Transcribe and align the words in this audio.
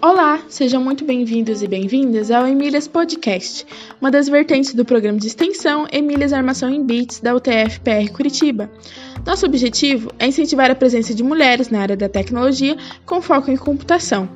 Olá, 0.00 0.42
sejam 0.48 0.82
muito 0.82 1.04
bem-vindos 1.04 1.62
e 1.62 1.68
bem-vindas 1.68 2.30
ao 2.30 2.46
Emílias 2.46 2.88
Podcast, 2.88 3.66
uma 4.00 4.10
das 4.10 4.30
vertentes 4.30 4.74
do 4.74 4.86
programa 4.86 5.18
de 5.18 5.26
extensão 5.26 5.86
Emílias 5.92 6.32
Armação 6.32 6.70
em 6.70 6.82
Bits 6.82 7.20
da 7.20 7.34
UTF-PR 7.34 8.10
Curitiba. 8.12 8.70
Nosso 9.24 9.46
objetivo 9.46 10.10
é 10.18 10.26
incentivar 10.26 10.70
a 10.70 10.74
presença 10.74 11.14
de 11.14 11.22
mulheres 11.22 11.68
na 11.68 11.80
área 11.80 11.96
da 11.96 12.08
tecnologia 12.08 12.76
com 13.06 13.22
foco 13.22 13.50
em 13.50 13.56
computação. 13.56 14.28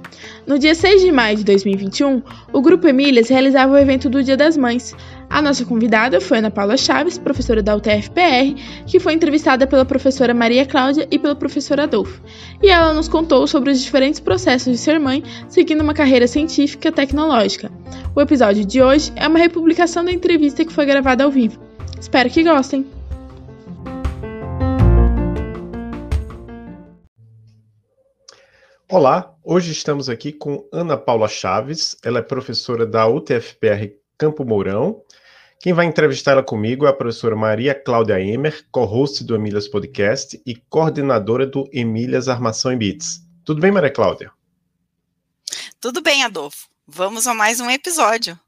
No 0.46 0.58
dia 0.58 0.74
6 0.74 1.00
de 1.00 1.10
maio 1.10 1.38
de 1.38 1.44
2021, 1.44 2.22
o 2.52 2.60
Grupo 2.60 2.86
Emílias 2.86 3.28
realizava 3.28 3.72
o 3.72 3.78
evento 3.78 4.08
do 4.08 4.22
Dia 4.22 4.36
das 4.36 4.56
Mães. 4.56 4.94
A 5.29 5.43
nossa 5.43 5.64
convidada 5.64 6.20
foi 6.20 6.38
Ana 6.38 6.50
Paula 6.50 6.77
Chaves, 6.77 7.18
professora 7.18 7.62
da 7.62 7.75
UTF-PR, 7.76 8.54
que 8.86 9.00
foi 9.00 9.12
entrevistada 9.12 9.66
pela 9.66 9.84
professora 9.84 10.32
Maria 10.32 10.64
Cláudia 10.64 11.06
e 11.11 11.18
pelo 11.18 11.36
professor 11.36 11.80
Adolfo. 11.80 12.22
E 12.62 12.71
ela 12.71 12.94
nos 12.94 13.08
contou 13.08 13.46
sobre 13.46 13.71
os 13.71 13.82
diferentes 13.82 14.21
processos 14.21 14.72
de 14.72 14.79
ser 14.79 14.99
mãe 15.00 15.22
seguindo 15.49 15.82
uma 15.82 15.94
carreira 15.94 16.26
científica 16.26 16.93
tecnológica. 16.93 17.71
O 18.14 18.21
episódio 18.21 18.64
de 18.64 18.80
hoje 18.80 19.12
é 19.16 19.26
uma 19.26 19.39
republicação 19.39 20.04
da 20.04 20.12
entrevista 20.12 20.64
que 20.64 20.72
foi 20.72 20.86
gravada 20.86 21.25
ao 21.25 21.30
vivo. 21.30 21.61
Espero 22.00 22.30
que 22.30 22.43
gostem! 22.43 22.86
Olá, 28.88 29.35
hoje 29.43 29.72
estamos 29.72 30.08
aqui 30.08 30.32
com 30.32 30.64
Ana 30.72 30.96
Paula 30.96 31.27
Chaves, 31.27 31.96
ela 32.05 32.20
é 32.20 32.22
professora 32.22 32.86
da 32.86 33.06
UTFPR 33.08 34.05
Campo 34.19 34.44
Mourão. 34.44 35.02
Quem 35.61 35.72
vai 35.72 35.86
entrevistar 35.86 36.33
ela 36.33 36.42
comigo 36.42 36.86
é 36.86 36.91
a 36.91 36.92
professora 36.92 37.34
Maria 37.34 37.74
Cláudia 37.74 38.20
Emer, 38.20 38.66
co-host 38.70 39.24
do 39.24 39.34
Emílias 39.34 39.66
Podcast 39.66 40.41
e 40.47 40.55
coordenadora 40.55 41.47
do 41.47 41.69
Emílias 41.72 42.28
Armação 42.28 42.72
em 42.72 42.78
Bits. 42.78 43.20
Tudo 43.44 43.60
bem, 43.60 43.72
Maria 43.72 43.91
Cláudia? 43.91 44.30
Tudo 45.80 46.02
bem, 46.02 46.22
Adolfo. 46.22 46.68
Vamos 46.86 47.26
a 47.26 47.34
mais 47.34 47.60
um 47.60 47.70
episódio. 47.70 48.38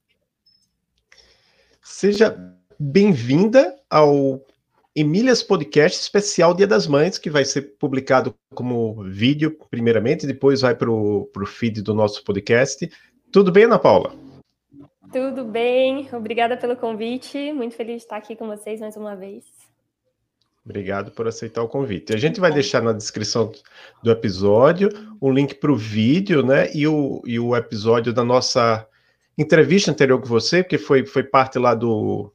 Seja 1.83 2.37
bem-vinda 2.79 3.75
ao 3.91 4.45
Emílias 4.95 5.43
Podcast 5.43 6.01
especial 6.01 6.55
Dia 6.55 6.67
das 6.67 6.87
Mães, 6.87 7.19
que 7.19 7.31
vai 7.31 7.45
ser 7.45 7.77
publicado 7.79 8.35
como 8.55 9.03
vídeo, 9.05 9.57
primeiramente, 9.71 10.27
depois 10.27 10.61
vai 10.61 10.75
para 10.75 10.91
o 10.91 11.29
feed 11.47 11.83
do 11.83 11.95
nosso 11.95 12.23
podcast. 12.23 12.89
Tudo 13.33 13.51
bem, 13.51 13.65
Ana 13.65 13.79
Paula? 13.79 14.28
Tudo 15.13 15.45
bem, 15.45 16.09
obrigada 16.13 16.57
pelo 16.57 16.77
convite. 16.77 17.53
Muito 17.53 17.75
feliz 17.75 17.97
de 17.97 18.03
estar 18.03 18.17
aqui 18.17 18.37
com 18.37 18.47
vocês 18.47 18.81
mais 18.81 18.97
uma 18.97 19.17
vez. 19.17 19.45
Obrigado 20.65 21.11
por 21.13 21.27
aceitar 21.27 21.63
o 21.63 21.69
convite. 21.69 22.13
A 22.13 22.19
gente 22.19 22.39
vai 22.39 22.53
deixar 22.53 22.83
na 22.83 22.93
descrição 22.93 23.51
do 24.03 24.11
episódio 24.11 24.91
o 25.19 25.31
link 25.31 25.55
para 25.55 25.73
o 25.73 25.77
vídeo, 25.77 26.45
né? 26.45 26.71
E 26.75 26.87
o, 26.87 27.23
e 27.25 27.41
o 27.41 27.57
episódio 27.57 28.13
da 28.13 28.23
nossa 28.23 28.87
entrevista 29.39 29.91
anterior 29.91 30.21
com 30.21 30.27
você, 30.27 30.63
que 30.63 30.77
foi, 30.77 31.07
foi 31.07 31.25
parte 31.25 31.59
lá 31.59 31.75
do, 31.75 32.31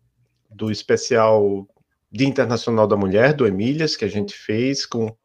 do 0.50 0.72
especial 0.72 1.68
Dia 2.12 2.28
Internacional 2.28 2.88
da 2.88 2.98
Mulher, 2.98 3.34
do 3.34 3.46
Emílias, 3.46 3.96
que 3.96 4.06
a 4.06 4.10
gente 4.10 4.34
fez 4.34 4.84
com. 4.84 5.16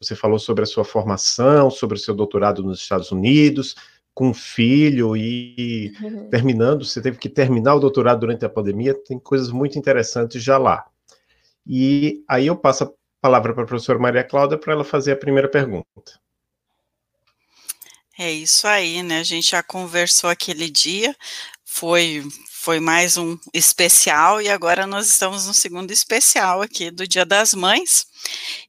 Você 0.00 0.16
falou 0.16 0.38
sobre 0.38 0.64
a 0.64 0.66
sua 0.66 0.84
formação, 0.84 1.70
sobre 1.70 1.96
o 1.96 2.00
seu 2.00 2.14
doutorado 2.14 2.62
nos 2.62 2.80
Estados 2.80 3.12
Unidos, 3.12 3.74
com 4.14 4.28
um 4.28 4.34
filho 4.34 5.16
e 5.16 5.92
uhum. 6.00 6.30
terminando, 6.30 6.84
você 6.84 7.02
teve 7.02 7.18
que 7.18 7.28
terminar 7.28 7.74
o 7.74 7.80
doutorado 7.80 8.20
durante 8.20 8.44
a 8.44 8.48
pandemia, 8.48 8.94
tem 8.94 9.18
coisas 9.18 9.50
muito 9.50 9.76
interessantes 9.78 10.42
já 10.42 10.56
lá. 10.56 10.86
E 11.66 12.22
aí 12.28 12.46
eu 12.46 12.56
passo 12.56 12.84
a 12.84 12.90
palavra 13.20 13.52
para 13.52 13.64
a 13.64 13.66
professora 13.66 13.98
Maria 13.98 14.22
Cláudia 14.22 14.56
para 14.56 14.72
ela 14.72 14.84
fazer 14.84 15.12
a 15.12 15.16
primeira 15.16 15.48
pergunta. 15.48 16.20
É 18.16 18.30
isso 18.30 18.68
aí, 18.68 19.02
né? 19.02 19.18
A 19.18 19.24
gente 19.24 19.50
já 19.50 19.62
conversou 19.62 20.30
aquele 20.30 20.70
dia, 20.70 21.16
foi 21.74 22.22
foi 22.62 22.80
mais 22.80 23.18
um 23.18 23.36
especial 23.52 24.40
e 24.40 24.48
agora 24.48 24.86
nós 24.86 25.06
estamos 25.06 25.46
no 25.46 25.52
segundo 25.52 25.90
especial 25.90 26.62
aqui 26.62 26.90
do 26.90 27.06
Dia 27.06 27.26
das 27.26 27.52
Mães. 27.52 28.06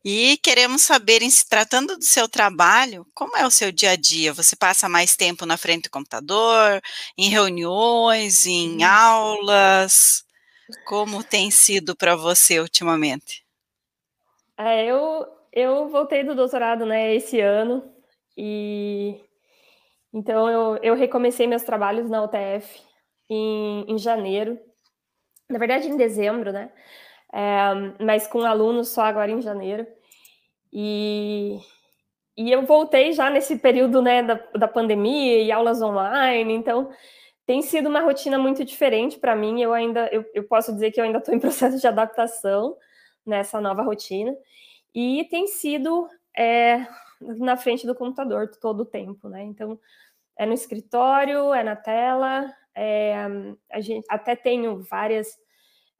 E 0.03 0.37
queremos 0.43 0.81
saber, 0.81 1.21
em 1.21 1.29
se 1.29 1.47
tratando 1.47 1.95
do 1.95 2.03
seu 2.03 2.27
trabalho, 2.27 3.07
como 3.13 3.37
é 3.37 3.45
o 3.45 3.51
seu 3.51 3.71
dia 3.71 3.91
a 3.91 3.95
dia? 3.95 4.33
Você 4.33 4.53
passa 4.53 4.89
mais 4.89 5.15
tempo 5.15 5.45
na 5.45 5.55
frente 5.55 5.83
do 5.83 5.91
computador, 5.91 6.81
em 7.17 7.29
reuniões, 7.29 8.45
em 8.45 8.83
aulas? 8.83 10.25
Como 10.85 11.23
tem 11.23 11.49
sido 11.49 11.95
para 11.95 12.17
você 12.17 12.59
ultimamente? 12.59 13.45
É, 14.57 14.83
eu, 14.85 15.25
eu 15.53 15.87
voltei 15.87 16.21
do 16.21 16.35
doutorado 16.35 16.85
né, 16.85 17.15
esse 17.15 17.39
ano 17.39 17.81
e 18.35 19.21
então 20.13 20.49
eu, 20.49 20.77
eu 20.83 20.95
recomecei 20.95 21.47
meus 21.47 21.63
trabalhos 21.63 22.09
na 22.09 22.21
UTF 22.21 22.83
em, 23.29 23.85
em 23.87 23.97
janeiro, 23.97 24.59
na 25.49 25.59
verdade 25.59 25.87
em 25.87 25.97
dezembro, 25.97 26.51
né? 26.51 26.71
É, 27.33 28.03
mas 28.03 28.27
com 28.27 28.41
alunos 28.41 28.89
só 28.89 29.03
agora 29.03 29.31
em 29.31 29.41
janeiro. 29.41 29.85
E, 30.71 31.59
e 32.37 32.51
eu 32.51 32.65
voltei 32.65 33.13
já 33.13 33.29
nesse 33.29 33.57
período 33.57 34.01
né, 34.01 34.23
da, 34.23 34.35
da 34.55 34.67
pandemia 34.67 35.41
e 35.41 35.51
aulas 35.51 35.81
online, 35.81 36.53
então 36.53 36.89
tem 37.45 37.61
sido 37.61 37.87
uma 37.87 38.01
rotina 38.01 38.37
muito 38.37 38.65
diferente 38.65 39.17
para 39.19 39.35
mim. 39.35 39.61
Eu 39.61 39.73
ainda 39.73 40.07
eu, 40.11 40.25
eu, 40.33 40.43
posso 40.43 40.73
dizer 40.73 40.91
que 40.91 40.99
eu 40.99 41.03
ainda 41.03 41.19
estou 41.19 41.33
em 41.33 41.39
processo 41.39 41.79
de 41.79 41.87
adaptação 41.87 42.75
nessa 43.25 43.59
nova 43.59 43.81
rotina, 43.81 44.35
e 44.93 45.25
tem 45.25 45.47
sido 45.47 46.07
é, 46.37 46.85
na 47.19 47.57
frente 47.57 47.87
do 47.87 47.95
computador 47.95 48.49
todo 48.61 48.81
o 48.81 48.85
tempo, 48.85 49.27
né? 49.27 49.43
Então 49.43 49.79
é 50.37 50.45
no 50.45 50.53
escritório, 50.53 51.53
é 51.53 51.63
na 51.63 51.75
tela, 51.75 52.53
é, 52.75 53.15
a 53.71 53.79
gente 53.79 54.05
até 54.09 54.35
tenho 54.35 54.83
várias 54.83 55.27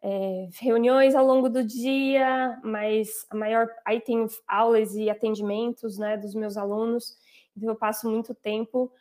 é, 0.03 0.49
reuniões 0.59 1.15
ao 1.15 1.25
longo 1.25 1.49
do 1.49 1.63
dia, 1.63 2.59
mas 2.63 3.25
a 3.29 3.35
maior 3.35 3.67
aí 3.85 4.01
tenho 4.01 4.27
aulas 4.47 4.93
e 4.95 5.09
atendimentos 5.09 5.97
né, 5.97 6.17
dos 6.17 6.35
meus 6.35 6.57
alunos, 6.57 7.15
então 7.55 7.69
eu 7.69 7.75
passo 7.75 8.09
muito 8.09 8.35
tempo 8.35 8.91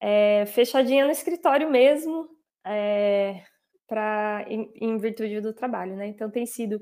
é, 0.00 0.46
fechadinha 0.46 1.04
no 1.04 1.10
escritório 1.10 1.70
mesmo, 1.70 2.28
é, 2.64 3.42
para 3.86 4.44
em, 4.48 4.70
em, 4.76 4.96
virtude 4.96 5.40
do 5.40 5.52
trabalho, 5.52 5.96
né? 5.96 6.06
Então 6.06 6.30
tem 6.30 6.46
sido 6.46 6.80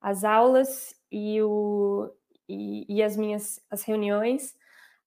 as 0.00 0.24
aulas 0.24 0.94
e, 1.10 1.42
o, 1.42 2.10
e, 2.48 2.86
e 2.88 3.02
as 3.02 3.16
minhas 3.16 3.60
as 3.70 3.82
reuniões 3.82 4.54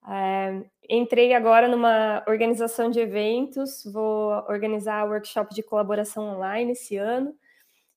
é, 0.07 0.63
entrei 0.89 1.33
agora 1.33 1.67
numa 1.67 2.23
organização 2.27 2.89
de 2.89 2.99
eventos, 2.99 3.83
vou 3.85 4.31
organizar 4.49 5.07
workshop 5.07 5.53
de 5.53 5.63
colaboração 5.63 6.35
online 6.35 6.71
esse 6.71 6.97
ano, 6.97 7.35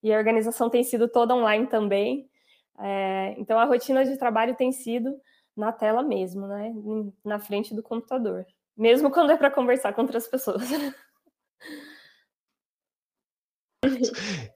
e 0.03 0.13
a 0.13 0.19
organização 0.19 0.69
tem 0.69 0.85
sido 0.85 1.09
toda 1.09 1.35
online 1.35 1.67
também. 1.67 2.29
É, 2.79 3.35
então 3.39 3.59
a 3.59 3.65
rotina 3.65 4.05
de 4.05 4.17
trabalho 4.19 4.55
tem 4.55 4.71
sido 4.71 5.17
na 5.57 5.73
tela 5.73 6.03
mesmo, 6.03 6.47
né? 6.47 6.73
Na 7.25 7.39
frente 7.39 7.75
do 7.75 7.83
computador. 7.83 8.45
Mesmo 8.77 9.11
quando 9.11 9.31
é 9.31 9.37
para 9.37 9.51
conversar 9.51 9.93
com 9.93 10.03
outras 10.03 10.27
pessoas. 10.27 10.63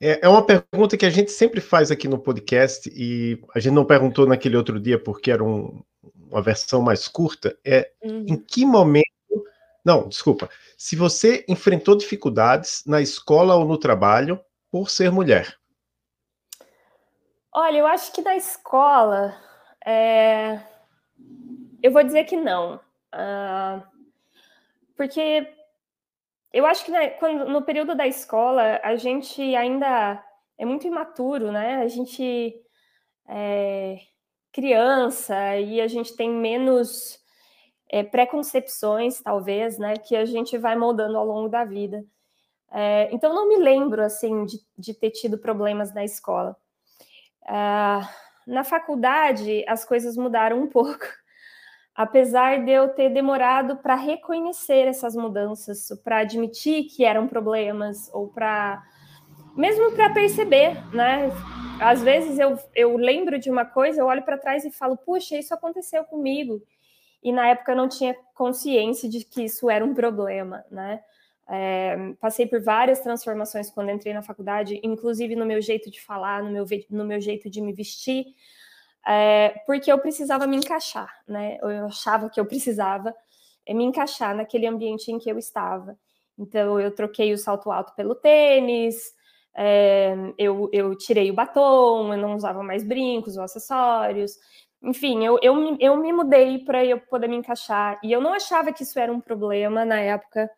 É, 0.01 0.25
é 0.25 0.29
uma 0.29 0.45
pergunta 0.45 0.97
que 0.97 1.05
a 1.05 1.11
gente 1.11 1.31
sempre 1.31 1.61
faz 1.61 1.91
aqui 1.91 2.09
no 2.09 2.19
podcast 2.19 2.91
e 2.95 3.39
a 3.55 3.61
gente 3.61 3.75
não 3.75 3.85
perguntou 3.85 4.27
naquele 4.27 4.57
outro 4.57 4.81
dia 4.81 4.99
porque 4.99 5.31
era 5.31 5.45
um, 5.45 5.83
uma 6.31 6.43
versão 6.43 6.83
mais 6.83 7.09
curta, 7.09 7.59
é 7.65 7.91
uhum. 8.03 8.27
em 8.29 8.37
que 8.37 8.65
momento. 8.65 9.07
Não, 9.85 10.09
desculpa. 10.09 10.49
Se 10.77 10.95
você 10.95 11.45
enfrentou 11.49 11.97
dificuldades 11.97 12.85
na 12.87 13.01
escola 13.01 13.57
ou 13.57 13.65
no 13.65 13.79
trabalho 13.79 14.41
por 14.71 14.91
ser 14.91 15.11
mulher. 15.11 15.57
Olha, 17.53 17.79
eu 17.79 17.87
acho 17.87 18.13
que 18.13 18.23
na 18.23 18.37
escola. 18.37 19.35
É... 19.85 20.61
Eu 21.83 21.93
vou 21.93 22.03
dizer 22.03 22.25
que 22.25 22.37
não. 22.37 22.77
Uh... 23.15 23.83
Porque 24.97 25.49
eu 26.53 26.67
acho 26.67 26.85
que 26.85 26.91
né, 26.91 27.11
quando, 27.11 27.49
no 27.49 27.63
período 27.63 27.95
da 27.95 28.07
escola 28.07 28.81
a 28.83 28.97
gente 28.97 29.55
ainda 29.55 30.23
é 30.59 30.65
muito 30.65 30.87
imaturo, 30.87 31.53
né? 31.53 31.77
A 31.77 31.89
gente 31.89 32.61
é, 33.29 33.99
criança 34.53 35.57
e 35.57 35.81
a 35.81 35.89
gente 35.89 36.15
tem 36.17 36.31
menos 36.31 37.19
é, 37.91 38.03
preconcepções, 38.03 39.21
talvez, 39.21 39.79
né, 39.79 39.95
que 39.97 40.17
a 40.17 40.25
gente 40.25 40.59
vai 40.59 40.77
moldando 40.77 41.17
ao 41.17 41.27
longo 41.27 41.49
da 41.49 41.65
vida. 41.65 42.05
É, 42.71 43.09
então, 43.13 43.35
não 43.35 43.49
me 43.49 43.57
lembro, 43.57 44.03
assim, 44.03 44.45
de, 44.45 44.59
de 44.77 44.95
ter 44.95 45.11
tido 45.11 45.39
problemas 45.39 45.93
na 45.95 46.05
escola. 46.05 46.57
Uh, 47.43 48.07
na 48.47 48.63
faculdade, 48.63 49.65
as 49.67 49.85
coisas 49.85 50.17
mudaram 50.17 50.63
um 50.63 50.67
pouco, 50.69 51.07
apesar 51.95 52.65
de 52.65 52.71
eu 52.71 52.91
ter 52.91 53.11
demorado 53.11 53.77
para 53.77 53.95
reconhecer 53.95 54.87
essas 54.87 55.17
mudanças, 55.17 55.89
para 56.05 56.19
admitir 56.19 56.85
que 56.85 57.05
eram 57.05 57.27
problemas 57.27 58.11
ou 58.13 58.29
para 58.29 58.83
mesmo 59.59 59.91
para 59.91 60.09
perceber, 60.11 60.77
né? 60.95 61.33
Às 61.81 62.01
vezes 62.01 62.39
eu, 62.39 62.57
eu 62.77 62.97
lembro 62.97 63.41
de 63.41 63.51
uma 63.51 63.65
coisa, 63.65 64.01
eu 64.01 64.07
olho 64.07 64.23
para 64.23 64.39
trás 64.39 64.65
e 64.65 64.71
falo, 64.71 64.97
puxa, 64.97 65.37
isso 65.37 65.53
aconteceu 65.53 66.05
comigo. 66.05 66.63
E 67.21 67.33
na 67.33 67.49
época 67.49 67.73
eu 67.73 67.77
não 67.77 67.89
tinha 67.89 68.15
consciência 68.35 69.09
de 69.09 69.25
que 69.25 69.43
isso 69.43 69.69
era 69.69 69.85
um 69.85 69.93
problema, 69.93 70.65
né? 70.71 71.01
É, 71.51 71.97
passei 72.21 72.47
por 72.47 72.63
várias 72.63 73.01
transformações 73.01 73.69
quando 73.69 73.91
entrei 73.91 74.15
na 74.15 74.23
faculdade, 74.23 74.79
inclusive 74.81 75.35
no 75.35 75.45
meu 75.45 75.61
jeito 75.61 75.91
de 75.91 76.01
falar, 76.01 76.41
no 76.43 76.51
meu, 76.51 76.65
no 76.89 77.05
meu 77.05 77.21
jeito 77.21 77.51
de 77.51 77.61
me 77.61 77.73
vestir, 77.73 78.27
é, 79.05 79.61
porque 79.67 79.91
eu 79.91 79.99
precisava 79.99 80.47
me 80.47 80.57
encaixar, 80.57 81.13
né? 81.27 81.59
Eu 81.63 81.87
achava 81.87 82.31
que 82.31 82.39
eu 82.39 82.47
precisava 82.47 83.13
me 83.69 83.83
encaixar 83.83 84.37
naquele 84.37 84.69
ambiente 84.69 85.11
em 85.11 85.19
que 85.19 85.29
eu 85.29 85.37
estava. 85.37 85.99
Então, 86.39 86.79
eu 86.79 86.95
troquei 86.95 87.33
o 87.33 87.39
salto 87.39 87.73
alto 87.73 87.93
pelo 87.97 88.15
tênis, 88.15 89.18
é, 89.57 90.15
eu, 90.39 90.69
eu 90.73 90.97
tirei 90.97 91.31
o 91.31 91.35
batom, 91.35 92.13
eu 92.13 92.19
não 92.19 92.35
usava 92.35 92.63
mais 92.63 92.83
brincos 92.83 93.37
ou 93.37 93.43
acessórios. 93.43 94.37
Enfim, 94.83 95.25
eu, 95.25 95.39
eu, 95.43 95.77
eu 95.81 95.97
me 95.97 96.13
mudei 96.13 96.59
para 96.59 96.85
eu 96.85 97.01
poder 97.01 97.29
me 97.29 97.37
encaixar. 97.37 97.99
E 98.03 98.13
eu 98.13 98.21
não 98.21 98.33
achava 98.33 98.73
que 98.73 98.83
isso 98.83 98.99
era 98.99 99.13
um 99.13 99.21
problema 99.21 99.85
na 99.85 99.99
época. 99.99 100.49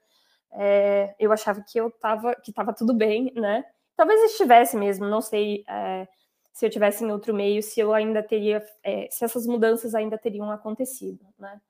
É, 0.53 1.15
eu 1.19 1.33
achava 1.33 1.63
que 1.63 1.79
eu 1.79 1.91
tava, 1.91 2.35
que 2.35 2.51
estava 2.51 2.73
tudo 2.73 2.93
bem, 2.93 3.33
né? 3.35 3.65
Talvez 3.97 4.21
estivesse 4.31 4.77
mesmo, 4.77 5.07
não 5.07 5.21
sei 5.21 5.65
é, 5.69 6.09
se 6.53 6.67
eu 6.67 6.71
tivesse 6.71 7.05
em 7.05 7.13
outro 7.13 7.33
meio, 7.35 7.63
se 7.63 7.81
eu 7.81 7.93
ainda 7.95 8.23
teria, 8.23 8.65
é, 8.83 9.09
se 9.11 9.25
essas 9.25 9.47
mudanças 9.47 9.95
ainda 9.95 10.19
teriam 10.19 10.51
acontecido, 10.51 11.25
né? 11.39 11.61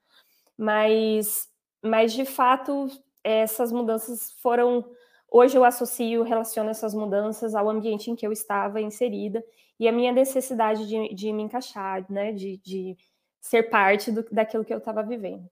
Mas, 0.57 1.49
mas 1.81 2.13
de 2.13 2.25
fato, 2.25 2.87
essas 3.23 3.71
mudanças 3.71 4.31
foram. 4.41 4.85
Hoje 5.33 5.57
eu 5.57 5.63
associo, 5.63 6.23
relaciono 6.23 6.69
essas 6.69 6.93
mudanças 6.93 7.55
ao 7.55 7.69
ambiente 7.69 8.11
em 8.11 8.15
que 8.17 8.27
eu 8.27 8.33
estava 8.33 8.81
inserida 8.81 9.41
e 9.79 9.87
a 9.87 9.91
minha 9.91 10.11
necessidade 10.11 10.85
de, 10.85 11.15
de 11.15 11.31
me 11.31 11.43
encaixar, 11.43 12.05
né? 12.11 12.33
De, 12.33 12.57
de 12.57 12.97
ser 13.39 13.63
parte 13.69 14.11
do, 14.11 14.23
daquilo 14.29 14.65
que 14.65 14.73
eu 14.73 14.79
estava 14.79 15.01
vivendo. 15.01 15.49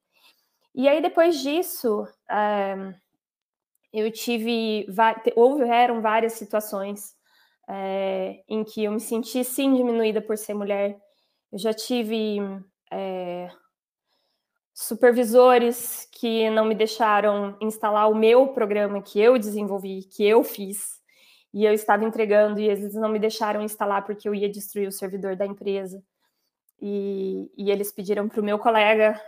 E 0.75 0.87
aí, 0.87 1.01
depois 1.01 1.41
disso, 1.41 2.05
é, 2.29 2.93
eu 3.93 4.11
tive. 4.11 4.85
Houveram 5.33 6.01
várias 6.01 6.33
situações 6.33 7.15
é, 7.67 8.43
em 8.49 8.65
que 8.65 8.83
eu 8.83 8.91
me 8.91 8.99
senti, 8.99 9.45
sim, 9.45 9.73
diminuída 9.73 10.21
por 10.21 10.37
ser 10.37 10.53
mulher. 10.53 10.99
Eu 11.51 11.57
já 11.57 11.73
tive. 11.73 12.39
É, 12.91 13.49
supervisores 14.79 16.07
que 16.09 16.49
não 16.49 16.63
me 16.63 16.73
deixaram 16.73 17.57
instalar 17.59 18.09
o 18.09 18.15
meu 18.15 18.47
programa 18.47 19.01
que 19.01 19.19
eu 19.19 19.37
desenvolvi, 19.37 20.03
que 20.03 20.23
eu 20.23 20.41
fiz, 20.41 21.01
e 21.53 21.65
eu 21.65 21.73
estava 21.73 22.05
entregando 22.05 22.61
e 22.61 22.69
eles 22.69 22.93
não 22.93 23.09
me 23.09 23.19
deixaram 23.19 23.61
instalar 23.61 24.05
porque 24.05 24.27
eu 24.27 24.33
ia 24.33 24.47
destruir 24.47 24.87
o 24.87 24.91
servidor 24.91 25.35
da 25.35 25.45
empresa. 25.45 26.01
E, 26.81 27.51
e 27.57 27.69
eles 27.69 27.91
pediram 27.91 28.29
para 28.29 28.39
o 28.39 28.43
meu 28.43 28.57
colega, 28.57 29.19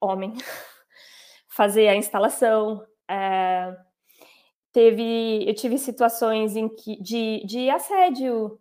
homem, 0.00 0.34
fazer 1.48 1.88
a 1.88 1.96
instalação. 1.96 2.86
É, 3.08 3.76
teve, 4.70 5.48
eu 5.48 5.54
tive 5.54 5.78
situações 5.78 6.54
em 6.54 6.68
que, 6.68 7.02
de, 7.02 7.44
de 7.44 7.68
assédio, 7.70 8.56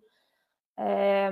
é, 0.75 1.29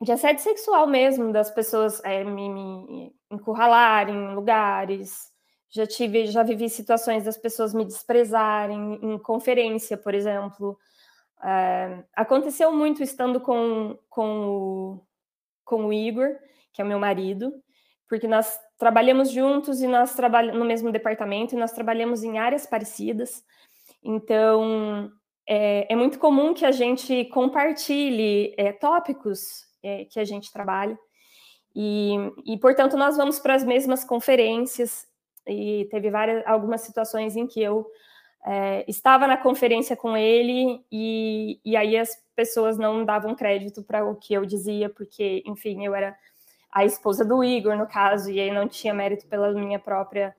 de 0.00 0.12
assédio 0.12 0.42
sexual 0.42 0.86
mesmo, 0.86 1.32
das 1.32 1.50
pessoas 1.50 2.02
é, 2.04 2.22
me, 2.22 2.48
me 2.48 3.12
encurralarem 3.30 4.14
em 4.14 4.34
lugares. 4.34 5.32
Já 5.70 5.86
tive, 5.86 6.26
já 6.26 6.42
vivi 6.42 6.68
situações 6.68 7.24
das 7.24 7.36
pessoas 7.36 7.74
me 7.74 7.84
desprezarem 7.84 8.98
em 9.02 9.18
conferência, 9.18 9.96
por 9.96 10.14
exemplo. 10.14 10.78
É, 11.42 12.04
aconteceu 12.14 12.72
muito 12.72 13.02
estando 13.02 13.40
com, 13.40 13.98
com, 14.08 14.48
o, 14.48 15.06
com 15.64 15.86
o 15.86 15.92
Igor, 15.92 16.36
que 16.72 16.80
é 16.80 16.84
meu 16.84 16.98
marido, 16.98 17.52
porque 18.08 18.26
nós 18.26 18.58
trabalhamos 18.78 19.30
juntos 19.30 19.82
e 19.82 19.86
nós 19.86 20.14
trabalhamos 20.14 20.58
no 20.58 20.64
mesmo 20.64 20.92
departamento 20.92 21.54
e 21.54 21.58
nós 21.58 21.72
trabalhamos 21.72 22.22
em 22.22 22.38
áreas 22.38 22.66
parecidas. 22.66 23.44
Então, 24.02 25.10
é, 25.46 25.92
é 25.92 25.96
muito 25.96 26.18
comum 26.18 26.54
que 26.54 26.64
a 26.64 26.70
gente 26.70 27.24
compartilhe 27.26 28.54
é, 28.56 28.72
tópicos 28.72 29.67
é, 29.82 30.04
que 30.04 30.18
a 30.18 30.24
gente 30.24 30.52
trabalha. 30.52 30.98
E, 31.74 32.16
e, 32.44 32.58
portanto, 32.58 32.96
nós 32.96 33.16
vamos 33.16 33.38
para 33.38 33.54
as 33.54 33.64
mesmas 33.64 34.04
conferências 34.04 35.06
e 35.46 35.86
teve 35.90 36.10
várias, 36.10 36.46
algumas 36.46 36.80
situações 36.80 37.36
em 37.36 37.46
que 37.46 37.62
eu 37.62 37.86
é, 38.44 38.84
estava 38.88 39.26
na 39.26 39.36
conferência 39.36 39.96
com 39.96 40.16
ele 40.16 40.84
e, 40.90 41.60
e 41.64 41.76
aí 41.76 41.96
as 41.96 42.10
pessoas 42.34 42.78
não 42.78 43.04
davam 43.04 43.34
crédito 43.34 43.82
para 43.82 44.04
o 44.04 44.14
que 44.14 44.34
eu 44.34 44.44
dizia, 44.44 44.88
porque, 44.88 45.42
enfim, 45.46 45.84
eu 45.84 45.94
era 45.94 46.16
a 46.70 46.84
esposa 46.84 47.24
do 47.24 47.42
Igor, 47.42 47.76
no 47.76 47.86
caso, 47.86 48.30
e 48.30 48.40
aí 48.40 48.50
não 48.52 48.68
tinha 48.68 48.94
mérito 48.94 49.26
pela 49.26 49.52
minha 49.52 49.78
própria, 49.78 50.34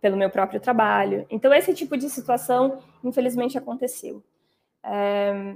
pelo 0.00 0.16
meu 0.16 0.30
próprio 0.30 0.60
trabalho. 0.60 1.26
Então, 1.28 1.52
esse 1.52 1.74
tipo 1.74 1.96
de 1.96 2.08
situação, 2.08 2.78
infelizmente, 3.04 3.58
aconteceu. 3.58 4.22
É, 4.82 5.54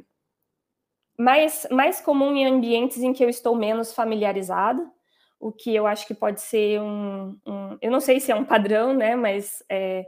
mais, 1.19 1.67
mais 1.71 2.01
comum 2.01 2.35
em 2.35 2.47
ambientes 2.47 3.03
em 3.03 3.13
que 3.13 3.25
eu 3.25 3.29
estou 3.29 3.55
menos 3.55 3.93
familiarizada, 3.93 4.91
o 5.39 5.53
que 5.53 5.75
eu 5.75 5.87
acho 5.87 6.07
que 6.07 6.15
pode 6.15 6.41
ser 6.41 6.81
um, 6.81 7.39
um 7.47 7.79
eu 7.81 7.91
não 7.91 8.01
sei 8.01 8.21
se 8.21 8.33
é 8.33 8.35
um 8.35 8.45
padrão, 8.45 8.95
né, 8.95 9.15
mas 9.15 9.63
é, 9.69 10.07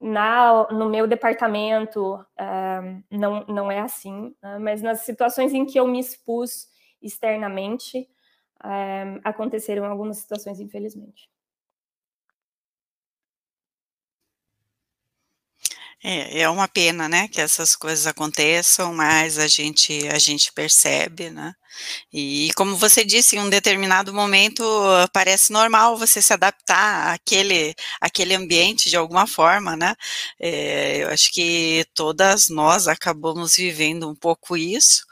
na, 0.00 0.68
no 0.70 0.88
meu 0.88 1.06
departamento 1.06 2.24
é, 2.38 2.80
não, 3.10 3.44
não 3.46 3.70
é 3.70 3.80
assim, 3.80 4.34
né, 4.42 4.58
mas 4.58 4.82
nas 4.82 5.00
situações 5.00 5.52
em 5.52 5.66
que 5.66 5.78
eu 5.78 5.86
me 5.86 6.00
expus 6.00 6.68
externamente, 7.02 8.08
é, 8.64 9.20
aconteceram 9.24 9.84
algumas 9.84 10.18
situações, 10.18 10.60
infelizmente. 10.60 11.30
É, 16.02 16.42
é 16.42 16.48
uma 16.48 16.68
pena, 16.68 17.08
né, 17.08 17.26
que 17.26 17.40
essas 17.40 17.74
coisas 17.74 18.06
aconteçam, 18.06 18.94
mas 18.94 19.36
a 19.36 19.48
gente 19.48 20.06
a 20.08 20.18
gente 20.18 20.52
percebe, 20.52 21.28
né? 21.28 21.52
E 22.12 22.50
como 22.56 22.76
você 22.76 23.04
disse, 23.04 23.36
em 23.36 23.40
um 23.40 23.50
determinado 23.50 24.14
momento 24.14 24.64
parece 25.12 25.52
normal 25.52 25.96
você 25.98 26.22
se 26.22 26.32
adaptar 26.32 27.14
àquele, 27.14 27.74
àquele 28.00 28.34
ambiente 28.34 28.90
de 28.90 28.96
alguma 28.96 29.26
forma, 29.26 29.76
né? 29.76 29.94
É, 30.40 31.04
eu 31.04 31.10
acho 31.10 31.30
que 31.32 31.84
todas 31.94 32.48
nós 32.48 32.88
acabamos 32.88 33.56
vivendo 33.56 34.08
um 34.10 34.14
pouco 34.16 34.56
isso. 34.56 35.04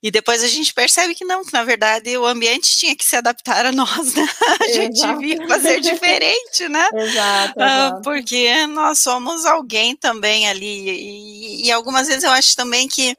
E 0.00 0.10
depois 0.12 0.44
a 0.44 0.46
gente 0.46 0.72
percebe 0.72 1.14
que 1.14 1.24
não, 1.24 1.44
que 1.44 1.52
na 1.52 1.64
verdade 1.64 2.16
o 2.16 2.24
ambiente 2.24 2.78
tinha 2.78 2.94
que 2.94 3.04
se 3.04 3.16
adaptar 3.16 3.66
a 3.66 3.72
nós, 3.72 4.14
né? 4.14 4.28
A 4.60 4.68
gente 4.68 5.00
devia 5.00 5.48
fazer 5.48 5.80
diferente, 5.80 6.68
né? 6.68 6.88
exato, 6.94 7.54
ah, 7.58 7.86
exato. 7.88 8.02
Porque 8.02 8.66
nós 8.68 9.00
somos 9.00 9.44
alguém 9.44 9.96
também 9.96 10.48
ali. 10.48 10.90
E, 10.90 11.66
e 11.66 11.72
algumas 11.72 12.06
vezes 12.06 12.22
eu 12.22 12.30
acho 12.30 12.54
também 12.54 12.86
que, 12.86 13.16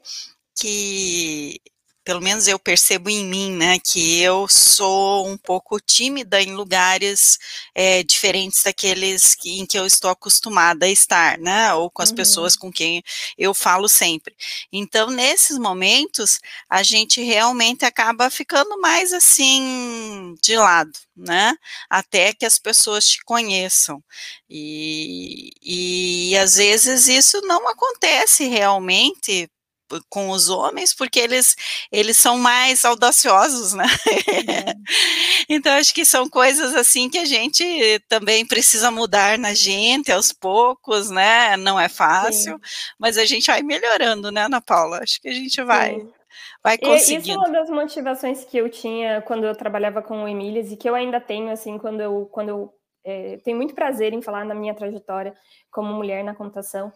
que 0.58 1.60
pelo 2.04 2.20
menos 2.20 2.48
eu 2.48 2.58
percebo 2.58 3.10
em 3.10 3.24
mim, 3.24 3.52
né, 3.52 3.78
que 3.78 4.20
eu 4.20 4.48
sou 4.48 5.28
um 5.28 5.36
pouco 5.36 5.78
tímida 5.80 6.40
em 6.40 6.54
lugares 6.54 7.38
é, 7.74 8.02
diferentes 8.02 8.62
daqueles 8.62 9.34
que, 9.34 9.60
em 9.60 9.66
que 9.66 9.78
eu 9.78 9.86
estou 9.86 10.10
acostumada 10.10 10.86
a 10.86 10.88
estar, 10.88 11.38
né, 11.38 11.72
ou 11.74 11.90
com 11.90 12.02
as 12.02 12.10
uhum. 12.10 12.16
pessoas 12.16 12.56
com 12.56 12.72
quem 12.72 13.02
eu 13.36 13.52
falo 13.52 13.88
sempre. 13.88 14.34
Então, 14.72 15.10
nesses 15.10 15.58
momentos, 15.58 16.38
a 16.68 16.82
gente 16.82 17.22
realmente 17.22 17.84
acaba 17.84 18.30
ficando 18.30 18.80
mais 18.80 19.12
assim 19.12 20.34
de 20.42 20.56
lado, 20.56 20.92
né, 21.16 21.54
até 21.88 22.32
que 22.32 22.46
as 22.46 22.58
pessoas 22.58 23.04
te 23.06 23.18
conheçam. 23.24 24.02
E, 24.48 25.50
e 25.62 26.36
às 26.38 26.56
vezes 26.56 27.08
isso 27.08 27.40
não 27.42 27.68
acontece 27.68 28.48
realmente 28.48 29.50
com 30.08 30.30
os 30.30 30.48
homens, 30.48 30.94
porque 30.94 31.18
eles, 31.18 31.56
eles 31.90 32.16
são 32.16 32.38
mais 32.38 32.84
audaciosos, 32.84 33.72
né? 33.72 33.86
É. 34.28 34.74
então, 35.48 35.72
acho 35.72 35.94
que 35.94 36.04
são 36.04 36.28
coisas 36.28 36.74
assim 36.74 37.08
que 37.08 37.18
a 37.18 37.24
gente 37.24 37.64
também 38.08 38.46
precisa 38.46 38.90
mudar 38.90 39.38
na 39.38 39.54
gente 39.54 40.12
aos 40.12 40.32
poucos, 40.32 41.10
né? 41.10 41.56
Não 41.56 41.78
é 41.78 41.88
fácil, 41.88 42.54
Sim. 42.54 42.94
mas 42.98 43.18
a 43.18 43.24
gente 43.24 43.46
vai 43.46 43.62
melhorando, 43.62 44.30
né, 44.30 44.44
Ana 44.44 44.60
Paula? 44.60 45.00
Acho 45.02 45.20
que 45.20 45.28
a 45.28 45.32
gente 45.32 45.62
vai. 45.62 45.94
Sim. 45.94 46.12
Vai 46.62 46.76
conseguindo. 46.76 47.26
E 47.26 47.30
isso 47.30 47.32
é 47.32 47.36
uma 47.36 47.50
das 47.50 47.70
motivações 47.70 48.44
que 48.44 48.58
eu 48.58 48.68
tinha 48.68 49.22
quando 49.22 49.44
eu 49.44 49.54
trabalhava 49.54 50.02
com 50.02 50.24
o 50.24 50.28
Emílias 50.28 50.70
e 50.70 50.76
que 50.76 50.88
eu 50.88 50.94
ainda 50.94 51.20
tenho, 51.20 51.50
assim, 51.50 51.78
quando 51.78 52.00
eu, 52.00 52.28
quando 52.30 52.48
eu 52.50 52.74
é, 53.04 53.38
tenho 53.38 53.56
muito 53.56 53.74
prazer 53.74 54.12
em 54.12 54.22
falar 54.22 54.44
na 54.44 54.54
minha 54.54 54.74
trajetória 54.74 55.34
como 55.70 55.92
mulher 55.92 56.22
na 56.22 56.34
computação, 56.34 56.92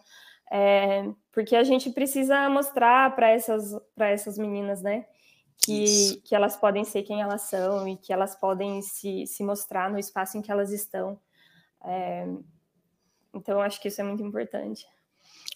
é, 0.51 1.05
porque 1.35 1.53
a 1.53 1.65
gente 1.65 1.89
precisa 1.89 2.49
mostrar 2.49 3.13
para 3.13 3.29
essas, 3.29 3.75
essas 3.97 4.37
meninas, 4.37 4.81
né? 4.81 5.05
Que, 5.57 6.21
que 6.23 6.33
elas 6.33 6.55
podem 6.55 6.85
ser 6.85 7.03
quem 7.03 7.21
elas 7.21 7.41
são 7.41 7.87
e 7.87 7.97
que 7.97 8.13
elas 8.13 8.35
podem 8.35 8.81
se, 8.81 9.27
se 9.27 9.43
mostrar 9.43 9.89
no 9.91 9.99
espaço 9.99 10.37
em 10.37 10.41
que 10.41 10.49
elas 10.49 10.71
estão. 10.71 11.19
É, 11.83 12.25
então, 13.33 13.59
acho 13.59 13.81
que 13.81 13.89
isso 13.89 13.99
é 13.99 14.03
muito 14.03 14.23
importante. 14.23 14.85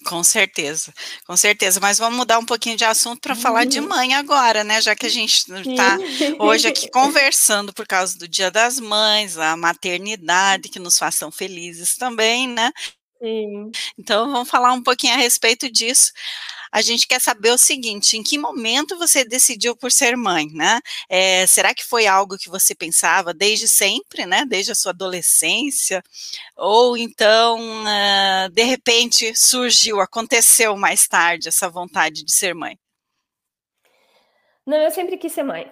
Com 0.05 0.23
certeza, 0.23 0.93
com 1.25 1.37
certeza. 1.37 1.79
Mas 1.79 1.97
vamos 1.97 2.17
mudar 2.17 2.39
um 2.39 2.45
pouquinho 2.45 2.75
de 2.75 2.85
assunto 2.85 3.21
para 3.21 3.35
falar 3.35 3.65
de 3.65 3.79
uhum. 3.79 3.87
mãe 3.87 4.13
agora, 4.15 4.63
né? 4.63 4.81
Já 4.81 4.95
que 4.95 5.05
a 5.05 5.09
gente 5.09 5.49
está 5.49 5.97
hoje 6.39 6.67
aqui 6.67 6.89
conversando 6.91 7.73
por 7.73 7.87
causa 7.87 8.17
do 8.17 8.27
Dia 8.27 8.51
das 8.51 8.79
Mães, 8.79 9.37
a 9.37 9.55
maternidade, 9.55 10.69
que 10.69 10.79
nos 10.79 10.97
façam 10.97 11.31
felizes 11.31 11.95
também, 11.95 12.47
né? 12.47 12.71
Sim. 13.21 13.71
Então 13.97 14.31
vamos 14.31 14.49
falar 14.49 14.71
um 14.73 14.83
pouquinho 14.83 15.13
a 15.13 15.17
respeito 15.17 15.69
disso 15.69 16.11
a 16.71 16.81
gente 16.81 17.07
quer 17.07 17.19
saber 17.19 17.51
o 17.51 17.57
seguinte: 17.57 18.17
em 18.17 18.23
que 18.23 18.37
momento 18.37 18.97
você 18.97 19.23
decidiu 19.25 19.75
por 19.75 19.91
ser 19.91 20.15
mãe, 20.15 20.47
né? 20.53 20.79
É, 21.09 21.45
será 21.47 21.73
que 21.73 21.85
foi 21.85 22.07
algo 22.07 22.37
que 22.37 22.49
você 22.49 22.75
pensava 22.75 23.33
desde 23.33 23.67
sempre, 23.67 24.25
né? 24.25 24.45
Desde 24.45 24.71
a 24.71 24.75
sua 24.75 24.91
adolescência? 24.91 26.03
Ou 26.55 26.97
então, 26.97 27.59
uh, 27.59 28.49
de 28.51 28.63
repente, 28.63 29.35
surgiu, 29.35 29.99
aconteceu 29.99 30.75
mais 30.77 31.07
tarde 31.07 31.47
essa 31.47 31.69
vontade 31.69 32.23
de 32.23 32.31
ser 32.31 32.53
mãe? 32.53 32.77
Não, 34.65 34.77
eu 34.77 34.91
sempre 34.91 35.17
quis 35.17 35.31
ser 35.31 35.43
mãe. 35.43 35.71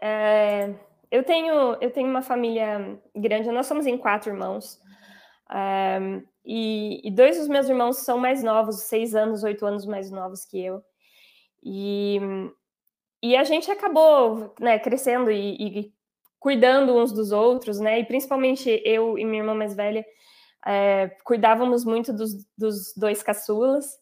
É, 0.00 0.74
eu 1.10 1.22
tenho 1.22 1.76
eu 1.80 1.90
tenho 1.92 2.08
uma 2.08 2.22
família 2.22 2.98
grande, 3.14 3.50
nós 3.52 3.66
somos 3.66 3.86
em 3.86 3.96
quatro 3.96 4.30
irmãos. 4.30 4.80
É, 5.48 6.22
e, 6.44 7.00
e, 7.04 7.10
dois 7.10 7.38
dos 7.38 7.48
meus 7.48 7.68
irmãos 7.68 7.98
são 7.98 8.18
mais 8.18 8.42
novos, 8.42 8.82
seis 8.82 9.14
anos, 9.14 9.44
oito 9.44 9.64
anos 9.64 9.86
mais 9.86 10.10
novos 10.10 10.44
que 10.44 10.62
eu. 10.62 10.82
E, 11.62 12.18
e 13.22 13.36
a 13.36 13.44
gente 13.44 13.70
acabou 13.70 14.52
né, 14.58 14.78
crescendo 14.78 15.30
e, 15.30 15.56
e, 15.56 15.92
cuidando 16.40 16.96
uns 16.96 17.12
dos 17.12 17.30
outros, 17.30 17.78
né? 17.78 18.00
E 18.00 18.04
principalmente 18.04 18.82
eu 18.84 19.16
e 19.16 19.24
minha 19.24 19.42
irmã 19.42 19.54
mais 19.54 19.76
velha 19.76 20.04
é, 20.66 21.08
cuidávamos 21.24 21.84
muito 21.84 22.12
dos, 22.12 22.32
dos 22.58 22.92
dois 22.96 23.22
caçulas. 23.22 24.00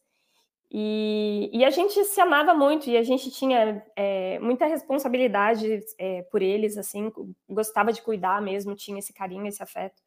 E, 0.73 1.51
e, 1.53 1.65
a 1.65 1.71
gente 1.71 2.05
se 2.05 2.21
amava 2.21 2.55
muito 2.55 2.89
e 2.89 2.97
a 2.97 3.03
gente 3.03 3.31
tinha 3.31 3.85
é, 3.97 4.39
muita 4.39 4.67
responsabilidade 4.67 5.81
é, 5.99 6.23
por 6.31 6.41
eles, 6.41 6.79
assim, 6.79 7.11
gostava 7.49 7.93
de 7.93 8.01
cuidar 8.01 8.41
mesmo, 8.41 8.77
tinha 8.77 9.01
esse 9.01 9.13
carinho, 9.13 9.47
esse 9.47 9.63
afeto. 9.63 10.01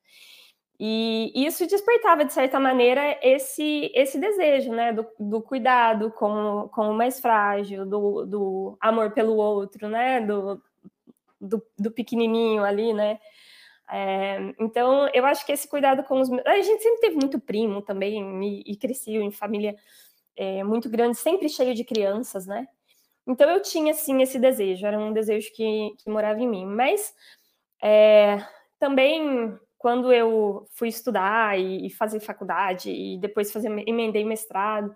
E 0.79 1.31
isso 1.35 1.67
despertava, 1.67 2.25
de 2.25 2.33
certa 2.33 2.59
maneira, 2.59 3.17
esse, 3.21 3.91
esse 3.93 4.19
desejo, 4.19 4.71
né, 4.71 4.91
do, 4.91 5.05
do 5.19 5.41
cuidado 5.41 6.11
com, 6.11 6.67
com 6.73 6.89
o 6.89 6.93
mais 6.93 7.19
frágil, 7.19 7.85
do, 7.85 8.25
do 8.25 8.77
amor 8.81 9.11
pelo 9.11 9.35
outro, 9.35 9.87
né, 9.87 10.19
do, 10.19 10.61
do, 11.39 11.63
do 11.77 11.91
pequenininho 11.91 12.63
ali, 12.63 12.91
né. 12.91 13.19
É, 13.89 14.39
então, 14.59 15.07
eu 15.13 15.25
acho 15.25 15.45
que 15.45 15.51
esse 15.51 15.67
cuidado 15.67 16.03
com 16.03 16.19
os... 16.19 16.31
A 16.31 16.61
gente 16.61 16.81
sempre 16.81 17.01
teve 17.01 17.15
muito 17.17 17.39
primo 17.39 17.81
também, 17.81 18.43
e, 18.43 18.63
e 18.75 19.17
em 19.17 19.31
família 19.31 19.75
é, 20.35 20.63
muito 20.63 20.89
grande, 20.89 21.17
sempre 21.17 21.47
cheio 21.47 21.75
de 21.75 21.83
crianças, 21.83 22.47
né. 22.47 22.67
Então, 23.27 23.49
eu 23.49 23.61
tinha, 23.61 23.93
sim, 23.93 24.21
esse 24.21 24.39
desejo, 24.39 24.85
era 24.85 24.97
um 24.99 25.13
desejo 25.13 25.49
que, 25.53 25.95
que 25.99 26.09
morava 26.09 26.41
em 26.41 26.47
mim. 26.47 26.65
Mas, 26.65 27.13
é, 27.81 28.43
também 28.79 29.57
quando 29.83 30.13
eu 30.13 30.65
fui 30.71 30.87
estudar 30.87 31.59
e, 31.59 31.89
fazer 31.89 32.21
faculdade 32.21 32.89
e 32.89 33.17
depois 33.17 33.51
fazer 33.51 33.67
emendei 33.85 34.23
mestrado, 34.23 34.95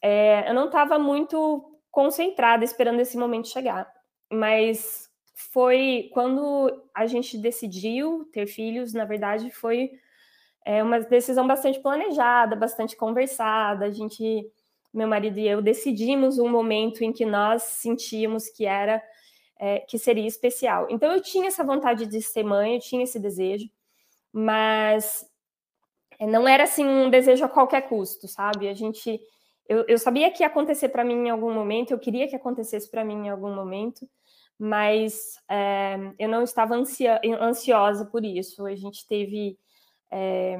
é, 0.00 0.48
eu 0.48 0.54
não 0.54 0.68
estava 0.68 0.98
muito 0.98 1.78
concentrada 1.90 2.64
esperando 2.64 2.98
esse 2.98 3.18
momento 3.18 3.48
chegar. 3.48 3.86
Mas 4.32 5.10
foi 5.52 6.08
quando 6.14 6.82
a 6.94 7.04
gente 7.04 7.36
decidiu 7.36 8.24
ter 8.32 8.46
filhos, 8.46 8.94
na 8.94 9.04
verdade, 9.04 9.50
foi 9.50 9.90
é, 10.64 10.82
uma 10.82 10.98
decisão 10.98 11.46
bastante 11.46 11.78
planejada, 11.80 12.56
bastante 12.56 12.96
conversada. 12.96 13.84
A 13.84 13.90
gente, 13.90 14.50
meu 14.94 15.06
marido 15.06 15.38
e 15.38 15.46
eu, 15.46 15.60
decidimos 15.60 16.38
um 16.38 16.48
momento 16.48 17.04
em 17.04 17.12
que 17.12 17.26
nós 17.26 17.64
sentíamos 17.64 18.48
que 18.48 18.64
era 18.64 19.02
é, 19.58 19.80
que 19.80 19.98
seria 19.98 20.26
especial. 20.26 20.86
Então 20.88 21.12
eu 21.12 21.20
tinha 21.20 21.48
essa 21.48 21.62
vontade 21.62 22.06
de 22.06 22.22
ser 22.22 22.44
mãe, 22.44 22.76
eu 22.76 22.80
tinha 22.80 23.04
esse 23.04 23.20
desejo 23.20 23.68
mas 24.38 25.26
eh, 26.18 26.26
não 26.26 26.46
era 26.46 26.64
assim 26.64 26.84
um 26.86 27.08
desejo 27.08 27.42
a 27.42 27.48
qualquer 27.48 27.88
custo, 27.88 28.28
sabe? 28.28 28.68
A 28.68 28.74
gente, 28.74 29.18
eu, 29.66 29.82
eu 29.88 29.98
sabia 29.98 30.30
que 30.30 30.42
ia 30.42 30.46
acontecer 30.46 30.90
para 30.90 31.02
mim 31.02 31.14
em 31.26 31.30
algum 31.30 31.50
momento, 31.50 31.92
eu 31.92 31.98
queria 31.98 32.28
que 32.28 32.36
acontecesse 32.36 32.90
para 32.90 33.02
mim 33.02 33.14
em 33.14 33.28
algum 33.30 33.54
momento, 33.54 34.06
mas 34.58 35.40
é, 35.48 35.96
eu 36.18 36.28
não 36.28 36.42
estava 36.42 36.74
ansia, 36.74 37.18
ansiosa 37.40 38.04
por 38.04 38.26
isso. 38.26 38.66
A 38.66 38.74
gente 38.74 39.08
teve, 39.08 39.58
é, 40.10 40.58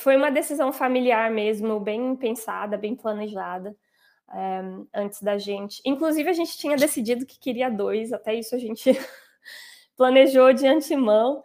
foi 0.00 0.14
uma 0.14 0.30
decisão 0.30 0.70
familiar 0.70 1.30
mesmo, 1.30 1.80
bem 1.80 2.14
pensada, 2.14 2.76
bem 2.76 2.94
planejada. 2.94 3.74
É, 4.30 4.60
antes 4.92 5.22
da 5.22 5.38
gente. 5.38 5.80
Inclusive, 5.86 6.28
a 6.28 6.34
gente 6.34 6.58
tinha 6.58 6.76
decidido 6.76 7.24
que 7.24 7.38
queria 7.38 7.70
dois, 7.70 8.12
até 8.12 8.34
isso 8.34 8.54
a 8.54 8.58
gente 8.58 8.90
planejou 9.96 10.52
de 10.52 10.66
antemão 10.66 11.42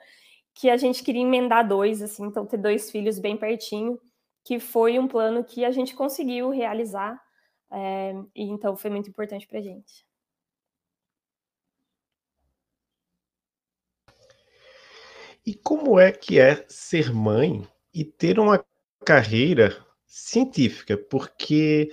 que 0.53 0.69
a 0.69 0.77
gente 0.77 1.03
queria 1.03 1.21
emendar 1.21 1.67
dois, 1.67 2.01
assim, 2.01 2.25
então 2.25 2.45
ter 2.45 2.57
dois 2.57 2.91
filhos 2.91 3.19
bem 3.19 3.35
pertinho, 3.35 3.99
que 4.43 4.59
foi 4.59 4.99
um 4.99 5.07
plano 5.07 5.43
que 5.43 5.65
a 5.65 5.71
gente 5.71 5.95
conseguiu 5.95 6.49
realizar, 6.49 7.19
é, 7.71 8.13
e 8.35 8.43
então 8.43 8.75
foi 8.75 8.89
muito 8.89 9.09
importante 9.09 9.47
para 9.47 9.59
a 9.59 9.61
gente. 9.61 10.05
E 15.45 15.53
como 15.53 15.99
é 15.99 16.11
que 16.11 16.39
é 16.39 16.65
ser 16.69 17.13
mãe 17.13 17.67
e 17.93 18.05
ter 18.05 18.39
uma 18.39 18.63
carreira 19.05 19.85
científica? 20.05 20.97
Porque 20.97 21.91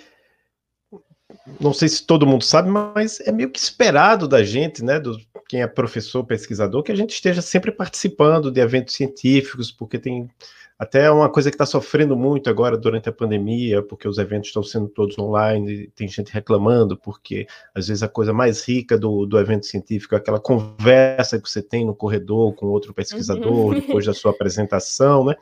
não 1.60 1.72
sei 1.72 1.88
se 1.88 2.04
todo 2.04 2.26
mundo 2.26 2.44
sabe, 2.44 2.68
mas 2.68 3.20
é 3.20 3.32
meio 3.32 3.50
que 3.50 3.58
esperado 3.58 4.26
da 4.26 4.42
gente, 4.42 4.84
né, 4.84 4.98
do 4.98 5.18
quem 5.48 5.62
é 5.62 5.66
professor, 5.66 6.24
pesquisador, 6.24 6.82
que 6.82 6.92
a 6.92 6.96
gente 6.96 7.10
esteja 7.12 7.42
sempre 7.42 7.72
participando 7.72 8.52
de 8.52 8.60
eventos 8.60 8.94
científicos, 8.94 9.72
porque 9.72 9.98
tem 9.98 10.30
até 10.78 11.10
uma 11.10 11.28
coisa 11.28 11.50
que 11.50 11.56
está 11.56 11.66
sofrendo 11.66 12.16
muito 12.16 12.48
agora 12.48 12.78
durante 12.78 13.08
a 13.08 13.12
pandemia, 13.12 13.82
porque 13.82 14.08
os 14.08 14.16
eventos 14.16 14.48
estão 14.48 14.62
sendo 14.62 14.88
todos 14.88 15.18
online, 15.18 15.88
tem 15.88 16.08
gente 16.08 16.32
reclamando, 16.32 16.96
porque 16.96 17.46
às 17.74 17.88
vezes 17.88 18.02
a 18.02 18.08
coisa 18.08 18.32
mais 18.32 18.66
rica 18.66 18.96
do, 18.96 19.26
do 19.26 19.38
evento 19.38 19.66
científico 19.66 20.14
é 20.14 20.18
aquela 20.18 20.40
conversa 20.40 21.38
que 21.38 21.50
você 21.50 21.60
tem 21.60 21.84
no 21.84 21.94
corredor 21.94 22.54
com 22.54 22.66
outro 22.68 22.94
pesquisador, 22.94 23.74
uhum. 23.74 23.74
depois 23.74 24.06
da 24.06 24.14
sua 24.14 24.30
apresentação, 24.30 25.24
né? 25.24 25.34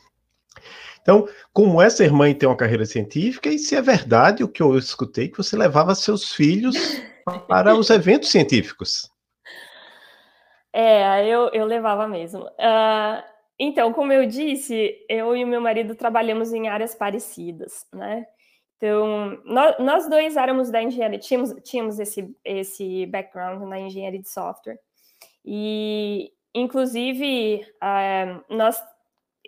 Então, 1.09 1.27
como 1.55 1.81
é 1.81 1.89
ser 1.89 2.13
mãe 2.13 2.33
e 2.33 2.35
ter 2.35 2.45
uma 2.45 2.55
carreira 2.55 2.85
científica, 2.85 3.49
e 3.49 3.59
se 3.59 3.75
é 3.75 3.81
verdade 3.81 4.45
o 4.45 4.49
que 4.49 4.63
eu 4.63 4.77
escutei, 4.77 5.27
que 5.27 5.39
você 5.39 5.57
levava 5.57 5.95
seus 5.95 6.35
filhos 6.35 6.77
para 7.49 7.75
os 7.75 7.89
eventos 7.89 8.29
científicos. 8.29 9.11
É, 10.71 11.27
eu, 11.27 11.49
eu 11.55 11.65
levava 11.65 12.07
mesmo. 12.07 12.43
Uh, 12.43 13.23
então, 13.59 13.91
como 13.91 14.13
eu 14.13 14.27
disse, 14.27 14.99
eu 15.09 15.35
e 15.35 15.43
o 15.43 15.47
meu 15.47 15.63
marido 15.63 15.95
trabalhamos 15.95 16.53
em 16.53 16.69
áreas 16.69 16.95
parecidas, 16.95 17.87
né? 17.91 18.27
Então, 18.77 19.41
nós, 19.47 19.77
nós 19.79 20.11
dois 20.11 20.37
éramos 20.37 20.71
da 20.71 20.83
engenharia, 20.83 21.19
tínhamos, 21.19 21.55
tínhamos 21.65 21.99
esse, 21.99 22.37
esse 22.45 23.07
background 23.07 23.67
na 23.67 23.81
engenharia 23.81 24.21
de 24.21 24.29
software. 24.29 24.79
E, 25.43 26.31
inclusive, 26.55 27.67
uh, 27.83 28.55
nós 28.55 28.79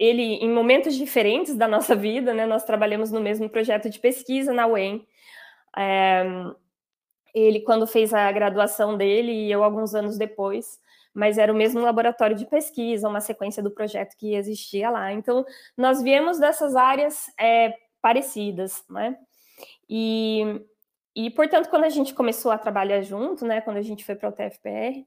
ele 0.01 0.23
em 0.23 0.51
momentos 0.51 0.97
diferentes 0.97 1.55
da 1.55 1.69
nossa 1.69 1.95
vida, 1.95 2.33
né? 2.33 2.47
Nós 2.47 2.65
trabalhamos 2.65 3.13
no 3.13 3.21
mesmo 3.21 3.51
projeto 3.51 3.91
de 3.91 4.01
pesquisa 4.01 4.51
na 4.51 4.67
UEM. 4.67 5.07
É, 5.77 6.25
ele 7.35 7.61
quando 7.61 7.87
fez 7.87 8.15
a 8.15 8.33
graduação 8.33 8.97
dele 8.97 9.31
e 9.31 9.53
eu 9.53 9.63
alguns 9.63 9.95
anos 9.95 10.17
depois, 10.17 10.81
mas 11.13 11.37
era 11.37 11.53
o 11.53 11.57
mesmo 11.57 11.83
laboratório 11.83 12.35
de 12.35 12.47
pesquisa, 12.47 13.09
uma 13.09 13.21
sequência 13.21 13.63
do 13.63 13.71
projeto 13.71 14.17
que 14.17 14.35
existia 14.35 14.89
lá. 14.89 15.13
Então 15.13 15.45
nós 15.77 16.03
viemos 16.03 16.39
dessas 16.39 16.75
áreas 16.75 17.27
é, 17.39 17.75
parecidas, 18.01 18.83
né? 18.89 19.19
E, 19.87 20.63
e 21.15 21.31
portanto 21.31 21.69
quando 21.69 21.85
a 21.85 21.91
gente 21.91 22.15
começou 22.15 22.51
a 22.51 22.59
trabalhar 22.59 23.03
junto, 23.03 23.45
né? 23.45 23.61
Quando 23.61 23.77
a 23.77 23.83
gente 23.83 24.03
foi 24.03 24.15
para 24.15 24.31
o 24.31 24.33
TFPR, 24.33 25.05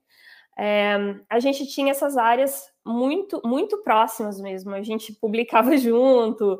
é, 0.58 0.96
a 1.30 1.40
gente 1.40 1.66
tinha 1.68 1.92
essas 1.92 2.18
áreas 2.18 2.72
muito, 2.86 3.42
muito 3.44 3.78
próximas 3.80 4.40
mesmo. 4.40 4.74
A 4.74 4.82
gente 4.82 5.14
publicava 5.20 5.76
junto, 5.78 6.60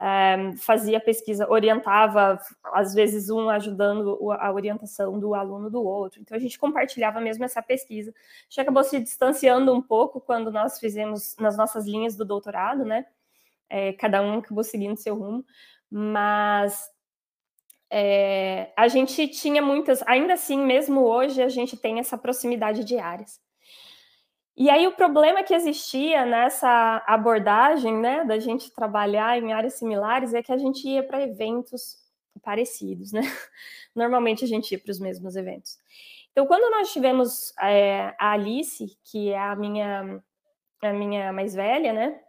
é, 0.00 0.52
fazia 0.58 1.00
pesquisa, 1.00 1.48
orientava, 1.50 2.38
às 2.72 2.94
vezes 2.94 3.30
um 3.30 3.48
ajudando 3.48 4.18
a 4.32 4.52
orientação 4.52 5.18
do 5.18 5.34
aluno 5.34 5.70
do 5.70 5.82
outro. 5.82 6.20
Então 6.20 6.36
a 6.36 6.40
gente 6.40 6.58
compartilhava 6.58 7.20
mesmo 7.20 7.44
essa 7.44 7.62
pesquisa. 7.62 8.10
A 8.10 8.44
gente 8.48 8.60
acabou 8.60 8.84
se 8.84 8.98
distanciando 9.00 9.72
um 9.72 9.82
pouco 9.82 10.20
quando 10.20 10.50
nós 10.50 10.78
fizemos 10.78 11.36
nas 11.38 11.56
nossas 11.56 11.86
linhas 11.86 12.16
do 12.16 12.24
doutorado, 12.24 12.84
né? 12.84 13.06
É, 13.68 13.92
cada 13.94 14.22
um 14.22 14.38
acabou 14.38 14.62
seguindo 14.62 14.96
seu 14.96 15.16
rumo, 15.16 15.44
mas 15.90 16.93
é, 17.96 18.72
a 18.76 18.88
gente 18.88 19.28
tinha 19.28 19.62
muitas, 19.62 20.02
ainda 20.04 20.34
assim, 20.34 20.58
mesmo 20.58 21.02
hoje, 21.02 21.40
a 21.40 21.48
gente 21.48 21.76
tem 21.76 22.00
essa 22.00 22.18
proximidade 22.18 22.82
de 22.82 22.98
áreas. 22.98 23.40
E 24.56 24.68
aí 24.68 24.84
o 24.88 24.96
problema 24.96 25.44
que 25.44 25.54
existia 25.54 26.26
nessa 26.26 27.04
abordagem, 27.06 27.96
né, 27.96 28.24
da 28.24 28.36
gente 28.40 28.72
trabalhar 28.72 29.38
em 29.38 29.52
áreas 29.52 29.74
similares, 29.74 30.34
é 30.34 30.42
que 30.42 30.50
a 30.50 30.58
gente 30.58 30.88
ia 30.88 31.04
para 31.04 31.22
eventos 31.22 31.96
parecidos, 32.42 33.12
né? 33.12 33.20
Normalmente 33.94 34.44
a 34.44 34.48
gente 34.48 34.72
ia 34.72 34.78
para 34.80 34.90
os 34.90 34.98
mesmos 34.98 35.36
eventos. 35.36 35.78
Então, 36.32 36.46
quando 36.48 36.68
nós 36.72 36.92
tivemos 36.92 37.54
é, 37.60 38.12
a 38.18 38.32
Alice, 38.32 38.98
que 39.04 39.30
é 39.30 39.38
a 39.38 39.54
minha, 39.54 40.20
a 40.82 40.92
minha 40.92 41.32
mais 41.32 41.54
velha, 41.54 41.92
né? 41.92 42.20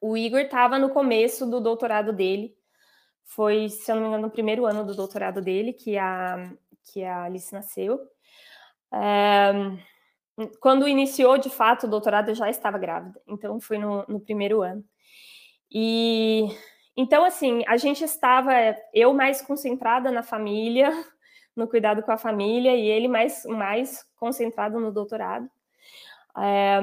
O 0.00 0.16
Igor 0.16 0.42
estava 0.42 0.78
no 0.78 0.90
começo 0.90 1.50
do 1.50 1.60
doutorado 1.60 2.12
dele. 2.12 2.56
Foi, 3.24 3.68
se 3.68 3.90
eu 3.90 3.96
não 3.96 4.02
me 4.02 4.08
engano, 4.08 4.26
no 4.26 4.30
primeiro 4.30 4.66
ano 4.66 4.84
do 4.84 4.94
doutorado 4.94 5.40
dele 5.40 5.72
que 5.72 5.98
a, 5.98 6.52
que 6.84 7.02
a 7.04 7.24
Alice 7.24 7.52
nasceu. 7.52 8.00
É, 8.92 9.52
quando 10.60 10.86
iniciou, 10.86 11.38
de 11.38 11.50
fato, 11.50 11.86
o 11.86 11.90
doutorado, 11.90 12.28
eu 12.28 12.34
já 12.34 12.48
estava 12.48 12.78
grávida. 12.78 13.20
Então, 13.26 13.60
foi 13.60 13.78
no, 13.78 14.04
no 14.08 14.20
primeiro 14.20 14.62
ano. 14.62 14.84
E 15.70 16.48
então, 16.96 17.24
assim, 17.24 17.62
a 17.66 17.76
gente 17.76 18.04
estava, 18.04 18.52
eu 18.92 19.12
mais 19.12 19.42
concentrada 19.42 20.12
na 20.12 20.22
família, 20.22 20.90
no 21.56 21.68
cuidado 21.68 22.02
com 22.02 22.12
a 22.12 22.18
família, 22.18 22.74
e 22.76 22.86
ele 22.86 23.08
mais, 23.08 23.44
mais 23.46 24.06
concentrado 24.16 24.78
no 24.78 24.92
doutorado. 24.92 25.48
É, 26.38 26.80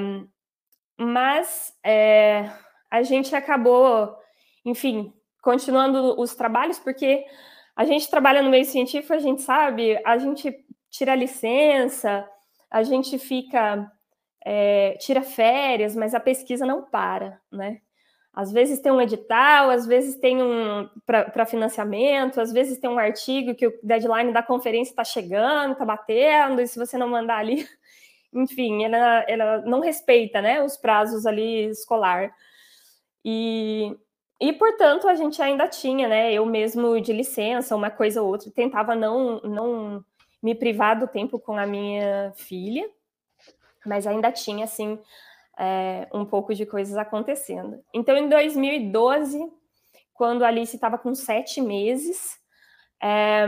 mas 0.97 1.73
é, 1.83 2.51
a 2.89 3.03
gente 3.03 3.35
acabou, 3.35 4.17
enfim, 4.65 5.13
continuando 5.41 6.19
os 6.19 6.35
trabalhos, 6.35 6.79
porque 6.79 7.25
a 7.75 7.85
gente 7.85 8.09
trabalha 8.09 8.41
no 8.41 8.49
meio 8.49 8.65
científico, 8.65 9.13
a 9.13 9.19
gente 9.19 9.41
sabe, 9.41 9.99
a 10.05 10.17
gente 10.17 10.53
tira 10.89 11.15
licença, 11.15 12.27
a 12.69 12.83
gente 12.83 13.17
fica, 13.17 13.91
é, 14.45 14.97
tira 14.99 15.21
férias, 15.21 15.95
mas 15.95 16.13
a 16.13 16.19
pesquisa 16.19 16.65
não 16.65 16.83
para, 16.83 17.39
né? 17.51 17.81
Às 18.33 18.51
vezes 18.51 18.79
tem 18.79 18.91
um 18.91 19.01
edital, 19.01 19.69
às 19.69 19.85
vezes 19.85 20.15
tem 20.15 20.41
um 20.41 20.89
para 21.05 21.45
financiamento, 21.45 22.39
às 22.39 22.53
vezes 22.53 22.77
tem 22.79 22.89
um 22.89 22.97
artigo 22.97 23.53
que 23.53 23.67
o 23.67 23.79
deadline 23.83 24.31
da 24.31 24.41
conferência 24.41 24.91
está 24.91 25.03
chegando, 25.03 25.73
está 25.73 25.83
batendo, 25.83 26.61
e 26.61 26.67
se 26.67 26.79
você 26.79 26.97
não 26.97 27.09
mandar 27.09 27.39
ali, 27.39 27.67
enfim, 28.33 28.85
ela, 28.85 29.25
ela 29.27 29.61
não 29.63 29.81
respeita 29.81 30.41
né, 30.41 30.63
os 30.63 30.77
prazos 30.77 31.25
ali 31.25 31.65
escolar. 31.65 32.33
E, 33.23 33.97
e, 34.41 34.51
portanto, 34.53 35.07
a 35.07 35.13
gente 35.13 35.39
ainda 35.39 35.67
tinha, 35.67 36.07
né? 36.07 36.33
Eu 36.33 36.47
mesmo 36.47 36.99
de 36.99 37.13
licença, 37.13 37.75
uma 37.75 37.91
coisa 37.91 38.23
ou 38.23 38.27
outra, 38.27 38.49
tentava 38.49 38.95
não, 38.95 39.39
não 39.41 40.03
me 40.41 40.55
privar 40.55 40.99
do 40.99 41.07
tempo 41.07 41.37
com 41.37 41.55
a 41.55 41.67
minha 41.67 42.33
filha, 42.35 42.89
mas 43.85 44.07
ainda 44.07 44.31
tinha, 44.31 44.65
assim, 44.65 44.97
é, 45.59 46.07
um 46.11 46.25
pouco 46.25 46.55
de 46.55 46.65
coisas 46.65 46.97
acontecendo. 46.97 47.83
Então, 47.93 48.17
em 48.17 48.27
2012, 48.27 49.47
quando 50.11 50.43
a 50.43 50.47
Alice 50.47 50.75
estava 50.75 50.97
com 50.97 51.13
sete 51.13 51.61
meses, 51.61 52.39
é, 52.99 53.45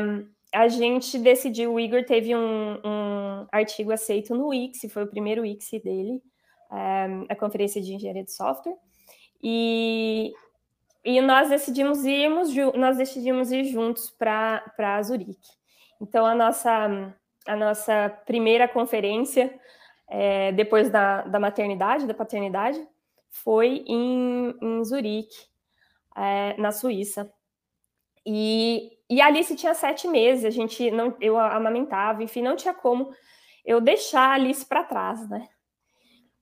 a 0.54 0.68
gente 0.68 1.18
decidiu, 1.18 1.74
o 1.74 1.80
Igor 1.80 2.06
teve 2.06 2.36
um, 2.36 2.74
um, 2.86 3.48
artigo 3.52 3.92
aceito 3.92 4.36
no 4.36 4.50
Wix, 4.50 4.82
foi 4.92 5.06
o 5.06 5.10
primeiro 5.10 5.42
Wix 5.42 5.72
dele, 5.84 6.22
é, 6.72 7.08
a 7.30 7.36
Conferência 7.36 7.82
de 7.82 7.96
Engenharia 7.96 8.24
de 8.24 8.32
Software, 8.32 8.76
e, 9.42 10.32
e 11.04 11.20
nós 11.22 11.50
decidimos 11.50 12.06
irmos, 12.06 12.54
nós 12.76 12.98
decidimos 12.98 13.52
ir 13.52 13.66
juntos 13.66 14.10
para 14.10 15.02
Zurique. 15.04 15.50
Então, 16.02 16.26
a 16.26 16.34
nossa, 16.34 17.14
a 17.46 17.56
nossa 17.56 18.10
primeira 18.26 18.68
conferência 18.68 19.54
é, 20.10 20.52
depois 20.52 20.90
da, 20.90 21.24
da 21.24 21.40
maternidade, 21.40 22.06
da 22.06 22.14
paternidade, 22.14 22.86
foi 23.30 23.84
em, 23.88 24.56
em 24.62 24.84
Zurique, 24.84 25.36
é, 26.16 26.56
na 26.58 26.72
Suíça. 26.72 27.32
E, 28.26 28.92
e 29.10 29.20
a 29.20 29.26
Alice 29.26 29.56
tinha 29.56 29.74
sete 29.74 30.08
meses, 30.08 30.46
a 30.46 30.50
gente 30.50 30.90
não, 30.92 31.16
eu 31.20 31.38
amamentava, 31.38 32.24
enfim, 32.24 32.42
não 32.42 32.56
tinha 32.56 32.74
como 32.74 33.14
eu 33.66 33.82
deixar 33.82 34.30
a 34.30 34.34
Alice 34.34 34.66
para 34.66 34.84
trás, 34.84 35.28
né? 35.30 35.48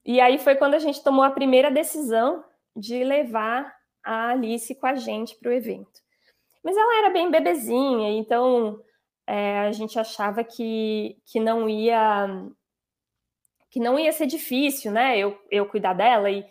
E 0.04 0.20
aí 0.20 0.38
foi 0.38 0.56
quando 0.56 0.74
a 0.74 0.80
gente 0.80 1.04
tomou 1.04 1.24
a 1.24 1.32
primeira 1.32 1.72
decisão 1.72 2.44
de 2.76 3.04
levar 3.04 3.74
a 4.04 4.30
Alice 4.30 4.74
com 4.76 4.88
a 4.88 4.96
gente 4.96 5.36
para 5.36 5.50
o 5.50 5.54
evento. 5.54 6.02
Mas 6.64 6.78
ela 6.78 7.00
era 7.00 7.10
bem 7.10 7.32
bebezinha, 7.32 8.10
então 8.12 8.80
é, 9.26 9.60
a 9.60 9.72
gente 9.72 10.00
achava 10.00 10.44
que, 10.44 11.18
que 11.26 11.40
não 11.40 11.68
ia 11.68 12.48
que 13.70 13.80
não 13.80 13.98
ia 13.98 14.12
ser 14.12 14.26
difícil, 14.28 14.92
né? 14.92 15.18
Eu, 15.18 15.40
eu 15.50 15.66
cuidar 15.66 15.94
dela 15.94 16.30
e, 16.30 16.46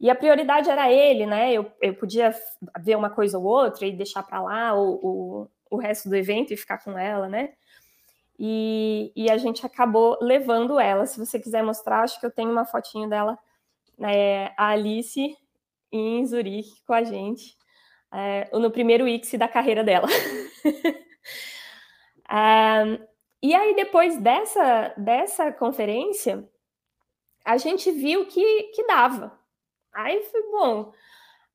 e 0.00 0.10
a 0.10 0.14
prioridade 0.14 0.68
era 0.68 0.90
ele, 0.90 1.24
né? 1.24 1.52
Eu, 1.52 1.70
eu 1.80 1.94
podia 1.94 2.34
ver 2.80 2.96
uma 2.96 3.08
coisa 3.08 3.38
ou 3.38 3.44
outra 3.44 3.86
e 3.86 3.92
deixar 3.92 4.24
para 4.24 4.42
lá 4.42 4.74
o, 4.74 4.94
o, 5.00 5.50
o 5.70 5.76
resto 5.76 6.08
do 6.08 6.16
evento 6.16 6.52
e 6.52 6.56
ficar 6.56 6.82
com 6.82 6.98
ela, 6.98 7.28
né? 7.28 7.52
E, 8.36 9.12
e, 9.14 9.30
a 9.30 9.38
gente 9.38 9.64
acabou 9.64 10.18
levando 10.20 10.80
ela. 10.80 11.06
Se 11.06 11.18
você 11.18 11.38
quiser 11.38 11.62
mostrar, 11.62 12.02
acho 12.02 12.18
que 12.18 12.26
eu 12.26 12.32
tenho 12.32 12.50
uma 12.50 12.64
fotinho 12.64 13.08
dela, 13.08 13.38
né, 13.96 14.46
a 14.56 14.70
Alice 14.70 15.36
em 15.96 16.26
Zurique 16.26 16.82
com 16.86 16.92
a 16.92 17.02
gente, 17.04 17.56
é, 18.12 18.48
no 18.58 18.70
primeiro 18.70 19.06
ICSI 19.06 19.38
da 19.38 19.48
carreira 19.48 19.84
dela. 19.84 20.08
um, 22.30 23.06
e 23.42 23.54
aí, 23.54 23.74
depois 23.74 24.18
dessa, 24.18 24.94
dessa 24.96 25.52
conferência, 25.52 26.48
a 27.44 27.56
gente 27.56 27.90
viu 27.90 28.26
que, 28.26 28.62
que 28.74 28.86
dava. 28.86 29.38
Aí 29.92 30.22
foi 30.24 30.42
bom, 30.50 30.92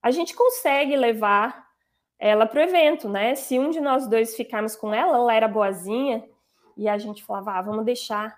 a 0.02 0.12
gente 0.12 0.34
consegue 0.34 0.96
levar 0.96 1.68
ela 2.18 2.46
para 2.46 2.60
o 2.60 2.64
evento, 2.64 3.10
né? 3.10 3.36
Se 3.36 3.60
um 3.60 3.70
de 3.70 3.82
nós 3.82 4.08
dois 4.08 4.36
ficarmos 4.36 4.76
com 4.76 4.94
ela, 4.94 5.18
ela 5.18 5.34
era 5.34 5.48
boazinha, 5.48 6.24
e 6.78 6.88
a 6.88 6.98
gente 6.98 7.24
falava, 7.24 7.52
ah, 7.54 7.62
vamos 7.62 7.84
deixar, 7.84 8.38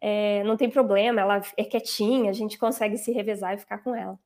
é, 0.00 0.42
não 0.42 0.56
tem 0.56 0.68
problema, 0.68 1.20
ela 1.20 1.40
é 1.56 1.64
quietinha, 1.64 2.30
a 2.30 2.32
gente 2.32 2.58
consegue 2.58 2.96
se 2.96 3.12
revezar 3.12 3.54
e 3.54 3.58
ficar 3.58 3.78
com 3.78 3.94
ela. 3.94 4.18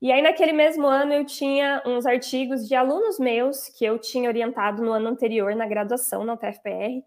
E 0.00 0.10
aí, 0.10 0.22
naquele 0.22 0.52
mesmo 0.52 0.86
ano, 0.86 1.12
eu 1.12 1.26
tinha 1.26 1.82
uns 1.84 2.06
artigos 2.06 2.66
de 2.66 2.74
alunos 2.74 3.18
meus 3.18 3.68
que 3.68 3.84
eu 3.84 3.98
tinha 3.98 4.30
orientado 4.30 4.82
no 4.82 4.92
ano 4.92 5.08
anterior, 5.08 5.54
na 5.54 5.66
graduação, 5.66 6.24
na 6.24 6.34
UTFPR, 6.34 7.04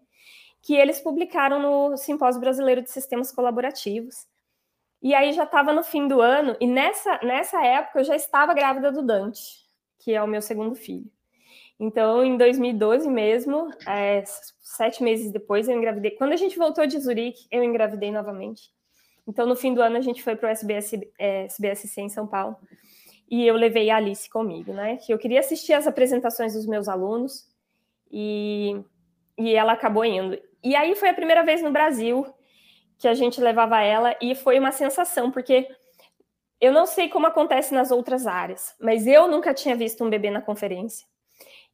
que 0.62 0.74
eles 0.74 1.00
publicaram 1.00 1.60
no 1.60 1.96
Simpósio 1.96 2.40
Brasileiro 2.40 2.82
de 2.82 2.90
Sistemas 2.90 3.32
Colaborativos. 3.32 4.26
E 5.02 5.12
aí 5.12 5.32
já 5.32 5.42
estava 5.42 5.72
no 5.72 5.82
fim 5.82 6.06
do 6.06 6.20
ano, 6.20 6.56
e 6.60 6.66
nessa, 6.66 7.18
nessa 7.22 7.62
época 7.64 8.00
eu 8.00 8.04
já 8.04 8.14
estava 8.14 8.54
grávida 8.54 8.92
do 8.92 9.02
Dante, 9.02 9.40
que 9.98 10.14
é 10.14 10.22
o 10.22 10.28
meu 10.28 10.40
segundo 10.40 10.74
filho. 10.76 11.10
Então, 11.78 12.24
em 12.24 12.36
2012 12.36 13.10
mesmo, 13.10 13.70
é, 13.86 14.22
sete 14.62 15.02
meses 15.02 15.32
depois, 15.32 15.68
eu 15.68 15.76
engravidei. 15.76 16.12
Quando 16.12 16.32
a 16.32 16.36
gente 16.36 16.56
voltou 16.56 16.86
de 16.86 16.98
Zurique, 16.98 17.46
eu 17.50 17.62
engravidei 17.64 18.12
novamente. 18.12 18.70
Então, 19.26 19.46
no 19.46 19.56
fim 19.56 19.74
do 19.74 19.82
ano, 19.82 19.96
a 19.96 20.00
gente 20.00 20.22
foi 20.22 20.36
para 20.36 20.48
o 20.48 20.50
SBS, 20.50 20.92
é, 21.18 21.44
SBSC 21.44 22.00
em 22.00 22.08
São 22.08 22.26
Paulo. 22.26 22.56
E 23.30 23.46
eu 23.46 23.56
levei 23.56 23.90
a 23.90 23.96
Alice 23.96 24.28
comigo, 24.28 24.72
né? 24.72 24.96
Que 24.98 25.12
eu 25.12 25.18
queria 25.18 25.40
assistir 25.40 25.72
as 25.72 25.86
apresentações 25.86 26.54
dos 26.54 26.66
meus 26.66 26.88
alunos. 26.88 27.48
E, 28.10 28.80
e 29.38 29.54
ela 29.54 29.72
acabou 29.72 30.04
indo. 30.04 30.38
E 30.62 30.74
aí 30.76 30.94
foi 30.94 31.08
a 31.08 31.14
primeira 31.14 31.42
vez 31.42 31.62
no 31.62 31.70
Brasil 31.70 32.26
que 32.98 33.08
a 33.08 33.14
gente 33.14 33.40
levava 33.40 33.80
ela 33.80 34.16
e 34.20 34.34
foi 34.34 34.58
uma 34.58 34.72
sensação, 34.72 35.30
porque 35.30 35.68
eu 36.60 36.72
não 36.72 36.86
sei 36.86 37.08
como 37.08 37.26
acontece 37.26 37.74
nas 37.74 37.90
outras 37.90 38.26
áreas, 38.26 38.74
mas 38.80 39.06
eu 39.06 39.28
nunca 39.28 39.52
tinha 39.52 39.76
visto 39.76 40.04
um 40.04 40.08
bebê 40.08 40.30
na 40.30 40.40
conferência. 40.40 41.06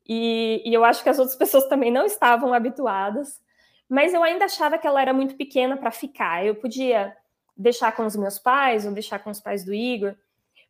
E, 0.09 0.63
e 0.65 0.75
eu 0.75 0.85
acho 0.85 1.03
que 1.03 1.09
as 1.09 1.19
outras 1.19 1.37
pessoas 1.39 1.67
também 1.67 1.91
não 1.91 2.05
estavam 2.05 2.53
habituadas, 2.53 3.41
mas 3.89 4.15
eu 4.15 4.23
ainda 4.23 4.47
achava 4.47 4.79
que 4.79 4.87
ela 4.87 5.01
era 5.01 5.13
muito 5.13 5.37
pequena 5.37 5.77
para 5.77 5.91
ficar. 5.91 6.45
Eu 6.45 6.55
podia 6.55 7.17
deixar 7.57 7.93
com 7.93 8.05
os 8.07 8.17
meus 8.17 8.39
pais 8.39 8.87
ou 8.87 8.93
deixar 8.93 9.19
com 9.19 9.31
os 9.31 9.41
pais 9.41 9.65
do 9.65 9.75
Igor, 9.75 10.17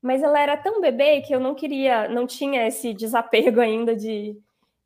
mas 0.03 0.23
ela 0.23 0.41
era 0.41 0.57
tão 0.57 0.81
bebê 0.81 1.21
que 1.21 1.35
eu 1.35 1.41
não 1.41 1.55
queria, 1.55 2.09
não 2.09 2.27
tinha 2.27 2.67
esse 2.67 2.95
desapego 2.95 3.61
ainda 3.61 3.95
de, 3.95 4.37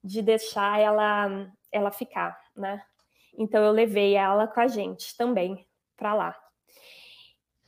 de 0.02 0.22
deixar 0.22 0.80
ela, 0.80 1.50
ela 1.70 1.90
ficar, 1.90 2.38
né? 2.56 2.82
Então 3.36 3.64
eu 3.64 3.72
levei 3.72 4.14
ela 4.14 4.46
com 4.46 4.60
a 4.60 4.68
gente 4.68 5.16
também 5.16 5.66
para 5.96 6.14
lá. 6.14 6.36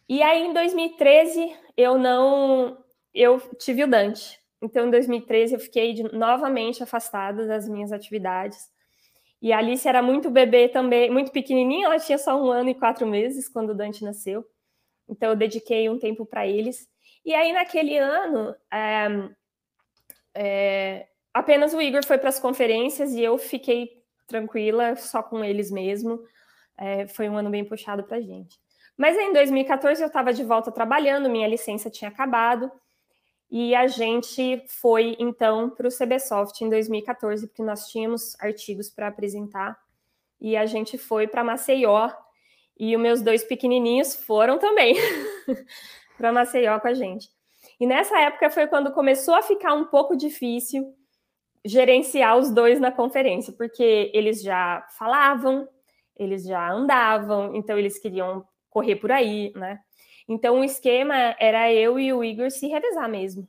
E 0.08 0.22
aí 0.22 0.44
em 0.46 0.52
2013 0.52 1.56
eu 1.76 1.98
não 1.98 2.78
eu 3.12 3.40
tive 3.58 3.82
o 3.82 3.88
Dante. 3.88 4.38
Então 4.62 4.86
em 4.86 4.90
2013 4.90 5.54
eu 5.54 5.60
fiquei 5.60 5.92
de, 5.92 6.02
novamente 6.14 6.82
afastada 6.82 7.46
das 7.46 7.68
minhas 7.68 7.92
atividades. 7.92 8.70
E 9.40 9.52
a 9.52 9.58
Alice 9.58 9.86
era 9.86 10.02
muito 10.02 10.30
bebê 10.30 10.68
também, 10.68 11.10
muito 11.10 11.30
pequenininha, 11.30 11.86
ela 11.86 11.98
tinha 11.98 12.18
só 12.18 12.40
um 12.40 12.50
ano 12.50 12.70
e 12.70 12.74
quatro 12.74 13.06
meses 13.06 13.48
quando 13.48 13.70
o 13.70 13.74
Dante 13.74 14.04
nasceu. 14.04 14.44
Então 15.08 15.30
eu 15.30 15.36
dediquei 15.36 15.88
um 15.88 15.98
tempo 15.98 16.24
para 16.24 16.46
eles. 16.46 16.88
E 17.26 17.34
aí 17.34 17.52
naquele 17.52 17.98
ano 17.98 18.54
é, 18.72 19.08
é, 20.32 21.08
apenas 21.34 21.74
o 21.74 21.82
Igor 21.82 22.06
foi 22.06 22.18
para 22.18 22.28
as 22.28 22.38
conferências 22.38 23.14
e 23.14 23.20
eu 23.20 23.36
fiquei 23.36 24.00
tranquila, 24.28 24.94
só 24.94 25.24
com 25.24 25.44
eles 25.44 25.68
mesmo. 25.68 26.22
É, 26.78 27.08
foi 27.08 27.28
um 27.28 27.36
ano 27.36 27.50
bem 27.50 27.64
puxado 27.64 28.04
para 28.04 28.18
a 28.18 28.20
gente. 28.20 28.56
Mas 28.96 29.16
em 29.16 29.32
2014 29.32 30.00
eu 30.00 30.06
estava 30.06 30.32
de 30.32 30.44
volta 30.44 30.70
trabalhando, 30.70 31.28
minha 31.28 31.48
licença 31.48 31.90
tinha 31.90 32.10
acabado, 32.10 32.70
E 33.50 33.74
a 33.74 33.88
gente 33.88 34.64
foi 34.68 35.16
então 35.18 35.70
para 35.70 35.88
o 35.88 35.90
CBSoft 35.90 36.60
em 36.62 36.68
2014, 36.70 37.46
porque 37.48 37.62
nós 37.62 37.88
tínhamos 37.88 38.36
artigos 38.40 38.88
para 38.88 39.08
apresentar. 39.08 39.76
E 40.40 40.56
a 40.56 40.66
gente 40.66 40.96
foi 40.96 41.26
para 41.26 41.44
Maceió 41.44 42.10
e 42.78 42.94
os 42.94 43.02
meus 43.02 43.22
dois 43.22 43.42
pequenininhos 43.42 44.14
foram 44.14 44.58
também 44.58 44.96
para 46.16 46.32
Maceió 46.32 46.78
com 46.80 46.88
a 46.88 46.94
gente. 46.94 47.28
E 47.78 47.86
nessa 47.86 48.18
época 48.18 48.50
foi 48.50 48.66
quando 48.66 48.92
começou 48.92 49.34
a 49.34 49.42
ficar 49.42 49.74
um 49.74 49.84
pouco 49.84 50.16
difícil 50.16 50.94
gerenciar 51.64 52.36
os 52.36 52.50
dois 52.50 52.78
na 52.78 52.92
conferência, 52.92 53.52
porque 53.52 54.10
eles 54.14 54.40
já 54.40 54.86
falavam, 54.96 55.68
eles 56.16 56.44
já 56.44 56.70
andavam, 56.70 57.54
então 57.54 57.76
eles 57.76 57.98
queriam 57.98 58.46
correr 58.70 58.96
por 58.96 59.10
aí, 59.10 59.52
né? 59.56 59.80
Então 60.28 60.60
o 60.60 60.64
esquema 60.64 61.14
era 61.38 61.72
eu 61.72 61.98
e 61.98 62.12
o 62.12 62.22
Igor 62.22 62.50
se 62.50 62.68
revezar 62.68 63.08
mesmo. 63.08 63.48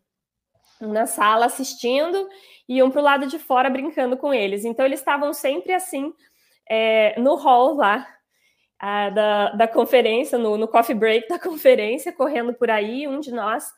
Um 0.82 0.92
na 0.92 1.06
sala 1.06 1.46
assistindo 1.46 2.28
e 2.68 2.82
um 2.84 2.92
para 2.92 3.02
o 3.02 3.04
lado 3.04 3.28
de 3.28 3.40
fora 3.40 3.70
brincando 3.70 4.18
com 4.18 4.34
eles. 4.34 4.66
Então 4.66 4.86
eles 4.86 5.00
estavam 5.00 5.34
sempre 5.34 5.74
assim 5.74 6.14
é, 6.70 7.20
no 7.20 7.36
hall 7.36 7.76
lá 7.76 8.08
da, 8.80 9.52
da 9.52 9.68
conferência, 9.68 10.38
no, 10.38 10.58
no 10.58 10.68
coffee 10.68 10.96
break 10.96 11.28
da 11.28 11.40
conferência, 11.40 12.14
correndo 12.14 12.54
por 12.54 12.70
aí, 12.70 13.08
um 13.08 13.20
de 13.20 13.32
nós 13.32 13.72